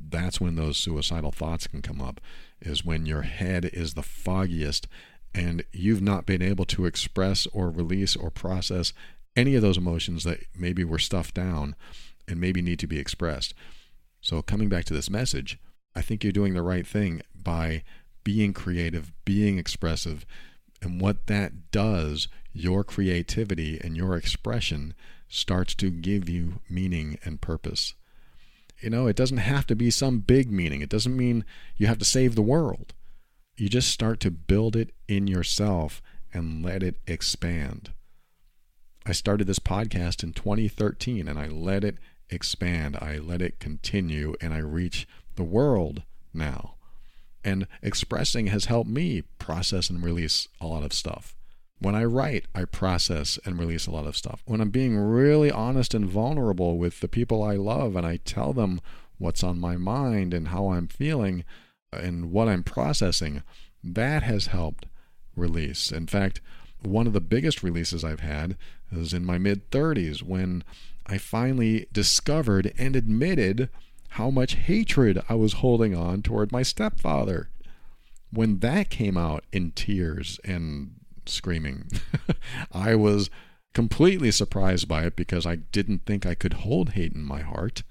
That's 0.00 0.40
when 0.40 0.56
those 0.56 0.76
suicidal 0.76 1.32
thoughts 1.32 1.66
can 1.66 1.82
come 1.82 2.00
up, 2.00 2.20
is 2.60 2.84
when 2.84 3.06
your 3.06 3.22
head 3.22 3.66
is 3.66 3.94
the 3.94 4.02
foggiest 4.02 4.86
and 5.34 5.64
you've 5.72 6.02
not 6.02 6.26
been 6.26 6.42
able 6.42 6.64
to 6.66 6.86
express 6.86 7.46
or 7.52 7.70
release 7.70 8.14
or 8.14 8.30
process 8.30 8.92
any 9.36 9.56
of 9.56 9.62
those 9.62 9.76
emotions 9.76 10.24
that 10.24 10.44
maybe 10.56 10.84
were 10.84 10.98
stuffed 10.98 11.34
down 11.34 11.74
and 12.28 12.40
maybe 12.40 12.62
need 12.62 12.78
to 12.78 12.86
be 12.86 12.98
expressed. 12.98 13.52
So, 14.20 14.40
coming 14.42 14.68
back 14.68 14.84
to 14.86 14.94
this 14.94 15.10
message, 15.10 15.58
I 15.94 16.02
think 16.02 16.22
you're 16.22 16.32
doing 16.32 16.54
the 16.54 16.62
right 16.62 16.86
thing 16.86 17.22
by 17.34 17.82
being 18.22 18.52
creative, 18.52 19.12
being 19.24 19.58
expressive. 19.58 20.24
And 20.80 21.00
what 21.00 21.26
that 21.26 21.70
does, 21.70 22.28
your 22.52 22.84
creativity 22.84 23.80
and 23.82 23.96
your 23.96 24.16
expression 24.16 24.94
starts 25.28 25.74
to 25.76 25.90
give 25.90 26.28
you 26.28 26.60
meaning 26.70 27.18
and 27.24 27.40
purpose. 27.40 27.94
You 28.80 28.90
know, 28.90 29.06
it 29.06 29.16
doesn't 29.16 29.38
have 29.38 29.66
to 29.68 29.76
be 29.76 29.90
some 29.90 30.20
big 30.20 30.50
meaning, 30.50 30.80
it 30.80 30.88
doesn't 30.88 31.16
mean 31.16 31.44
you 31.76 31.86
have 31.86 31.98
to 31.98 32.04
save 32.04 32.34
the 32.34 32.42
world 32.42 32.94
you 33.56 33.68
just 33.68 33.90
start 33.90 34.20
to 34.20 34.30
build 34.30 34.76
it 34.76 34.90
in 35.08 35.26
yourself 35.26 36.02
and 36.32 36.64
let 36.64 36.82
it 36.82 36.96
expand. 37.06 37.92
I 39.06 39.12
started 39.12 39.46
this 39.46 39.58
podcast 39.58 40.22
in 40.22 40.32
2013 40.32 41.28
and 41.28 41.38
I 41.38 41.46
let 41.46 41.84
it 41.84 41.98
expand. 42.30 42.96
I 43.00 43.18
let 43.18 43.42
it 43.42 43.60
continue 43.60 44.34
and 44.40 44.52
I 44.52 44.58
reach 44.58 45.06
the 45.36 45.44
world 45.44 46.02
now. 46.32 46.74
And 47.44 47.66
expressing 47.82 48.46
has 48.46 48.64
helped 48.64 48.88
me 48.88 49.22
process 49.38 49.90
and 49.90 50.02
release 50.02 50.48
a 50.60 50.66
lot 50.66 50.82
of 50.82 50.92
stuff. 50.92 51.36
When 51.78 51.94
I 51.94 52.04
write, 52.04 52.46
I 52.54 52.64
process 52.64 53.38
and 53.44 53.58
release 53.58 53.86
a 53.86 53.90
lot 53.90 54.06
of 54.06 54.16
stuff. 54.16 54.42
When 54.46 54.60
I'm 54.60 54.70
being 54.70 54.96
really 54.96 55.50
honest 55.50 55.92
and 55.92 56.06
vulnerable 56.06 56.78
with 56.78 57.00
the 57.00 57.08
people 57.08 57.42
I 57.42 57.56
love 57.56 57.94
and 57.94 58.06
I 58.06 58.16
tell 58.16 58.52
them 58.52 58.80
what's 59.18 59.44
on 59.44 59.60
my 59.60 59.76
mind 59.76 60.32
and 60.32 60.48
how 60.48 60.68
I'm 60.68 60.88
feeling, 60.88 61.44
and 62.00 62.30
what 62.30 62.48
I'm 62.48 62.62
processing, 62.62 63.42
that 63.82 64.22
has 64.22 64.46
helped 64.46 64.86
release. 65.36 65.90
In 65.92 66.06
fact, 66.06 66.40
one 66.82 67.06
of 67.06 67.12
the 67.12 67.20
biggest 67.20 67.62
releases 67.62 68.04
I've 68.04 68.20
had 68.20 68.56
is 68.92 69.12
in 69.12 69.24
my 69.24 69.38
mid 69.38 69.70
30s 69.70 70.22
when 70.22 70.64
I 71.06 71.18
finally 71.18 71.86
discovered 71.92 72.72
and 72.78 72.96
admitted 72.96 73.68
how 74.10 74.30
much 74.30 74.54
hatred 74.54 75.20
I 75.28 75.34
was 75.34 75.54
holding 75.54 75.94
on 75.94 76.22
toward 76.22 76.52
my 76.52 76.62
stepfather. 76.62 77.50
When 78.30 78.60
that 78.60 78.90
came 78.90 79.16
out 79.16 79.44
in 79.52 79.72
tears 79.72 80.38
and 80.44 80.94
screaming, 81.26 81.90
I 82.72 82.94
was 82.94 83.30
completely 83.74 84.30
surprised 84.30 84.88
by 84.88 85.04
it 85.04 85.16
because 85.16 85.46
I 85.46 85.56
didn't 85.56 86.06
think 86.06 86.24
I 86.24 86.34
could 86.34 86.54
hold 86.54 86.90
hate 86.90 87.12
in 87.12 87.22
my 87.22 87.40
heart. 87.40 87.82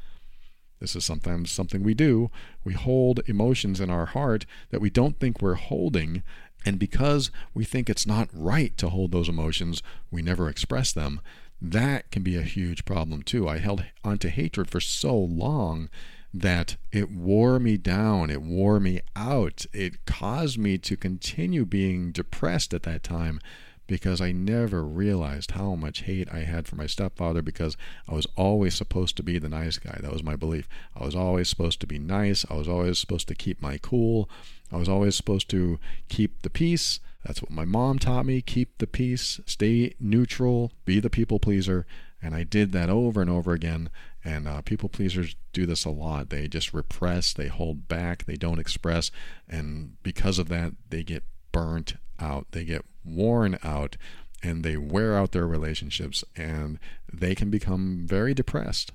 This 0.83 0.97
is 0.97 1.05
sometimes 1.05 1.49
something 1.49 1.81
we 1.81 1.93
do. 1.93 2.29
We 2.65 2.73
hold 2.73 3.21
emotions 3.25 3.79
in 3.79 3.89
our 3.89 4.07
heart 4.07 4.45
that 4.69 4.81
we 4.81 4.89
don't 4.89 5.17
think 5.17 5.41
we're 5.41 5.53
holding. 5.53 6.23
And 6.65 6.77
because 6.77 7.31
we 7.53 7.63
think 7.63 7.89
it's 7.89 8.05
not 8.05 8.27
right 8.33 8.77
to 8.79 8.89
hold 8.89 9.13
those 9.13 9.29
emotions, 9.29 9.81
we 10.11 10.21
never 10.21 10.49
express 10.49 10.91
them. 10.91 11.21
That 11.61 12.11
can 12.11 12.21
be 12.21 12.35
a 12.35 12.41
huge 12.41 12.83
problem 12.83 13.21
too. 13.21 13.47
I 13.47 13.59
held 13.59 13.85
onto 14.03 14.27
hatred 14.27 14.69
for 14.69 14.81
so 14.81 15.17
long 15.17 15.87
that 16.33 16.75
it 16.91 17.09
wore 17.09 17.59
me 17.59 17.77
down, 17.77 18.29
it 18.29 18.41
wore 18.41 18.81
me 18.81 18.99
out, 19.15 19.65
it 19.71 20.05
caused 20.05 20.57
me 20.57 20.77
to 20.79 20.97
continue 20.97 21.63
being 21.63 22.11
depressed 22.11 22.73
at 22.73 22.83
that 22.83 23.03
time 23.03 23.39
because 23.87 24.21
I 24.21 24.31
never 24.31 24.83
realized 24.83 25.51
how 25.51 25.75
much 25.75 26.03
hate 26.03 26.29
I 26.31 26.39
had 26.39 26.67
for 26.67 26.75
my 26.75 26.87
stepfather 26.87 27.41
because 27.41 27.75
I 28.07 28.13
was 28.13 28.27
always 28.35 28.75
supposed 28.75 29.17
to 29.17 29.23
be 29.23 29.39
the 29.39 29.49
nice 29.49 29.77
guy. 29.77 29.97
That 30.01 30.13
was 30.13 30.23
my 30.23 30.35
belief. 30.35 30.67
I 30.95 31.03
was 31.03 31.15
always 31.15 31.49
supposed 31.49 31.79
to 31.81 31.87
be 31.87 31.99
nice. 31.99 32.45
I 32.49 32.55
was 32.55 32.67
always 32.67 32.99
supposed 32.99 33.27
to 33.27 33.35
keep 33.35 33.61
my 33.61 33.77
cool. 33.77 34.29
I 34.71 34.77
was 34.77 34.89
always 34.89 35.15
supposed 35.15 35.49
to 35.49 35.79
keep 36.09 36.41
the 36.41 36.49
peace. 36.49 36.99
That's 37.25 37.41
what 37.41 37.51
my 37.51 37.65
mom 37.65 37.99
taught 37.99 38.25
me 38.25 38.41
keep 38.41 38.77
the 38.79 38.87
peace, 38.87 39.39
stay 39.45 39.93
neutral, 39.99 40.71
be 40.85 40.99
the 40.99 41.09
people 41.09 41.39
pleaser. 41.39 41.85
And 42.21 42.33
I 42.33 42.43
did 42.43 42.71
that 42.71 42.89
over 42.89 43.21
and 43.21 43.29
over 43.29 43.51
again. 43.51 43.89
And 44.25 44.47
uh, 44.47 44.61
people 44.61 44.87
pleasers 44.87 45.35
do 45.51 45.65
this 45.65 45.83
a 45.83 45.89
lot. 45.89 46.29
They 46.29 46.47
just 46.47 46.73
repress, 46.73 47.33
they 47.33 47.47
hold 47.47 47.87
back, 47.87 48.25
they 48.25 48.35
don't 48.35 48.59
express. 48.59 49.11
And 49.47 50.01
because 50.03 50.39
of 50.39 50.47
that, 50.49 50.73
they 50.89 51.03
get 51.03 51.23
burnt 51.51 51.95
out, 52.19 52.47
they 52.51 52.63
get 52.63 52.85
worn 53.05 53.57
out, 53.63 53.97
and 54.41 54.63
they 54.63 54.77
wear 54.77 55.15
out 55.17 55.31
their 55.31 55.47
relationships. 55.47 56.23
And 56.35 56.79
they 57.11 57.35
can 57.35 57.49
become 57.49 58.05
very 58.07 58.33
depressed 58.33 58.91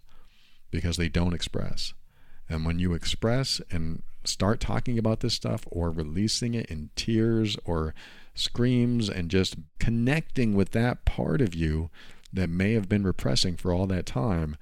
because 0.70 0.96
they 0.96 1.08
don't 1.08 1.34
express. 1.34 1.94
And 2.48 2.64
when 2.64 2.78
you 2.78 2.94
express 2.94 3.60
and 3.70 4.02
start 4.24 4.60
talking 4.60 4.98
about 4.98 5.20
this 5.20 5.34
stuff 5.34 5.64
or 5.70 5.90
releasing 5.90 6.54
it 6.54 6.66
in 6.66 6.90
tears 6.96 7.56
or 7.64 7.94
screams 8.34 9.08
and 9.08 9.30
just 9.30 9.56
connecting 9.78 10.54
with 10.54 10.70
that 10.70 11.04
part 11.04 11.40
of 11.40 11.54
you 11.54 11.90
that 12.32 12.50
may 12.50 12.74
have 12.74 12.88
been 12.88 13.04
repressing 13.04 13.56
for 13.56 13.72
all 13.72 13.86
that 13.86 14.06
time, 14.06 14.56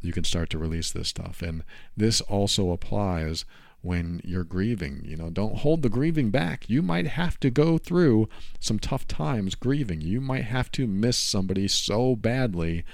you 0.00 0.12
can 0.12 0.24
start 0.24 0.50
to 0.50 0.58
release 0.58 0.92
this 0.92 1.08
stuff. 1.08 1.40
And 1.40 1.64
this 1.96 2.20
also 2.20 2.70
applies 2.70 3.44
when 3.84 4.18
you're 4.24 4.44
grieving. 4.44 5.02
You 5.04 5.16
know, 5.16 5.28
don't 5.28 5.58
hold 5.58 5.82
the 5.82 5.90
grieving 5.90 6.30
back. 6.30 6.70
You 6.70 6.80
might 6.80 7.06
have 7.06 7.38
to 7.40 7.50
go 7.50 7.76
through 7.76 8.28
some 8.58 8.78
tough 8.78 9.06
times 9.06 9.54
grieving. 9.54 10.00
You 10.00 10.22
might 10.22 10.44
have 10.44 10.72
to 10.72 10.86
miss 10.86 11.18
somebody 11.18 11.68
so 11.68 12.16
badly 12.16 12.84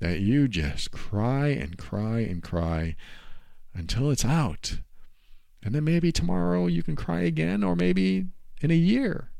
that 0.00 0.20
you 0.20 0.48
just 0.48 0.90
cry 0.90 1.48
and 1.48 1.76
cry 1.76 2.20
and 2.20 2.42
cry 2.42 2.96
until 3.74 4.10
it's 4.10 4.24
out. 4.24 4.78
And 5.62 5.74
then 5.74 5.84
maybe 5.84 6.12
tomorrow 6.12 6.66
you 6.66 6.82
can 6.82 6.96
cry 6.96 7.20
again, 7.20 7.62
or 7.62 7.76
maybe 7.76 8.26
in 8.62 8.70
a 8.70 8.74
year. 8.74 9.30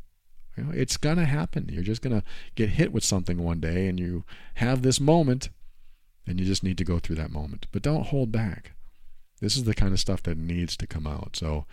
You 0.57 0.65
know, 0.65 0.71
it's 0.73 0.99
going 0.99 1.17
to 1.17 1.25
happen. 1.25 1.71
You're 1.73 1.85
just 1.85 2.03
going 2.03 2.21
to 2.21 2.27
get 2.55 2.71
hit 2.71 2.93
with 2.93 3.05
something 3.05 3.39
one 3.39 3.61
day, 3.61 3.87
and 3.89 3.99
you 3.99 4.25
have 4.55 4.83
this 4.83 5.01
moment, 5.01 5.49
and 6.27 6.39
you 6.39 6.45
just 6.45 6.65
need 6.65 6.77
to 6.79 6.85
go 6.85 6.99
through 6.99 7.17
that 7.17 7.33
moment. 7.33 7.67
But 7.73 7.83
don't 7.83 8.09
hold 8.09 8.31
back. 8.31 8.73
This 9.41 9.57
is 9.57 9.65
the 9.65 9.75
kind 9.75 9.93
of 9.93 10.01
stuff 10.01 10.23
that 10.25 10.39
needs 10.39 10.77
to 10.77 10.87
come 10.87 11.07
out. 11.07 11.37
So 11.37 11.67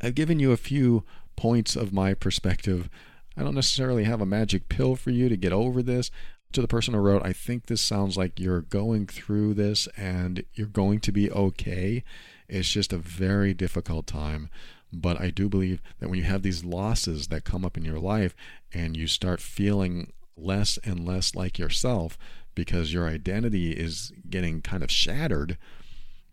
I've 0.00 0.14
given 0.14 0.38
you 0.40 0.52
a 0.52 0.56
few 0.56 1.04
points 1.36 1.76
of 1.76 1.92
my 1.92 2.14
perspective. 2.14 2.88
I 3.36 3.42
don't 3.42 3.54
necessarily 3.54 4.04
have 4.04 4.20
a 4.20 4.26
magic 4.26 4.68
pill 4.68 4.96
for 4.96 5.10
you 5.10 5.28
to 5.28 5.36
get 5.36 5.52
over 5.52 5.82
this. 5.82 6.10
To 6.52 6.60
the 6.60 6.68
person 6.68 6.94
who 6.94 7.00
wrote, 7.00 7.26
I 7.26 7.32
think 7.32 7.66
this 7.66 7.80
sounds 7.80 8.16
like 8.16 8.38
you're 8.38 8.60
going 8.60 9.06
through 9.06 9.54
this 9.54 9.88
and 9.96 10.44
you're 10.54 10.68
going 10.68 11.00
to 11.00 11.10
be 11.10 11.28
okay. 11.30 12.04
It's 12.48 12.70
just 12.70 12.92
a 12.92 12.98
very 12.98 13.54
difficult 13.54 14.06
time. 14.06 14.50
But 14.92 15.20
I 15.20 15.30
do 15.30 15.48
believe 15.48 15.82
that 15.98 16.08
when 16.08 16.18
you 16.18 16.24
have 16.24 16.42
these 16.42 16.64
losses 16.64 17.26
that 17.28 17.44
come 17.44 17.64
up 17.64 17.76
in 17.76 17.84
your 17.84 17.98
life 17.98 18.36
and 18.72 18.96
you 18.96 19.08
start 19.08 19.40
feeling 19.40 20.12
less 20.36 20.78
and 20.84 21.04
less 21.04 21.34
like 21.34 21.58
yourself 21.58 22.16
because 22.54 22.92
your 22.92 23.08
identity 23.08 23.72
is 23.72 24.12
getting 24.30 24.60
kind 24.62 24.84
of 24.84 24.90
shattered, 24.92 25.58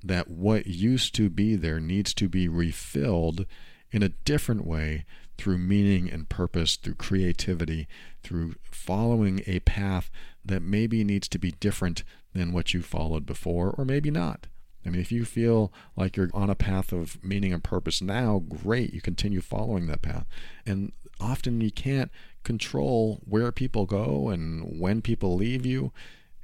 that 0.03 0.29
what 0.29 0.67
used 0.67 1.15
to 1.15 1.29
be 1.29 1.55
there 1.55 1.79
needs 1.79 2.13
to 2.15 2.27
be 2.27 2.47
refilled 2.47 3.45
in 3.91 4.03
a 4.03 4.09
different 4.09 4.65
way 4.65 5.05
through 5.37 5.57
meaning 5.57 6.09
and 6.09 6.29
purpose, 6.29 6.75
through 6.75 6.95
creativity, 6.95 7.87
through 8.23 8.55
following 8.63 9.41
a 9.47 9.59
path 9.61 10.09
that 10.45 10.61
maybe 10.61 11.03
needs 11.03 11.27
to 11.27 11.39
be 11.39 11.51
different 11.51 12.03
than 12.33 12.53
what 12.53 12.73
you 12.73 12.81
followed 12.81 13.25
before, 13.25 13.71
or 13.71 13.85
maybe 13.85 14.11
not. 14.11 14.47
I 14.85 14.89
mean, 14.89 15.01
if 15.01 15.11
you 15.11 15.25
feel 15.25 15.71
like 15.95 16.17
you're 16.17 16.29
on 16.33 16.49
a 16.49 16.55
path 16.55 16.91
of 16.91 17.23
meaning 17.23 17.53
and 17.53 17.63
purpose 17.63 18.01
now, 18.01 18.39
great, 18.39 18.93
you 18.93 19.01
continue 19.01 19.41
following 19.41 19.87
that 19.87 20.01
path. 20.01 20.25
And 20.65 20.91
often 21.19 21.61
you 21.61 21.71
can't 21.71 22.11
control 22.43 23.21
where 23.25 23.51
people 23.51 23.85
go 23.85 24.29
and 24.29 24.79
when 24.79 25.01
people 25.01 25.35
leave 25.35 25.65
you. 25.65 25.91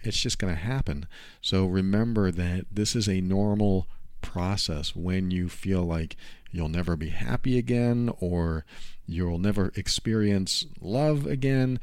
It's 0.02 0.22
just 0.22 0.40
going 0.40 0.54
to 0.54 0.60
happen. 0.60 1.08
So 1.42 1.66
remember 1.66 2.32
that 2.32 2.66
this 2.72 2.96
is 2.96 3.08
a 3.08 3.22
normal 3.22 3.88
process 4.22 4.96
when 4.96 5.32
you 5.32 5.50
feel 5.50 5.84
like 5.84 6.16
you'll 6.52 6.70
never 6.70 6.96
be 6.96 7.10
happy 7.10 7.58
again 7.58 8.12
or 8.20 8.66
you'll 9.06 9.40
never 9.40 9.72
experience 9.76 10.66
love 10.80 11.26
again. 11.26 11.80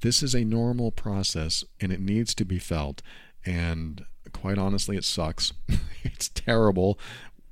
This 0.00 0.22
is 0.22 0.34
a 0.34 0.44
normal 0.44 0.90
process 0.90 1.64
and 1.80 1.92
it 1.92 2.00
needs 2.00 2.34
to 2.36 2.44
be 2.44 2.58
felt. 2.58 3.02
And 3.44 4.04
quite 4.32 4.58
honestly, 4.58 4.96
it 4.96 5.04
sucks. 5.04 5.52
it's 6.02 6.28
terrible, 6.28 6.98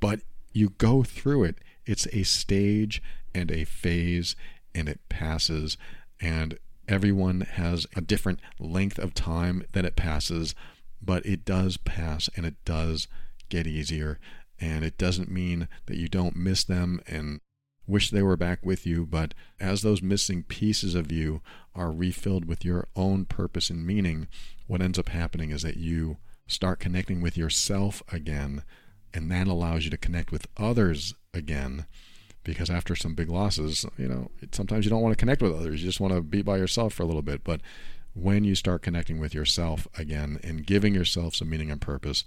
but 0.00 0.20
you 0.52 0.70
go 0.70 1.02
through 1.02 1.44
it. 1.44 1.58
It's 1.86 2.06
a 2.12 2.22
stage 2.22 3.02
and 3.34 3.50
a 3.50 3.64
phase, 3.64 4.36
and 4.74 4.88
it 4.88 5.00
passes. 5.08 5.76
And 6.20 6.58
everyone 6.92 7.40
has 7.40 7.86
a 7.96 8.02
different 8.02 8.38
length 8.58 8.98
of 8.98 9.14
time 9.14 9.64
that 9.72 9.86
it 9.86 9.96
passes, 9.96 10.54
but 11.00 11.24
it 11.24 11.44
does 11.44 11.78
pass 11.78 12.28
and 12.36 12.44
it 12.44 12.54
does 12.66 13.08
get 13.48 13.66
easier. 13.66 14.20
And 14.60 14.84
it 14.84 14.98
doesn't 14.98 15.30
mean 15.30 15.68
that 15.86 15.96
you 15.96 16.06
don't 16.06 16.36
miss 16.36 16.62
them 16.62 17.00
and 17.06 17.40
wish 17.86 18.10
they 18.10 18.22
were 18.22 18.36
back 18.36 18.64
with 18.64 18.86
you, 18.86 19.06
but 19.06 19.34
as 19.58 19.82
those 19.82 20.02
missing 20.02 20.42
pieces 20.42 20.94
of 20.94 21.10
you 21.10 21.40
are 21.74 21.90
refilled 21.90 22.44
with 22.44 22.64
your 22.64 22.86
own 22.94 23.24
purpose 23.24 23.70
and 23.70 23.86
meaning, 23.86 24.28
what 24.66 24.82
ends 24.82 24.98
up 24.98 25.08
happening 25.08 25.50
is 25.50 25.62
that 25.62 25.78
you 25.78 26.18
start 26.46 26.78
connecting 26.78 27.20
with 27.20 27.36
yourself 27.36 28.02
again, 28.12 28.62
and 29.14 29.30
that 29.30 29.48
allows 29.48 29.84
you 29.84 29.90
to 29.90 29.96
connect 29.96 30.30
with 30.30 30.46
others 30.56 31.14
again. 31.34 31.86
Because 32.44 32.70
after 32.70 32.96
some 32.96 33.14
big 33.14 33.28
losses, 33.28 33.86
you 33.96 34.08
know, 34.08 34.30
sometimes 34.50 34.84
you 34.84 34.90
don't 34.90 35.02
want 35.02 35.12
to 35.12 35.20
connect 35.20 35.42
with 35.42 35.54
others. 35.54 35.80
You 35.80 35.88
just 35.88 36.00
want 36.00 36.12
to 36.14 36.20
be 36.20 36.42
by 36.42 36.56
yourself 36.56 36.94
for 36.94 37.02
a 37.02 37.06
little 37.06 37.22
bit. 37.22 37.44
But 37.44 37.60
when 38.14 38.44
you 38.44 38.54
start 38.54 38.82
connecting 38.82 39.20
with 39.20 39.34
yourself 39.34 39.86
again 39.96 40.40
and 40.42 40.66
giving 40.66 40.94
yourself 40.94 41.36
some 41.36 41.50
meaning 41.50 41.70
and 41.70 41.80
purpose, 41.80 42.24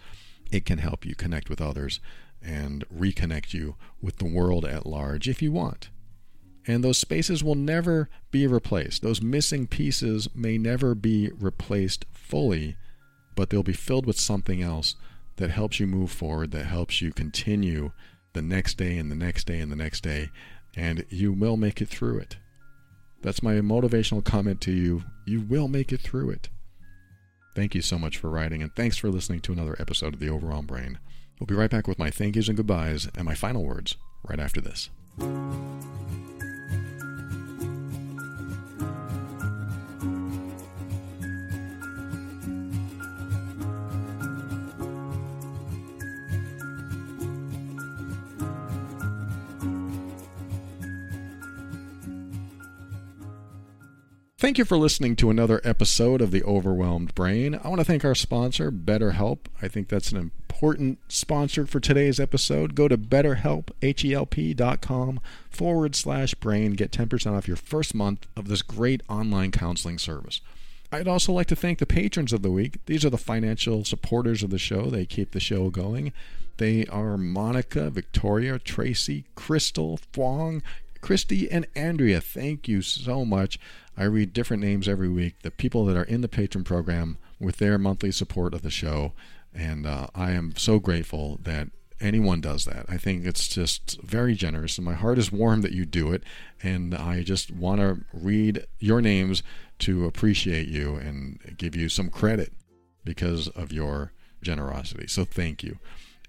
it 0.51 0.65
can 0.65 0.77
help 0.77 1.05
you 1.05 1.15
connect 1.15 1.49
with 1.49 1.61
others 1.61 1.99
and 2.41 2.85
reconnect 2.89 3.53
you 3.53 3.75
with 4.01 4.17
the 4.17 4.25
world 4.25 4.65
at 4.65 4.85
large 4.85 5.27
if 5.27 5.41
you 5.41 5.51
want. 5.51 5.89
And 6.67 6.83
those 6.83 6.97
spaces 6.97 7.43
will 7.43 7.55
never 7.55 8.09
be 8.31 8.47
replaced. 8.47 9.01
Those 9.01 9.21
missing 9.21 9.67
pieces 9.67 10.29
may 10.33 10.57
never 10.57 10.95
be 10.95 11.29
replaced 11.37 12.05
fully 12.11 12.77
but 13.35 13.49
they'll 13.49 13.63
be 13.63 13.73
filled 13.73 14.05
with 14.05 14.19
something 14.19 14.61
else 14.61 14.95
that 15.35 15.51
helps 15.51 15.79
you 15.79 15.85
move 15.85 16.09
forward, 16.09 16.51
that 16.51 16.65
helps 16.65 17.01
you 17.01 17.11
continue 17.11 17.91
the 18.35 18.43
next 18.43 18.77
day 18.77 18.97
and 18.97 19.09
the 19.09 19.15
next 19.15 19.47
day 19.47 19.59
and 19.59 19.71
the 19.71 19.75
next 19.75 20.01
day, 20.01 20.29
and 20.75 21.05
you 21.09 21.33
will 21.33 21.57
make 21.57 21.81
it 21.81 21.89
through 21.89 22.19
it. 22.19 22.37
That's 23.23 23.41
my 23.41 23.53
motivational 23.55 24.23
comment 24.23 24.61
to 24.61 24.71
you. 24.71 25.03
You 25.25 25.41
will 25.41 25.67
make 25.67 25.91
it 25.91 26.01
through 26.01 26.29
it. 26.29 26.49
Thank 27.55 27.73
you 27.73 27.81
so 27.81 27.97
much 27.97 28.17
for 28.17 28.29
writing, 28.29 28.61
and 28.61 28.75
thanks 28.75 28.97
for 28.97 29.09
listening 29.09 29.39
to 29.41 29.53
another 29.53 29.75
episode 29.79 30.13
of 30.13 30.19
The 30.19 30.29
Overwhelmed 30.29 30.67
Brain. 30.67 30.99
We'll 31.39 31.47
be 31.47 31.55
right 31.55 31.71
back 31.71 31.87
with 31.87 31.97
my 31.97 32.11
thank 32.11 32.35
yous 32.35 32.49
and 32.49 32.57
goodbyes 32.57 33.07
and 33.15 33.25
my 33.25 33.33
final 33.33 33.63
words 33.63 33.95
right 34.27 34.39
after 34.39 34.61
this. 34.61 34.89
Thank 54.45 54.59
you 54.59 54.65
for 54.65 54.77
listening 54.77 55.15
to 55.15 55.31
another 55.31 55.59
episode 55.63 56.21
of 56.21 56.29
The 56.29 56.43
Overwhelmed 56.43 57.15
Brain. 57.15 57.59
I 57.63 57.67
want 57.67 57.79
to 57.79 57.83
thank 57.83 58.05
our 58.05 58.13
sponsor, 58.13 58.71
BetterHelp. 58.71 59.39
I 59.59 59.67
think 59.67 59.87
that's 59.87 60.11
an 60.11 60.19
important 60.19 60.99
sponsor 61.07 61.65
for 61.65 61.79
today's 61.79 62.19
episode. 62.19 62.75
Go 62.75 62.87
to 62.87 62.95
betterhelp.com 62.95 65.19
forward 65.49 65.95
slash 65.95 66.35
brain. 66.35 66.73
Get 66.73 66.91
10% 66.91 67.35
off 67.35 67.47
your 67.47 67.57
first 67.57 67.95
month 67.95 68.27
of 68.35 68.47
this 68.47 68.61
great 68.61 69.01
online 69.09 69.49
counseling 69.49 69.97
service. 69.97 70.41
I'd 70.91 71.07
also 71.07 71.33
like 71.33 71.47
to 71.47 71.55
thank 71.55 71.79
the 71.79 71.87
patrons 71.87 72.31
of 72.31 72.43
the 72.43 72.51
week. 72.51 72.77
These 72.85 73.03
are 73.03 73.09
the 73.09 73.17
financial 73.17 73.83
supporters 73.83 74.43
of 74.43 74.51
the 74.51 74.59
show. 74.59 74.91
They 74.91 75.07
keep 75.07 75.31
the 75.31 75.39
show 75.39 75.71
going. 75.71 76.13
They 76.57 76.85
are 76.85 77.17
Monica, 77.17 77.89
Victoria, 77.89 78.59
Tracy, 78.59 79.25
Crystal, 79.33 79.97
Fong, 80.13 80.61
Christy, 81.05 81.51
and 81.51 81.67
Andrea. 81.75 82.19
Thank 82.19 82.67
you 82.67 82.81
so 82.81 83.25
much. 83.25 83.59
I 83.97 84.03
read 84.03 84.33
different 84.33 84.61
names 84.61 84.87
every 84.87 85.09
week. 85.09 85.41
The 85.41 85.51
people 85.51 85.85
that 85.85 85.97
are 85.97 86.03
in 86.03 86.21
the 86.21 86.27
patron 86.27 86.63
program 86.63 87.17
with 87.39 87.57
their 87.57 87.77
monthly 87.77 88.11
support 88.11 88.53
of 88.53 88.61
the 88.61 88.69
show. 88.69 89.13
And 89.53 89.85
uh, 89.85 90.07
I 90.13 90.31
am 90.31 90.53
so 90.57 90.79
grateful 90.79 91.39
that 91.43 91.69
anyone 92.01 92.41
does 92.41 92.65
that. 92.65 92.85
I 92.89 92.97
think 92.97 93.25
it's 93.25 93.47
just 93.47 94.01
very 94.01 94.35
generous, 94.35 94.77
and 94.77 94.85
my 94.85 94.93
heart 94.93 95.17
is 95.17 95.31
warm 95.31 95.61
that 95.61 95.71
you 95.71 95.85
do 95.85 96.11
it. 96.11 96.23
And 96.61 96.93
I 96.93 97.23
just 97.23 97.51
want 97.51 97.79
to 97.79 98.01
read 98.13 98.65
your 98.79 99.01
names 99.01 99.43
to 99.79 100.05
appreciate 100.05 100.67
you 100.67 100.95
and 100.95 101.55
give 101.57 101.75
you 101.75 101.89
some 101.89 102.09
credit 102.09 102.53
because 103.03 103.47
of 103.49 103.71
your 103.71 104.11
generosity. 104.41 105.07
So 105.07 105.25
thank 105.25 105.63
you. 105.63 105.79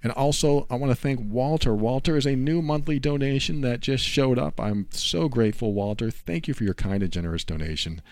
And 0.03 0.13
also, 0.13 0.67
I 0.71 0.77
want 0.77 0.91
to 0.91 0.97
thank 0.97 1.21
Walter. 1.21 1.75
Walter 1.75 2.17
is 2.17 2.27
a 2.27 2.37
new 2.37 2.63
monthly 2.63 2.99
donation 2.99 3.63
that 3.63 3.81
just 3.81 4.05
showed 4.05 4.39
up. 4.39 4.61
I'm 4.61 4.87
so 4.91 5.29
grateful, 5.29 5.73
Walter. 5.73 6.11
Thank 6.11 6.47
you 6.49 6.55
for 6.55 6.65
your 6.65 6.75
kind 6.75 7.03
and 7.03 7.13
generous 7.13 7.45
donation. 7.45 8.03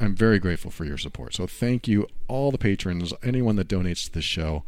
I'm 0.00 0.14
very 0.14 0.38
grateful 0.38 0.70
for 0.70 0.84
your 0.84 0.98
support. 0.98 1.34
So 1.34 1.46
thank 1.46 1.88
you, 1.88 2.06
all 2.28 2.50
the 2.50 2.58
patrons, 2.58 3.12
anyone 3.22 3.56
that 3.56 3.68
donates 3.68 4.04
to 4.06 4.12
this 4.12 4.24
show. 4.24 4.64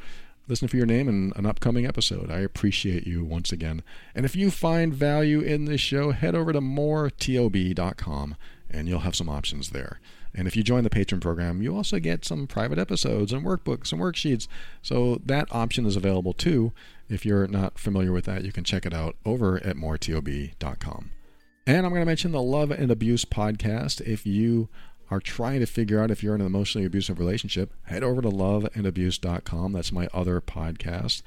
Listen 0.48 0.66
for 0.66 0.76
your 0.76 0.86
name 0.86 1.08
in 1.08 1.32
an 1.36 1.46
upcoming 1.46 1.86
episode. 1.86 2.30
I 2.30 2.40
appreciate 2.40 3.06
you 3.06 3.24
once 3.24 3.52
again. 3.52 3.82
And 4.14 4.24
if 4.24 4.34
you 4.34 4.50
find 4.50 4.92
value 4.92 5.40
in 5.40 5.66
this 5.66 5.80
show, 5.80 6.10
head 6.10 6.34
over 6.34 6.52
to 6.52 6.60
moretob.com 6.60 8.36
and 8.68 8.88
you'll 8.88 9.00
have 9.00 9.14
some 9.14 9.28
options 9.28 9.70
there. 9.70 10.00
And 10.34 10.46
if 10.46 10.56
you 10.56 10.62
join 10.62 10.84
the 10.84 10.90
patron 10.90 11.20
program, 11.20 11.60
you 11.62 11.74
also 11.74 11.98
get 11.98 12.24
some 12.24 12.46
private 12.46 12.78
episodes 12.78 13.32
and 13.32 13.44
workbooks 13.44 13.92
and 13.92 14.00
worksheets. 14.00 14.46
So 14.82 15.20
that 15.24 15.48
option 15.50 15.86
is 15.86 15.96
available 15.96 16.32
too. 16.32 16.72
If 17.08 17.26
you're 17.26 17.48
not 17.48 17.78
familiar 17.78 18.12
with 18.12 18.26
that, 18.26 18.44
you 18.44 18.52
can 18.52 18.64
check 18.64 18.86
it 18.86 18.94
out 18.94 19.16
over 19.24 19.56
at 19.64 19.76
moretob.com. 19.76 21.10
And 21.66 21.86
I'm 21.86 21.92
going 21.92 22.02
to 22.02 22.06
mention 22.06 22.32
the 22.32 22.42
Love 22.42 22.70
and 22.70 22.90
Abuse 22.90 23.24
podcast. 23.24 24.00
If 24.00 24.26
you 24.26 24.68
are 25.10 25.20
trying 25.20 25.60
to 25.60 25.66
figure 25.66 26.00
out 26.00 26.10
if 26.10 26.22
you're 26.22 26.34
in 26.34 26.40
an 26.40 26.46
emotionally 26.46 26.86
abusive 26.86 27.18
relationship, 27.18 27.72
head 27.84 28.02
over 28.02 28.22
to 28.22 28.28
loveandabuse.com. 28.28 29.72
That's 29.72 29.92
my 29.92 30.08
other 30.14 30.40
podcast. 30.40 31.22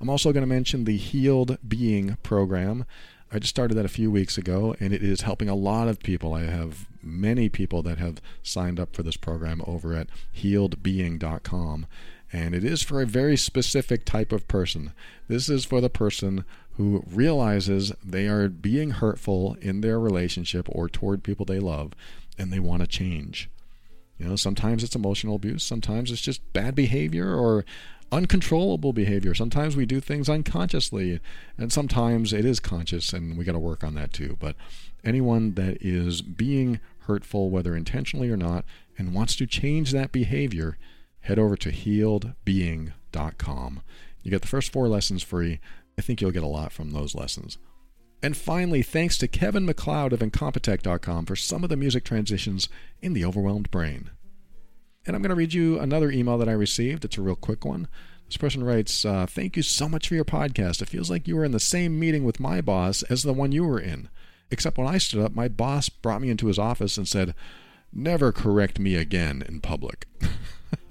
I'm 0.00 0.10
also 0.10 0.32
going 0.32 0.42
to 0.42 0.48
mention 0.48 0.84
the 0.84 0.96
Healed 0.96 1.58
Being 1.66 2.16
program. 2.22 2.84
I 3.32 3.38
just 3.38 3.50
started 3.50 3.74
that 3.74 3.84
a 3.84 3.88
few 3.88 4.10
weeks 4.10 4.38
ago, 4.38 4.74
and 4.80 4.92
it 4.92 5.02
is 5.02 5.22
helping 5.22 5.48
a 5.48 5.54
lot 5.54 5.88
of 5.88 6.00
people. 6.00 6.34
I 6.34 6.44
have 6.44 6.86
many 7.02 7.48
people 7.48 7.82
that 7.82 7.98
have 7.98 8.20
signed 8.42 8.80
up 8.80 8.94
for 8.94 9.02
this 9.02 9.16
program 9.16 9.62
over 9.66 9.94
at 9.94 10.08
healedbeing.com, 10.36 11.86
and 12.32 12.54
it 12.54 12.64
is 12.64 12.82
for 12.82 13.00
a 13.00 13.06
very 13.06 13.36
specific 13.36 14.04
type 14.04 14.32
of 14.32 14.48
person. 14.48 14.92
This 15.28 15.48
is 15.48 15.64
for 15.64 15.80
the 15.80 15.90
person 15.90 16.44
who 16.76 17.04
realizes 17.10 17.92
they 18.04 18.28
are 18.28 18.48
being 18.48 18.90
hurtful 18.90 19.56
in 19.60 19.80
their 19.80 19.98
relationship 19.98 20.68
or 20.70 20.88
toward 20.88 21.24
people 21.24 21.44
they 21.44 21.58
love, 21.58 21.92
and 22.38 22.52
they 22.52 22.60
want 22.60 22.82
to 22.82 22.86
change. 22.86 23.50
You 24.18 24.28
know, 24.28 24.36
sometimes 24.36 24.82
it's 24.82 24.96
emotional 24.96 25.36
abuse, 25.36 25.62
sometimes 25.62 26.10
it's 26.10 26.20
just 26.20 26.52
bad 26.52 26.74
behavior 26.74 27.34
or 27.34 27.64
uncontrollable 28.10 28.92
behavior. 28.92 29.34
Sometimes 29.34 29.76
we 29.76 29.86
do 29.86 30.00
things 30.00 30.28
unconsciously, 30.28 31.20
and 31.56 31.72
sometimes 31.72 32.32
it 32.32 32.44
is 32.44 32.60
conscious, 32.60 33.12
and 33.12 33.36
we 33.36 33.44
got 33.44 33.52
to 33.52 33.58
work 33.58 33.84
on 33.84 33.94
that 33.94 34.12
too. 34.12 34.36
But 34.40 34.56
anyone 35.04 35.54
that 35.54 35.78
is 35.80 36.22
being 36.22 36.80
hurtful, 37.00 37.50
whether 37.50 37.76
intentionally 37.76 38.30
or 38.30 38.36
not, 38.36 38.64
and 38.96 39.14
wants 39.14 39.36
to 39.36 39.46
change 39.46 39.92
that 39.92 40.12
behavior, 40.12 40.78
head 41.20 41.38
over 41.38 41.56
to 41.56 41.70
healedbeing.com. 41.70 43.82
You 44.22 44.30
get 44.30 44.42
the 44.42 44.48
first 44.48 44.72
four 44.72 44.88
lessons 44.88 45.22
free. 45.22 45.60
I 45.98 46.02
think 46.02 46.20
you'll 46.20 46.30
get 46.30 46.42
a 46.42 46.46
lot 46.46 46.72
from 46.72 46.90
those 46.90 47.14
lessons. 47.14 47.58
And 48.22 48.36
finally, 48.36 48.82
thanks 48.82 49.16
to 49.18 49.28
Kevin 49.28 49.64
MacLeod 49.64 50.12
of 50.12 50.20
Incompetech.com 50.20 51.26
for 51.26 51.36
some 51.36 51.62
of 51.62 51.70
the 51.70 51.76
music 51.76 52.04
transitions 52.04 52.68
in 53.00 53.12
The 53.12 53.24
Overwhelmed 53.24 53.70
Brain. 53.70 54.10
And 55.06 55.16
I'm 55.16 55.22
going 55.22 55.30
to 55.30 55.36
read 55.36 55.54
you 55.54 55.78
another 55.78 56.10
email 56.10 56.38
that 56.38 56.48
I 56.48 56.52
received. 56.52 57.04
It's 57.04 57.18
a 57.18 57.22
real 57.22 57.36
quick 57.36 57.64
one. 57.64 57.88
This 58.26 58.36
person 58.36 58.62
writes, 58.62 59.04
uh, 59.04 59.26
Thank 59.26 59.56
you 59.56 59.62
so 59.62 59.88
much 59.88 60.08
for 60.08 60.14
your 60.14 60.24
podcast. 60.24 60.82
It 60.82 60.88
feels 60.88 61.10
like 61.10 61.26
you 61.26 61.36
were 61.36 61.44
in 61.44 61.52
the 61.52 61.60
same 61.60 61.98
meeting 61.98 62.24
with 62.24 62.40
my 62.40 62.60
boss 62.60 63.02
as 63.04 63.22
the 63.22 63.32
one 63.32 63.52
you 63.52 63.64
were 63.64 63.80
in. 63.80 64.08
Except 64.50 64.76
when 64.78 64.86
I 64.86 64.98
stood 64.98 65.22
up, 65.22 65.34
my 65.34 65.48
boss 65.48 65.88
brought 65.88 66.20
me 66.20 66.30
into 66.30 66.46
his 66.46 66.58
office 66.58 66.96
and 66.96 67.08
said, 67.08 67.34
Never 67.92 68.32
correct 68.32 68.78
me 68.78 68.96
again 68.96 69.42
in 69.48 69.60
public. 69.60 70.06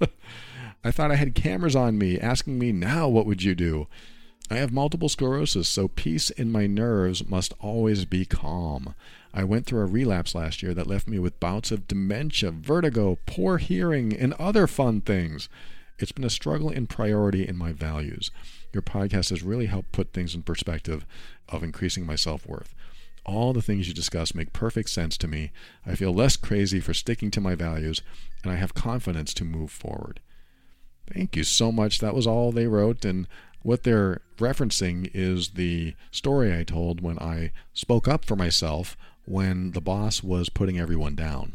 I 0.84 0.90
thought 0.90 1.12
I 1.12 1.16
had 1.16 1.34
cameras 1.34 1.76
on 1.76 1.98
me 1.98 2.18
asking 2.18 2.58
me, 2.58 2.72
Now 2.72 3.08
what 3.08 3.26
would 3.26 3.42
you 3.42 3.54
do? 3.54 3.86
I 4.50 4.56
have 4.56 4.72
multiple 4.72 5.08
sclerosis, 5.08 5.68
so 5.68 5.88
peace 5.88 6.30
in 6.30 6.50
my 6.50 6.66
nerves 6.66 7.28
must 7.28 7.52
always 7.60 8.04
be 8.04 8.24
calm. 8.24 8.94
I 9.32 9.44
went 9.44 9.66
through 9.66 9.80
a 9.80 9.86
relapse 9.86 10.34
last 10.34 10.62
year 10.62 10.74
that 10.74 10.86
left 10.86 11.06
me 11.06 11.18
with 11.18 11.40
bouts 11.40 11.70
of 11.70 11.86
dementia, 11.86 12.50
vertigo, 12.50 13.18
poor 13.26 13.58
hearing, 13.58 14.14
and 14.14 14.32
other 14.34 14.66
fun 14.66 15.00
things. 15.00 15.48
It's 15.98 16.12
been 16.12 16.24
a 16.24 16.30
struggle 16.30 16.70
in 16.70 16.86
priority 16.86 17.46
in 17.46 17.56
my 17.56 17.72
values. 17.72 18.30
Your 18.72 18.82
podcast 18.82 19.30
has 19.30 19.42
really 19.42 19.66
helped 19.66 19.92
put 19.92 20.12
things 20.12 20.34
in 20.34 20.42
perspective 20.42 21.04
of 21.48 21.62
increasing 21.62 22.06
my 22.06 22.16
self 22.16 22.46
worth. 22.46 22.74
All 23.24 23.52
the 23.52 23.62
things 23.62 23.88
you 23.88 23.94
discuss 23.94 24.34
make 24.34 24.52
perfect 24.52 24.88
sense 24.88 25.18
to 25.18 25.28
me. 25.28 25.50
I 25.84 25.94
feel 25.94 26.14
less 26.14 26.36
crazy 26.36 26.80
for 26.80 26.94
sticking 26.94 27.30
to 27.32 27.40
my 27.40 27.54
values, 27.54 28.00
and 28.42 28.52
I 28.52 28.56
have 28.56 28.74
confidence 28.74 29.34
to 29.34 29.44
move 29.44 29.70
forward. 29.70 30.20
Thank 31.12 31.36
you 31.36 31.44
so 31.44 31.72
much. 31.72 31.98
That 31.98 32.14
was 32.14 32.26
all 32.26 32.52
they 32.52 32.66
wrote, 32.66 33.04
and 33.04 33.26
what 33.62 33.82
they're 33.82 34.22
referencing 34.38 35.10
is 35.12 35.50
the 35.50 35.94
story 36.10 36.56
I 36.56 36.62
told 36.62 37.00
when 37.00 37.18
I 37.18 37.52
spoke 37.74 38.06
up 38.06 38.24
for 38.24 38.36
myself 38.36 38.96
when 39.28 39.72
the 39.72 39.80
boss 39.80 40.22
was 40.22 40.48
putting 40.48 40.78
everyone 40.78 41.14
down. 41.14 41.52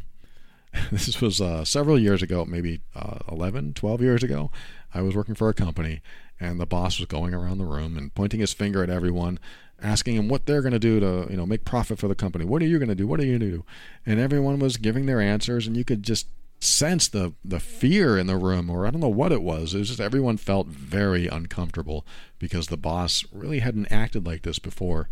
this 0.91 1.21
was 1.21 1.41
uh, 1.41 1.65
several 1.65 1.99
years 1.99 2.21
ago, 2.21 2.45
maybe 2.45 2.81
uh, 2.95 3.19
11, 3.31 3.73
12 3.73 4.01
years 4.01 4.23
ago. 4.23 4.51
I 4.93 5.01
was 5.01 5.15
working 5.15 5.35
for 5.35 5.49
a 5.49 5.53
company, 5.53 6.01
and 6.39 6.59
the 6.59 6.65
boss 6.65 6.99
was 6.99 7.07
going 7.07 7.33
around 7.33 7.57
the 7.57 7.65
room 7.65 7.97
and 7.97 8.13
pointing 8.13 8.39
his 8.39 8.53
finger 8.53 8.83
at 8.83 8.89
everyone, 8.89 9.39
asking 9.81 10.17
them 10.17 10.29
what 10.29 10.45
they're 10.45 10.61
going 10.61 10.73
to 10.73 10.79
do 10.79 10.99
to 10.99 11.27
you 11.29 11.37
know 11.37 11.45
make 11.45 11.65
profit 11.65 11.97
for 11.97 12.07
the 12.07 12.15
company. 12.15 12.45
What 12.45 12.61
are 12.61 12.67
you 12.67 12.77
going 12.77 12.89
to 12.89 12.95
do? 12.95 13.07
What 13.07 13.19
are 13.19 13.25
you 13.25 13.37
going 13.37 13.51
to 13.51 13.57
do? 13.57 13.65
And 14.05 14.19
everyone 14.19 14.59
was 14.59 14.77
giving 14.77 15.05
their 15.05 15.21
answers, 15.21 15.65
and 15.65 15.75
you 15.75 15.83
could 15.83 16.03
just 16.03 16.27
sense 16.59 17.07
the 17.07 17.33
the 17.43 17.59
fear 17.59 18.17
in 18.17 18.27
the 18.27 18.37
room, 18.37 18.69
or 18.69 18.85
I 18.85 18.91
don't 18.91 19.01
know 19.01 19.09
what 19.09 19.31
it 19.31 19.41
was. 19.41 19.73
It 19.73 19.79
was 19.79 19.87
just 19.89 19.99
everyone 19.99 20.37
felt 20.37 20.67
very 20.67 21.27
uncomfortable 21.27 22.05
because 22.37 22.67
the 22.67 22.77
boss 22.77 23.25
really 23.31 23.59
hadn't 23.59 23.91
acted 23.91 24.25
like 24.25 24.43
this 24.43 24.59
before, 24.59 25.09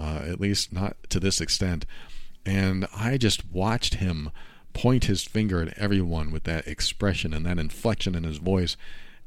uh, 0.00 0.22
at 0.26 0.40
least 0.40 0.72
not 0.72 0.96
to 1.10 1.20
this 1.20 1.40
extent. 1.40 1.84
And 2.46 2.86
I 2.96 3.18
just 3.18 3.44
watched 3.50 3.94
him 3.94 4.30
point 4.72 5.04
his 5.04 5.24
finger 5.24 5.62
at 5.62 5.76
everyone 5.78 6.30
with 6.30 6.44
that 6.44 6.66
expression 6.66 7.34
and 7.34 7.44
that 7.44 7.58
inflection 7.58 8.14
in 8.14 8.24
his 8.24 8.38
voice. 8.38 8.76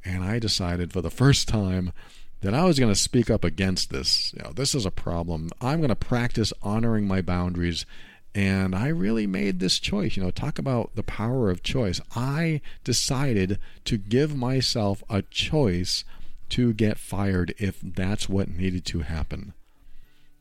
And 0.04 0.24
I 0.24 0.40
decided 0.40 0.92
for 0.92 1.02
the 1.02 1.12
first 1.12 1.48
time 1.48 1.94
that 2.42 2.54
I 2.54 2.66
was 2.66 2.80
going 2.80 2.92
to 2.92 3.00
speak 3.00 3.30
up 3.30 3.44
against 3.44 3.90
this. 3.90 4.34
You 4.34 4.44
know, 4.44 4.52
this 4.52 4.74
is 4.74 4.86
a 4.86 4.92
problem. 4.92 5.50
I'm 5.62 5.80
going 5.80 5.90
to 5.90 5.96
practice 5.96 6.52
honoring 6.62 7.08
my 7.08 7.22
boundaries. 7.22 7.86
And 8.36 8.74
I 8.74 8.88
really 8.88 9.28
made 9.28 9.60
this 9.60 9.80
choice. 9.80 10.18
You 10.18 10.24
know, 10.24 10.32
talk 10.32 10.58
about 10.58 10.96
the 10.96 11.04
power 11.04 11.52
of 11.52 11.62
choice. 11.62 12.02
I 12.16 12.62
decided 12.84 13.60
to 13.86 13.98
give 13.98 14.36
myself 14.36 15.04
a 15.08 15.22
choice 15.22 16.04
to 16.50 16.74
get 16.74 16.98
fired 16.98 17.54
if 17.60 17.80
that's 17.82 18.28
what 18.28 18.50
needed 18.50 18.86
to 18.86 19.02
happen. 19.02 19.54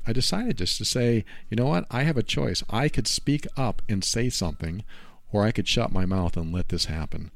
I 0.07 0.13
decided 0.13 0.59
just 0.59 0.79
to 0.79 0.85
say, 0.85 1.25
you 1.49 1.57
know 1.57 1.67
what? 1.67 1.87
I 1.91 2.03
have 2.03 2.17
a 2.17 2.23
choice. 2.23 2.63
I 2.69 2.89
could 2.89 3.07
speak 3.07 3.47
up 3.57 3.83
and 3.89 4.05
say 4.05 4.29
something, 4.29 4.85
or 5.33 5.45
I 5.45 5.53
could 5.53 5.69
shut 5.69 5.93
my 5.93 6.07
mouth 6.07 6.37
and 6.37 6.53
let 6.53 6.69
this 6.69 6.87
happen. 6.87 7.31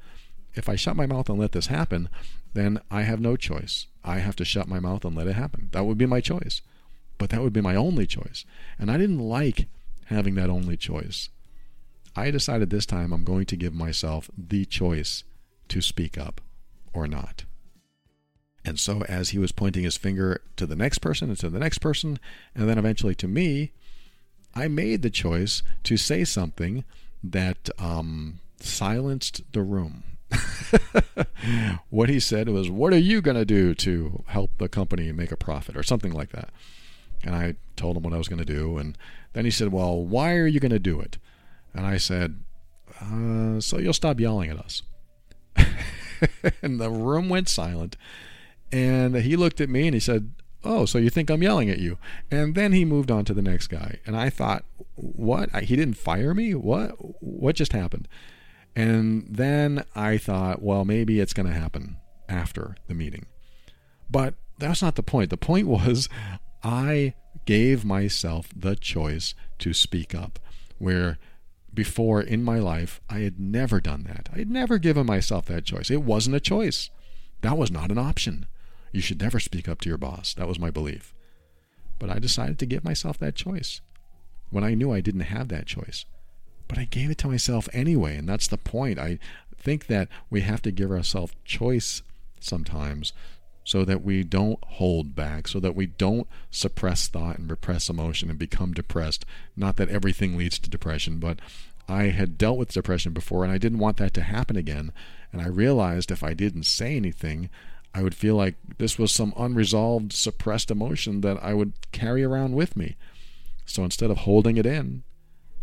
If 0.54 0.68
I 0.68 0.76
shut 0.76 0.96
my 0.96 1.06
mouth 1.06 1.28
and 1.28 1.38
let 1.38 1.52
this 1.52 1.66
happen, 1.66 2.08
then 2.54 2.80
I 2.90 3.02
have 3.02 3.20
no 3.20 3.36
choice. 3.36 3.86
I 4.04 4.18
have 4.18 4.36
to 4.36 4.44
shut 4.44 4.68
my 4.68 4.80
mouth 4.80 5.04
and 5.04 5.14
let 5.14 5.26
it 5.26 5.34
happen. 5.34 5.68
That 5.72 5.84
would 5.84 5.98
be 5.98 6.06
my 6.06 6.20
choice. 6.20 6.62
But 7.18 7.30
that 7.30 7.42
would 7.42 7.52
be 7.52 7.60
my 7.60 7.76
only 7.76 8.06
choice. 8.06 8.44
And 8.78 8.90
I 8.90 8.98
didn't 8.98 9.18
like 9.18 9.66
having 10.06 10.34
that 10.36 10.50
only 10.50 10.76
choice. 10.76 11.28
I 12.14 12.30
decided 12.30 12.70
this 12.70 12.86
time 12.86 13.12
I'm 13.12 13.24
going 13.24 13.46
to 13.46 13.56
give 13.56 13.74
myself 13.74 14.30
the 14.36 14.64
choice 14.64 15.24
to 15.68 15.80
speak 15.82 16.16
up 16.16 16.40
or 16.92 17.06
not. 17.06 17.44
And 18.66 18.80
so, 18.80 19.02
as 19.02 19.30
he 19.30 19.38
was 19.38 19.52
pointing 19.52 19.84
his 19.84 19.96
finger 19.96 20.42
to 20.56 20.66
the 20.66 20.76
next 20.76 20.98
person 20.98 21.28
and 21.28 21.38
to 21.38 21.48
the 21.48 21.60
next 21.60 21.78
person, 21.78 22.18
and 22.54 22.68
then 22.68 22.78
eventually 22.78 23.14
to 23.14 23.28
me, 23.28 23.72
I 24.54 24.66
made 24.68 25.02
the 25.02 25.10
choice 25.10 25.62
to 25.84 25.96
say 25.96 26.24
something 26.24 26.84
that 27.22 27.70
um, 27.78 28.40
silenced 28.58 29.42
the 29.52 29.62
room. 29.62 30.02
what 31.90 32.08
he 32.08 32.18
said 32.18 32.48
was, 32.48 32.68
What 32.68 32.92
are 32.92 32.98
you 32.98 33.20
going 33.20 33.36
to 33.36 33.44
do 33.44 33.72
to 33.76 34.24
help 34.26 34.58
the 34.58 34.68
company 34.68 35.12
make 35.12 35.30
a 35.30 35.36
profit? 35.36 35.76
or 35.76 35.84
something 35.84 36.12
like 36.12 36.30
that. 36.32 36.50
And 37.22 37.34
I 37.34 37.54
told 37.76 37.96
him 37.96 38.02
what 38.02 38.12
I 38.12 38.18
was 38.18 38.28
going 38.28 38.44
to 38.44 38.44
do. 38.44 38.78
And 38.78 38.98
then 39.32 39.44
he 39.44 39.50
said, 39.50 39.72
Well, 39.72 40.04
why 40.04 40.34
are 40.34 40.46
you 40.46 40.58
going 40.58 40.72
to 40.72 40.80
do 40.80 41.00
it? 41.00 41.18
And 41.72 41.86
I 41.86 41.98
said, 41.98 42.40
uh, 43.00 43.60
so 43.60 43.78
you'll 43.78 43.92
stop 43.92 44.18
yelling 44.18 44.50
at 44.50 44.58
us. 44.58 44.82
and 46.62 46.80
the 46.80 46.90
room 46.90 47.28
went 47.28 47.48
silent. 47.48 47.96
And 48.76 49.16
he 49.16 49.36
looked 49.36 49.62
at 49.62 49.70
me 49.70 49.86
and 49.86 49.94
he 49.94 50.00
said, 50.00 50.34
Oh, 50.62 50.84
so 50.84 50.98
you 50.98 51.08
think 51.08 51.30
I'm 51.30 51.42
yelling 51.42 51.70
at 51.70 51.78
you? 51.78 51.96
And 52.30 52.54
then 52.54 52.72
he 52.72 52.84
moved 52.84 53.10
on 53.10 53.24
to 53.24 53.32
the 53.32 53.40
next 53.40 53.68
guy. 53.68 54.00
And 54.04 54.14
I 54.14 54.28
thought, 54.28 54.66
What? 54.96 55.48
He 55.64 55.76
didn't 55.76 55.96
fire 55.96 56.34
me? 56.34 56.54
What? 56.54 56.90
What 57.22 57.56
just 57.56 57.72
happened? 57.72 58.06
And 58.74 59.26
then 59.30 59.84
I 59.94 60.18
thought, 60.18 60.60
Well, 60.60 60.84
maybe 60.84 61.20
it's 61.20 61.32
going 61.32 61.46
to 61.46 61.58
happen 61.58 61.96
after 62.28 62.76
the 62.86 62.92
meeting. 62.92 63.24
But 64.10 64.34
that's 64.58 64.82
not 64.82 64.96
the 64.96 65.02
point. 65.02 65.30
The 65.30 65.38
point 65.38 65.66
was, 65.68 66.10
I 66.62 67.14
gave 67.46 67.82
myself 67.82 68.50
the 68.54 68.76
choice 68.76 69.34
to 69.60 69.72
speak 69.72 70.14
up, 70.14 70.38
where 70.76 71.18
before 71.72 72.20
in 72.20 72.42
my 72.42 72.58
life 72.58 73.00
I 73.08 73.20
had 73.20 73.40
never 73.40 73.80
done 73.80 74.04
that. 74.04 74.28
I 74.34 74.38
had 74.40 74.50
never 74.50 74.76
given 74.76 75.06
myself 75.06 75.46
that 75.46 75.64
choice. 75.64 75.90
It 75.90 76.02
wasn't 76.02 76.36
a 76.36 76.40
choice. 76.40 76.90
That 77.40 77.56
was 77.56 77.70
not 77.70 77.90
an 77.90 77.98
option. 77.98 78.46
You 78.96 79.02
should 79.02 79.20
never 79.20 79.38
speak 79.38 79.68
up 79.68 79.82
to 79.82 79.90
your 79.90 79.98
boss. 79.98 80.32
That 80.32 80.48
was 80.48 80.58
my 80.58 80.70
belief. 80.70 81.12
But 81.98 82.08
I 82.08 82.18
decided 82.18 82.58
to 82.58 82.64
give 82.64 82.82
myself 82.82 83.18
that 83.18 83.34
choice 83.34 83.82
when 84.48 84.64
I 84.64 84.72
knew 84.72 84.90
I 84.90 85.02
didn't 85.02 85.20
have 85.20 85.48
that 85.48 85.66
choice. 85.66 86.06
But 86.66 86.78
I 86.78 86.84
gave 86.84 87.10
it 87.10 87.18
to 87.18 87.28
myself 87.28 87.68
anyway, 87.74 88.16
and 88.16 88.26
that's 88.26 88.48
the 88.48 88.56
point. 88.56 88.98
I 88.98 89.18
think 89.54 89.88
that 89.88 90.08
we 90.30 90.40
have 90.40 90.62
to 90.62 90.70
give 90.70 90.90
ourselves 90.90 91.34
choice 91.44 92.00
sometimes 92.40 93.12
so 93.64 93.84
that 93.84 94.02
we 94.02 94.24
don't 94.24 94.64
hold 94.64 95.14
back, 95.14 95.46
so 95.46 95.60
that 95.60 95.76
we 95.76 95.84
don't 95.84 96.26
suppress 96.50 97.06
thought 97.06 97.36
and 97.36 97.50
repress 97.50 97.90
emotion 97.90 98.30
and 98.30 98.38
become 98.38 98.72
depressed. 98.72 99.26
Not 99.54 99.76
that 99.76 99.90
everything 99.90 100.38
leads 100.38 100.58
to 100.60 100.70
depression, 100.70 101.18
but 101.18 101.40
I 101.86 102.04
had 102.04 102.38
dealt 102.38 102.56
with 102.56 102.72
depression 102.72 103.12
before 103.12 103.44
and 103.44 103.52
I 103.52 103.58
didn't 103.58 103.78
want 103.78 103.98
that 103.98 104.14
to 104.14 104.22
happen 104.22 104.56
again. 104.56 104.90
And 105.32 105.42
I 105.42 105.48
realized 105.48 106.10
if 106.10 106.24
I 106.24 106.32
didn't 106.32 106.64
say 106.64 106.96
anything, 106.96 107.50
I 107.96 108.02
would 108.02 108.14
feel 108.14 108.36
like 108.36 108.56
this 108.76 108.98
was 108.98 109.10
some 109.10 109.32
unresolved, 109.38 110.12
suppressed 110.12 110.70
emotion 110.70 111.22
that 111.22 111.42
I 111.42 111.54
would 111.54 111.72
carry 111.92 112.22
around 112.22 112.54
with 112.54 112.76
me. 112.76 112.94
So 113.64 113.84
instead 113.84 114.10
of 114.10 114.18
holding 114.18 114.58
it 114.58 114.66
in, 114.66 115.02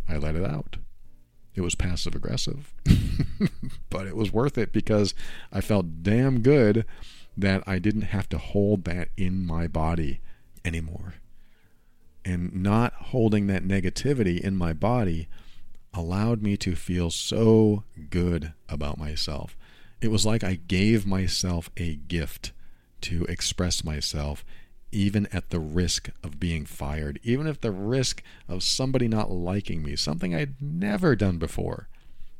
I 0.09 0.17
let 0.17 0.35
it 0.35 0.43
out. 0.43 0.77
It 1.53 1.61
was 1.61 1.75
passive 1.75 2.15
aggressive, 2.15 2.73
but 3.91 4.07
it 4.07 4.15
was 4.15 4.33
worth 4.33 4.57
it 4.57 4.73
because 4.73 5.13
I 5.51 5.61
felt 5.61 6.01
damn 6.01 6.41
good 6.41 6.85
that 7.37 7.61
I 7.67 7.77
didn't 7.77 8.01
have 8.01 8.27
to 8.29 8.39
hold 8.39 8.85
that 8.85 9.09
in 9.15 9.45
my 9.45 9.67
body 9.67 10.19
anymore. 10.65 11.13
And 12.25 12.63
not 12.63 12.93
holding 12.93 13.45
that 13.45 13.63
negativity 13.63 14.41
in 14.41 14.55
my 14.55 14.73
body 14.73 15.27
allowed 15.93 16.41
me 16.41 16.57
to 16.57 16.75
feel 16.75 17.11
so 17.11 17.83
good 18.09 18.53
about 18.67 18.97
myself. 18.97 19.55
It 20.03 20.11
was 20.11 20.25
like 20.25 20.43
I 20.43 20.55
gave 20.67 21.07
myself 21.07 21.69
a 21.77 21.95
gift 21.95 22.51
to 23.01 23.23
express 23.25 23.85
myself, 23.85 24.43
even 24.91 25.27
at 25.31 25.49
the 25.49 25.61
risk 25.61 26.09
of 26.21 26.41
being 26.41 26.65
fired, 26.65 27.21
even 27.23 27.47
at 27.47 27.61
the 27.61 27.71
risk 27.71 28.21
of 28.49 28.63
somebody 28.63 29.07
not 29.07 29.31
liking 29.31 29.81
me, 29.81 29.95
something 29.95 30.35
I'd 30.35 30.61
never 30.61 31.15
done 31.15 31.37
before. 31.37 31.87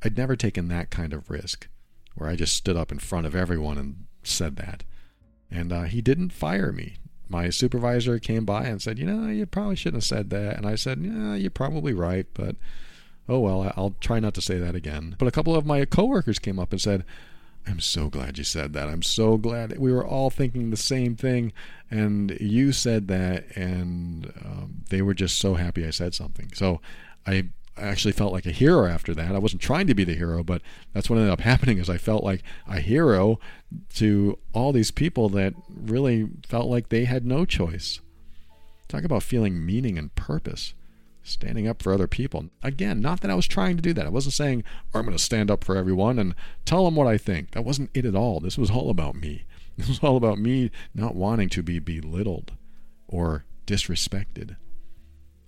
I'd 0.04 0.18
never 0.18 0.36
taken 0.36 0.68
that 0.68 0.90
kind 0.90 1.14
of 1.14 1.30
risk 1.30 1.70
where 2.16 2.30
I 2.30 2.36
just 2.36 2.54
stood 2.54 2.76
up 2.76 2.92
in 2.92 3.00
front 3.00 3.26
of 3.26 3.34
everyone 3.34 3.78
and 3.78 4.08
said 4.24 4.58
that. 4.58 4.84
And 5.50 5.72
uh, 5.72 5.84
he 5.84 6.02
didn't 6.02 6.34
fire 6.34 6.74
me. 6.74 6.98
My 7.30 7.50
supervisor 7.50 8.20
came 8.20 8.44
by 8.44 8.66
and 8.66 8.82
said, 8.82 9.00
You 9.00 9.06
know, 9.06 9.30
you 9.30 9.46
probably 9.46 9.78
shouldn't 9.78 10.04
have 10.04 10.08
said 10.08 10.32
that. 10.32 10.58
And 10.58 10.66
I 10.66 10.76
said, 10.76 11.00
Yeah, 11.02 11.36
you're 11.36 11.50
probably 11.50 11.94
right, 11.94 12.28
but 12.34 12.58
oh 13.30 13.40
well, 13.40 13.72
I'll 13.78 13.96
try 14.02 14.20
not 14.20 14.34
to 14.34 14.42
say 14.42 14.58
that 14.58 14.76
again. 14.76 15.16
But 15.18 15.30
a 15.30 15.32
couple 15.32 15.56
of 15.56 15.66
my 15.66 15.86
coworkers 15.86 16.40
came 16.40 16.60
up 16.60 16.74
and 16.74 16.82
said, 16.82 17.06
I'm 17.66 17.80
so 17.80 18.10
glad 18.10 18.38
you 18.38 18.44
said 18.44 18.74
that. 18.74 18.90
I'm 18.90 19.02
so 19.02 19.38
glad 19.38 19.78
we 19.78 19.92
were 19.92 20.06
all 20.06 20.30
thinking 20.30 20.70
the 20.70 20.78
same 20.78 21.16
thing, 21.16 21.54
and 21.90 22.38
you 22.42 22.72
said 22.72 23.08
that, 23.08 23.46
and 23.56 24.34
um, 24.44 24.84
they 24.90 25.02
were 25.02 25.14
just 25.14 25.40
so 25.40 25.56
happy 25.56 25.86
I 25.88 25.92
said 25.92 26.14
something. 26.14 26.52
So 26.54 26.82
I 27.26 27.50
actually 27.78 28.12
felt 28.12 28.34
like 28.34 28.46
a 28.46 28.52
hero 28.52 28.86
after 28.86 29.16
that. 29.16 29.34
I 29.34 29.40
wasn't 29.40 29.62
trying 29.62 29.88
to 29.88 29.96
be 29.96 30.04
the 30.04 30.16
hero, 30.16 30.44
but 30.44 30.62
that's 30.94 31.10
what 31.10 31.18
ended 31.18 31.32
up 31.32 31.40
happening 31.42 31.78
is 31.78 31.90
I 31.90 31.98
felt 31.98 32.24
like 32.24 32.44
a 32.68 32.80
hero 32.80 33.40
to 33.96 34.38
all 34.54 34.72
these 34.72 34.92
people 34.92 35.30
that 35.30 35.54
really 35.70 36.30
felt 36.48 36.68
like 36.68 36.90
they 36.90 37.06
had 37.06 37.26
no 37.26 37.46
choice. 37.46 38.00
Talk 38.88 39.04
about 39.04 39.24
feeling 39.24 39.66
meaning 39.66 39.98
and 39.98 40.14
purpose. 40.16 40.74
Standing 41.24 41.68
up 41.68 41.82
for 41.82 41.94
other 41.94 42.08
people. 42.08 42.50
Again, 42.62 43.00
not 43.00 43.22
that 43.22 43.32
I 43.32 43.36
was 43.36 43.48
trying 43.48 43.78
to 43.78 43.82
do 43.82 43.94
that. 43.94 44.06
I 44.06 44.10
wasn't 44.10 44.34
saying, 44.34 44.64
oh, 44.94 45.00
I'm 45.00 45.06
going 45.06 45.18
to 45.18 45.24
stand 45.24 45.50
up 45.50 45.64
for 45.64 45.78
everyone 45.78 46.20
and 46.20 46.36
tell 46.66 46.84
them 46.86 46.96
what 46.96 47.08
I 47.08 47.18
think. 47.18 47.52
That 47.52 47.64
wasn't 47.64 47.92
it 47.94 48.06
at 48.06 48.16
all. 48.16 48.40
This 48.40 48.58
was 48.58 48.70
all 48.70 48.90
about 48.90 49.16
me. 49.16 49.46
This 49.76 49.88
was 49.88 50.02
all 50.04 50.18
about 50.18 50.38
me 50.38 50.70
not 50.94 51.16
wanting 51.16 51.50
to 51.50 51.64
be 51.64 51.80
belittled 51.80 52.52
or 53.08 53.44
disrespected. 53.66 54.56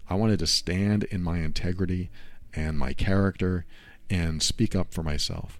I 0.09 0.15
wanted 0.15 0.39
to 0.39 0.47
stand 0.47 1.03
in 1.05 1.21
my 1.21 1.38
integrity 1.39 2.09
and 2.55 2.80
my 2.80 2.93
character 2.93 3.65
and 4.09 4.41
speak 4.41 4.76
up 4.76 4.93
for 4.93 5.03
myself. 5.03 5.59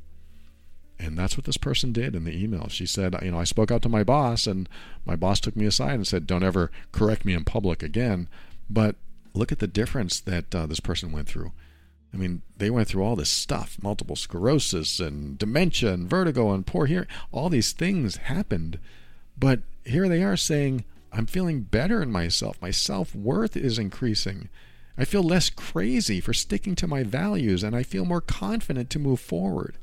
And 0.98 1.18
that's 1.18 1.36
what 1.36 1.46
this 1.46 1.58
person 1.58 1.92
did 1.92 2.16
in 2.16 2.24
the 2.24 2.44
email. 2.44 2.68
She 2.70 2.86
said, 2.86 3.16
you 3.22 3.32
know, 3.32 3.40
I 3.40 3.44
spoke 3.44 3.70
out 3.70 3.82
to 3.84 3.90
my 3.90 4.04
boss 4.04 4.48
and 4.48 4.70
my 5.06 5.16
boss 5.16 5.40
took 5.40 5.56
me 5.56 5.66
aside 5.66 5.96
and 5.96 6.08
said, 6.08 6.26
don't 6.26 6.44
ever 6.44 6.72
correct 6.92 7.26
me 7.26 7.34
in 7.34 7.44
public 7.44 7.84
again. 7.84 8.30
But 8.70 8.96
look 9.36 9.52
at 9.52 9.60
the 9.60 9.68
difference 9.68 10.20
that 10.22 10.54
uh, 10.56 10.66
this 10.66 10.80
person 10.80 11.12
went 11.12 11.28
through. 11.28 11.52
I 12.14 12.18
mean, 12.18 12.44
they 12.58 12.70
went 12.70 12.88
through 12.88 13.04
all 13.04 13.18
this 13.18 13.30
stuff 13.30 13.78
multiple 13.82 14.16
sclerosis 14.16 15.00
and 15.00 15.38
dementia 15.38 15.94
and 15.94 16.10
vertigo 16.10 16.54
and 16.54 16.66
poor 16.66 16.86
hearing. 16.86 17.08
All 17.32 17.50
these 17.50 17.74
things 17.74 18.18
happened. 18.18 18.80
But 19.38 19.60
here 19.84 20.08
they 20.08 20.24
are 20.24 20.38
saying, 20.38 20.86
I'm 21.12 21.26
feeling 21.26 21.62
better 21.62 22.02
in 22.02 22.12
myself. 22.12 22.62
My 22.62 22.72
self 22.72 23.14
worth 23.14 23.58
is 23.58 23.78
increasing. 23.78 24.50
I 24.98 25.04
feel 25.04 25.24
less 25.24 25.50
crazy 25.50 26.22
for 26.22 26.34
sticking 26.34 26.76
to 26.76 26.88
my 26.88 27.04
values 27.04 27.64
and 27.64 27.76
I 27.76 27.84
feel 27.84 28.06
more 28.06 28.22
confident 28.22 28.90
to 28.92 29.00
move 29.00 29.20
forward. 29.20 29.78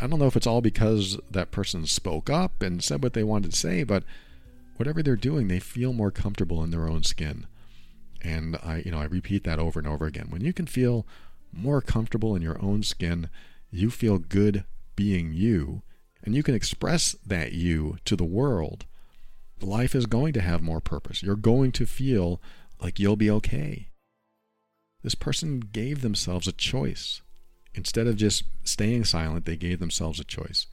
I 0.00 0.06
don't 0.06 0.20
know 0.20 0.26
if 0.26 0.36
it's 0.36 0.46
all 0.46 0.60
because 0.60 1.18
that 1.30 1.50
person 1.50 1.86
spoke 1.86 2.30
up 2.30 2.62
and 2.62 2.82
said 2.82 3.02
what 3.02 3.14
they 3.14 3.24
wanted 3.24 3.50
to 3.50 3.56
say, 3.56 3.82
but 3.82 4.04
whatever 4.76 5.02
they're 5.02 5.16
doing, 5.16 5.48
they 5.48 5.60
feel 5.60 5.92
more 5.92 6.10
comfortable 6.10 6.62
in 6.62 6.70
their 6.70 6.88
own 6.88 7.02
skin. 7.02 7.46
And 8.24 8.56
I, 8.56 8.82
you 8.84 8.90
know, 8.90 8.98
I 8.98 9.04
repeat 9.04 9.44
that 9.44 9.60
over 9.60 9.78
and 9.78 9.86
over 9.86 10.06
again. 10.06 10.26
When 10.30 10.42
you 10.42 10.52
can 10.52 10.66
feel 10.66 11.06
more 11.52 11.80
comfortable 11.80 12.34
in 12.34 12.42
your 12.42 12.60
own 12.60 12.82
skin, 12.82 13.28
you 13.70 13.90
feel 13.90 14.18
good 14.18 14.64
being 14.96 15.32
you, 15.32 15.82
and 16.24 16.34
you 16.34 16.42
can 16.42 16.54
express 16.54 17.14
that 17.26 17.52
you 17.52 17.98
to 18.06 18.16
the 18.16 18.24
world 18.24 18.86
life 19.64 19.94
is 19.94 20.06
going 20.06 20.32
to 20.34 20.40
have 20.40 20.62
more 20.62 20.80
purpose. 20.80 21.22
You're 21.22 21.36
going 21.36 21.72
to 21.72 21.86
feel 21.86 22.40
like 22.80 22.98
you'll 22.98 23.16
be 23.16 23.30
okay. 23.30 23.88
This 25.02 25.14
person 25.14 25.60
gave 25.60 26.00
themselves 26.00 26.46
a 26.46 26.52
choice. 26.52 27.22
Instead 27.74 28.06
of 28.06 28.16
just 28.16 28.44
staying 28.62 29.04
silent, 29.04 29.44
they 29.44 29.56
gave 29.56 29.80
themselves 29.80 30.20
a 30.20 30.24
choice. 30.24 30.66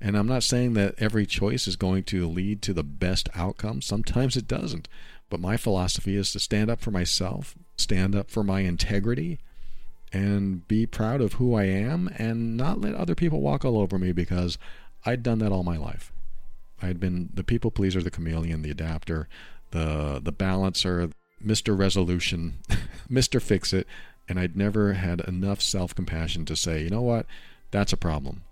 And 0.00 0.16
I'm 0.16 0.26
not 0.26 0.42
saying 0.42 0.74
that 0.74 0.94
every 0.98 1.26
choice 1.26 1.66
is 1.66 1.76
going 1.76 2.04
to 2.04 2.28
lead 2.28 2.60
to 2.62 2.74
the 2.74 2.82
best 2.82 3.28
outcome. 3.34 3.80
Sometimes 3.80 4.36
it 4.36 4.48
doesn't. 4.48 4.88
But 5.32 5.40
my 5.40 5.56
philosophy 5.56 6.14
is 6.14 6.30
to 6.32 6.38
stand 6.38 6.68
up 6.68 6.82
for 6.82 6.90
myself, 6.90 7.54
stand 7.78 8.14
up 8.14 8.30
for 8.30 8.44
my 8.44 8.60
integrity, 8.60 9.38
and 10.12 10.68
be 10.68 10.84
proud 10.84 11.22
of 11.22 11.32
who 11.34 11.54
I 11.54 11.64
am 11.64 12.10
and 12.18 12.54
not 12.54 12.82
let 12.82 12.94
other 12.94 13.14
people 13.14 13.40
walk 13.40 13.64
all 13.64 13.78
over 13.78 13.98
me 13.98 14.12
because 14.12 14.58
I'd 15.06 15.22
done 15.22 15.38
that 15.38 15.50
all 15.50 15.62
my 15.62 15.78
life. 15.78 16.12
I 16.82 16.86
had 16.88 17.00
been 17.00 17.30
the 17.32 17.44
people 17.44 17.70
pleaser, 17.70 18.02
the 18.02 18.10
chameleon, 18.10 18.60
the 18.60 18.70
adapter, 18.70 19.26
the 19.70 20.20
the 20.22 20.32
balancer, 20.32 21.08
Mr. 21.42 21.78
Resolution, 21.78 22.58
Mr. 23.10 23.40
Fix 23.40 23.72
It, 23.72 23.86
and 24.28 24.38
I'd 24.38 24.54
never 24.54 24.92
had 24.92 25.22
enough 25.22 25.62
self-compassion 25.62 26.44
to 26.44 26.56
say, 26.56 26.82
you 26.82 26.90
know 26.90 27.00
what, 27.00 27.24
that's 27.70 27.94
a 27.94 27.96
problem. 27.96 28.42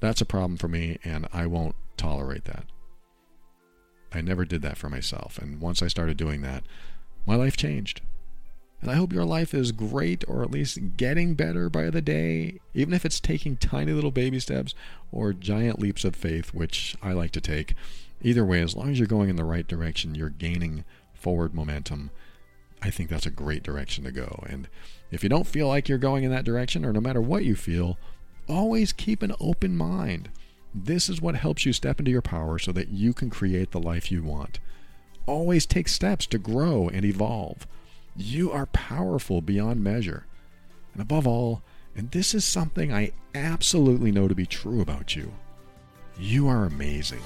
That's 0.00 0.20
a 0.20 0.26
problem 0.26 0.58
for 0.58 0.68
me, 0.68 0.98
and 1.02 1.28
I 1.32 1.46
won't 1.46 1.76
tolerate 1.96 2.44
that. 2.44 2.66
I 4.16 4.22
never 4.22 4.44
did 4.44 4.62
that 4.62 4.78
for 4.78 4.88
myself, 4.88 5.38
and 5.38 5.60
once 5.60 5.82
I 5.82 5.88
started 5.88 6.16
doing 6.16 6.40
that, 6.40 6.64
my 7.26 7.34
life 7.34 7.56
changed. 7.56 8.00
And 8.80 8.90
I 8.90 8.94
hope 8.94 9.12
your 9.12 9.24
life 9.24 9.52
is 9.52 9.72
great 9.72 10.24
or 10.28 10.42
at 10.42 10.50
least 10.50 10.96
getting 10.96 11.34
better 11.34 11.68
by 11.68 11.90
the 11.90 12.00
day, 12.00 12.60
even 12.74 12.94
if 12.94 13.04
it's 13.04 13.20
taking 13.20 13.56
tiny 13.56 13.92
little 13.92 14.10
baby 14.10 14.38
steps 14.40 14.74
or 15.12 15.32
giant 15.32 15.78
leaps 15.78 16.04
of 16.04 16.16
faith, 16.16 16.54
which 16.54 16.96
I 17.02 17.12
like 17.12 17.30
to 17.32 17.40
take. 17.40 17.74
Either 18.22 18.44
way, 18.44 18.62
as 18.62 18.74
long 18.74 18.90
as 18.90 18.98
you're 18.98 19.06
going 19.06 19.28
in 19.28 19.36
the 19.36 19.44
right 19.44 19.66
direction, 19.66 20.14
you're 20.14 20.30
gaining 20.30 20.84
forward 21.14 21.54
momentum. 21.54 22.10
I 22.82 22.90
think 22.90 23.10
that's 23.10 23.26
a 23.26 23.30
great 23.30 23.62
direction 23.62 24.04
to 24.04 24.12
go. 24.12 24.44
And 24.48 24.68
if 25.10 25.22
you 25.22 25.28
don't 25.28 25.46
feel 25.46 25.68
like 25.68 25.88
you're 25.88 25.98
going 25.98 26.24
in 26.24 26.30
that 26.30 26.44
direction, 26.44 26.84
or 26.84 26.92
no 26.92 27.00
matter 27.00 27.20
what 27.20 27.44
you 27.44 27.54
feel, 27.54 27.98
always 28.48 28.92
keep 28.92 29.22
an 29.22 29.34
open 29.40 29.76
mind. 29.76 30.30
This 30.78 31.08
is 31.08 31.22
what 31.22 31.36
helps 31.36 31.64
you 31.64 31.72
step 31.72 31.98
into 31.98 32.10
your 32.10 32.20
power 32.20 32.58
so 32.58 32.70
that 32.72 32.90
you 32.90 33.14
can 33.14 33.30
create 33.30 33.70
the 33.70 33.80
life 33.80 34.12
you 34.12 34.22
want. 34.22 34.60
Always 35.24 35.64
take 35.64 35.88
steps 35.88 36.26
to 36.26 36.38
grow 36.38 36.88
and 36.88 37.02
evolve. 37.02 37.66
You 38.14 38.52
are 38.52 38.66
powerful 38.66 39.40
beyond 39.40 39.82
measure. 39.82 40.26
And 40.92 41.00
above 41.00 41.26
all, 41.26 41.62
And 41.96 42.10
this 42.10 42.34
is 42.34 42.44
something 42.44 42.92
I 42.92 43.12
absolutely 43.34 44.12
know 44.12 44.28
to 44.28 44.34
be 44.34 44.44
true 44.44 44.82
about 44.82 45.16
you. 45.16 45.32
You 46.18 46.46
are 46.46 46.66
amazing. 46.66 47.22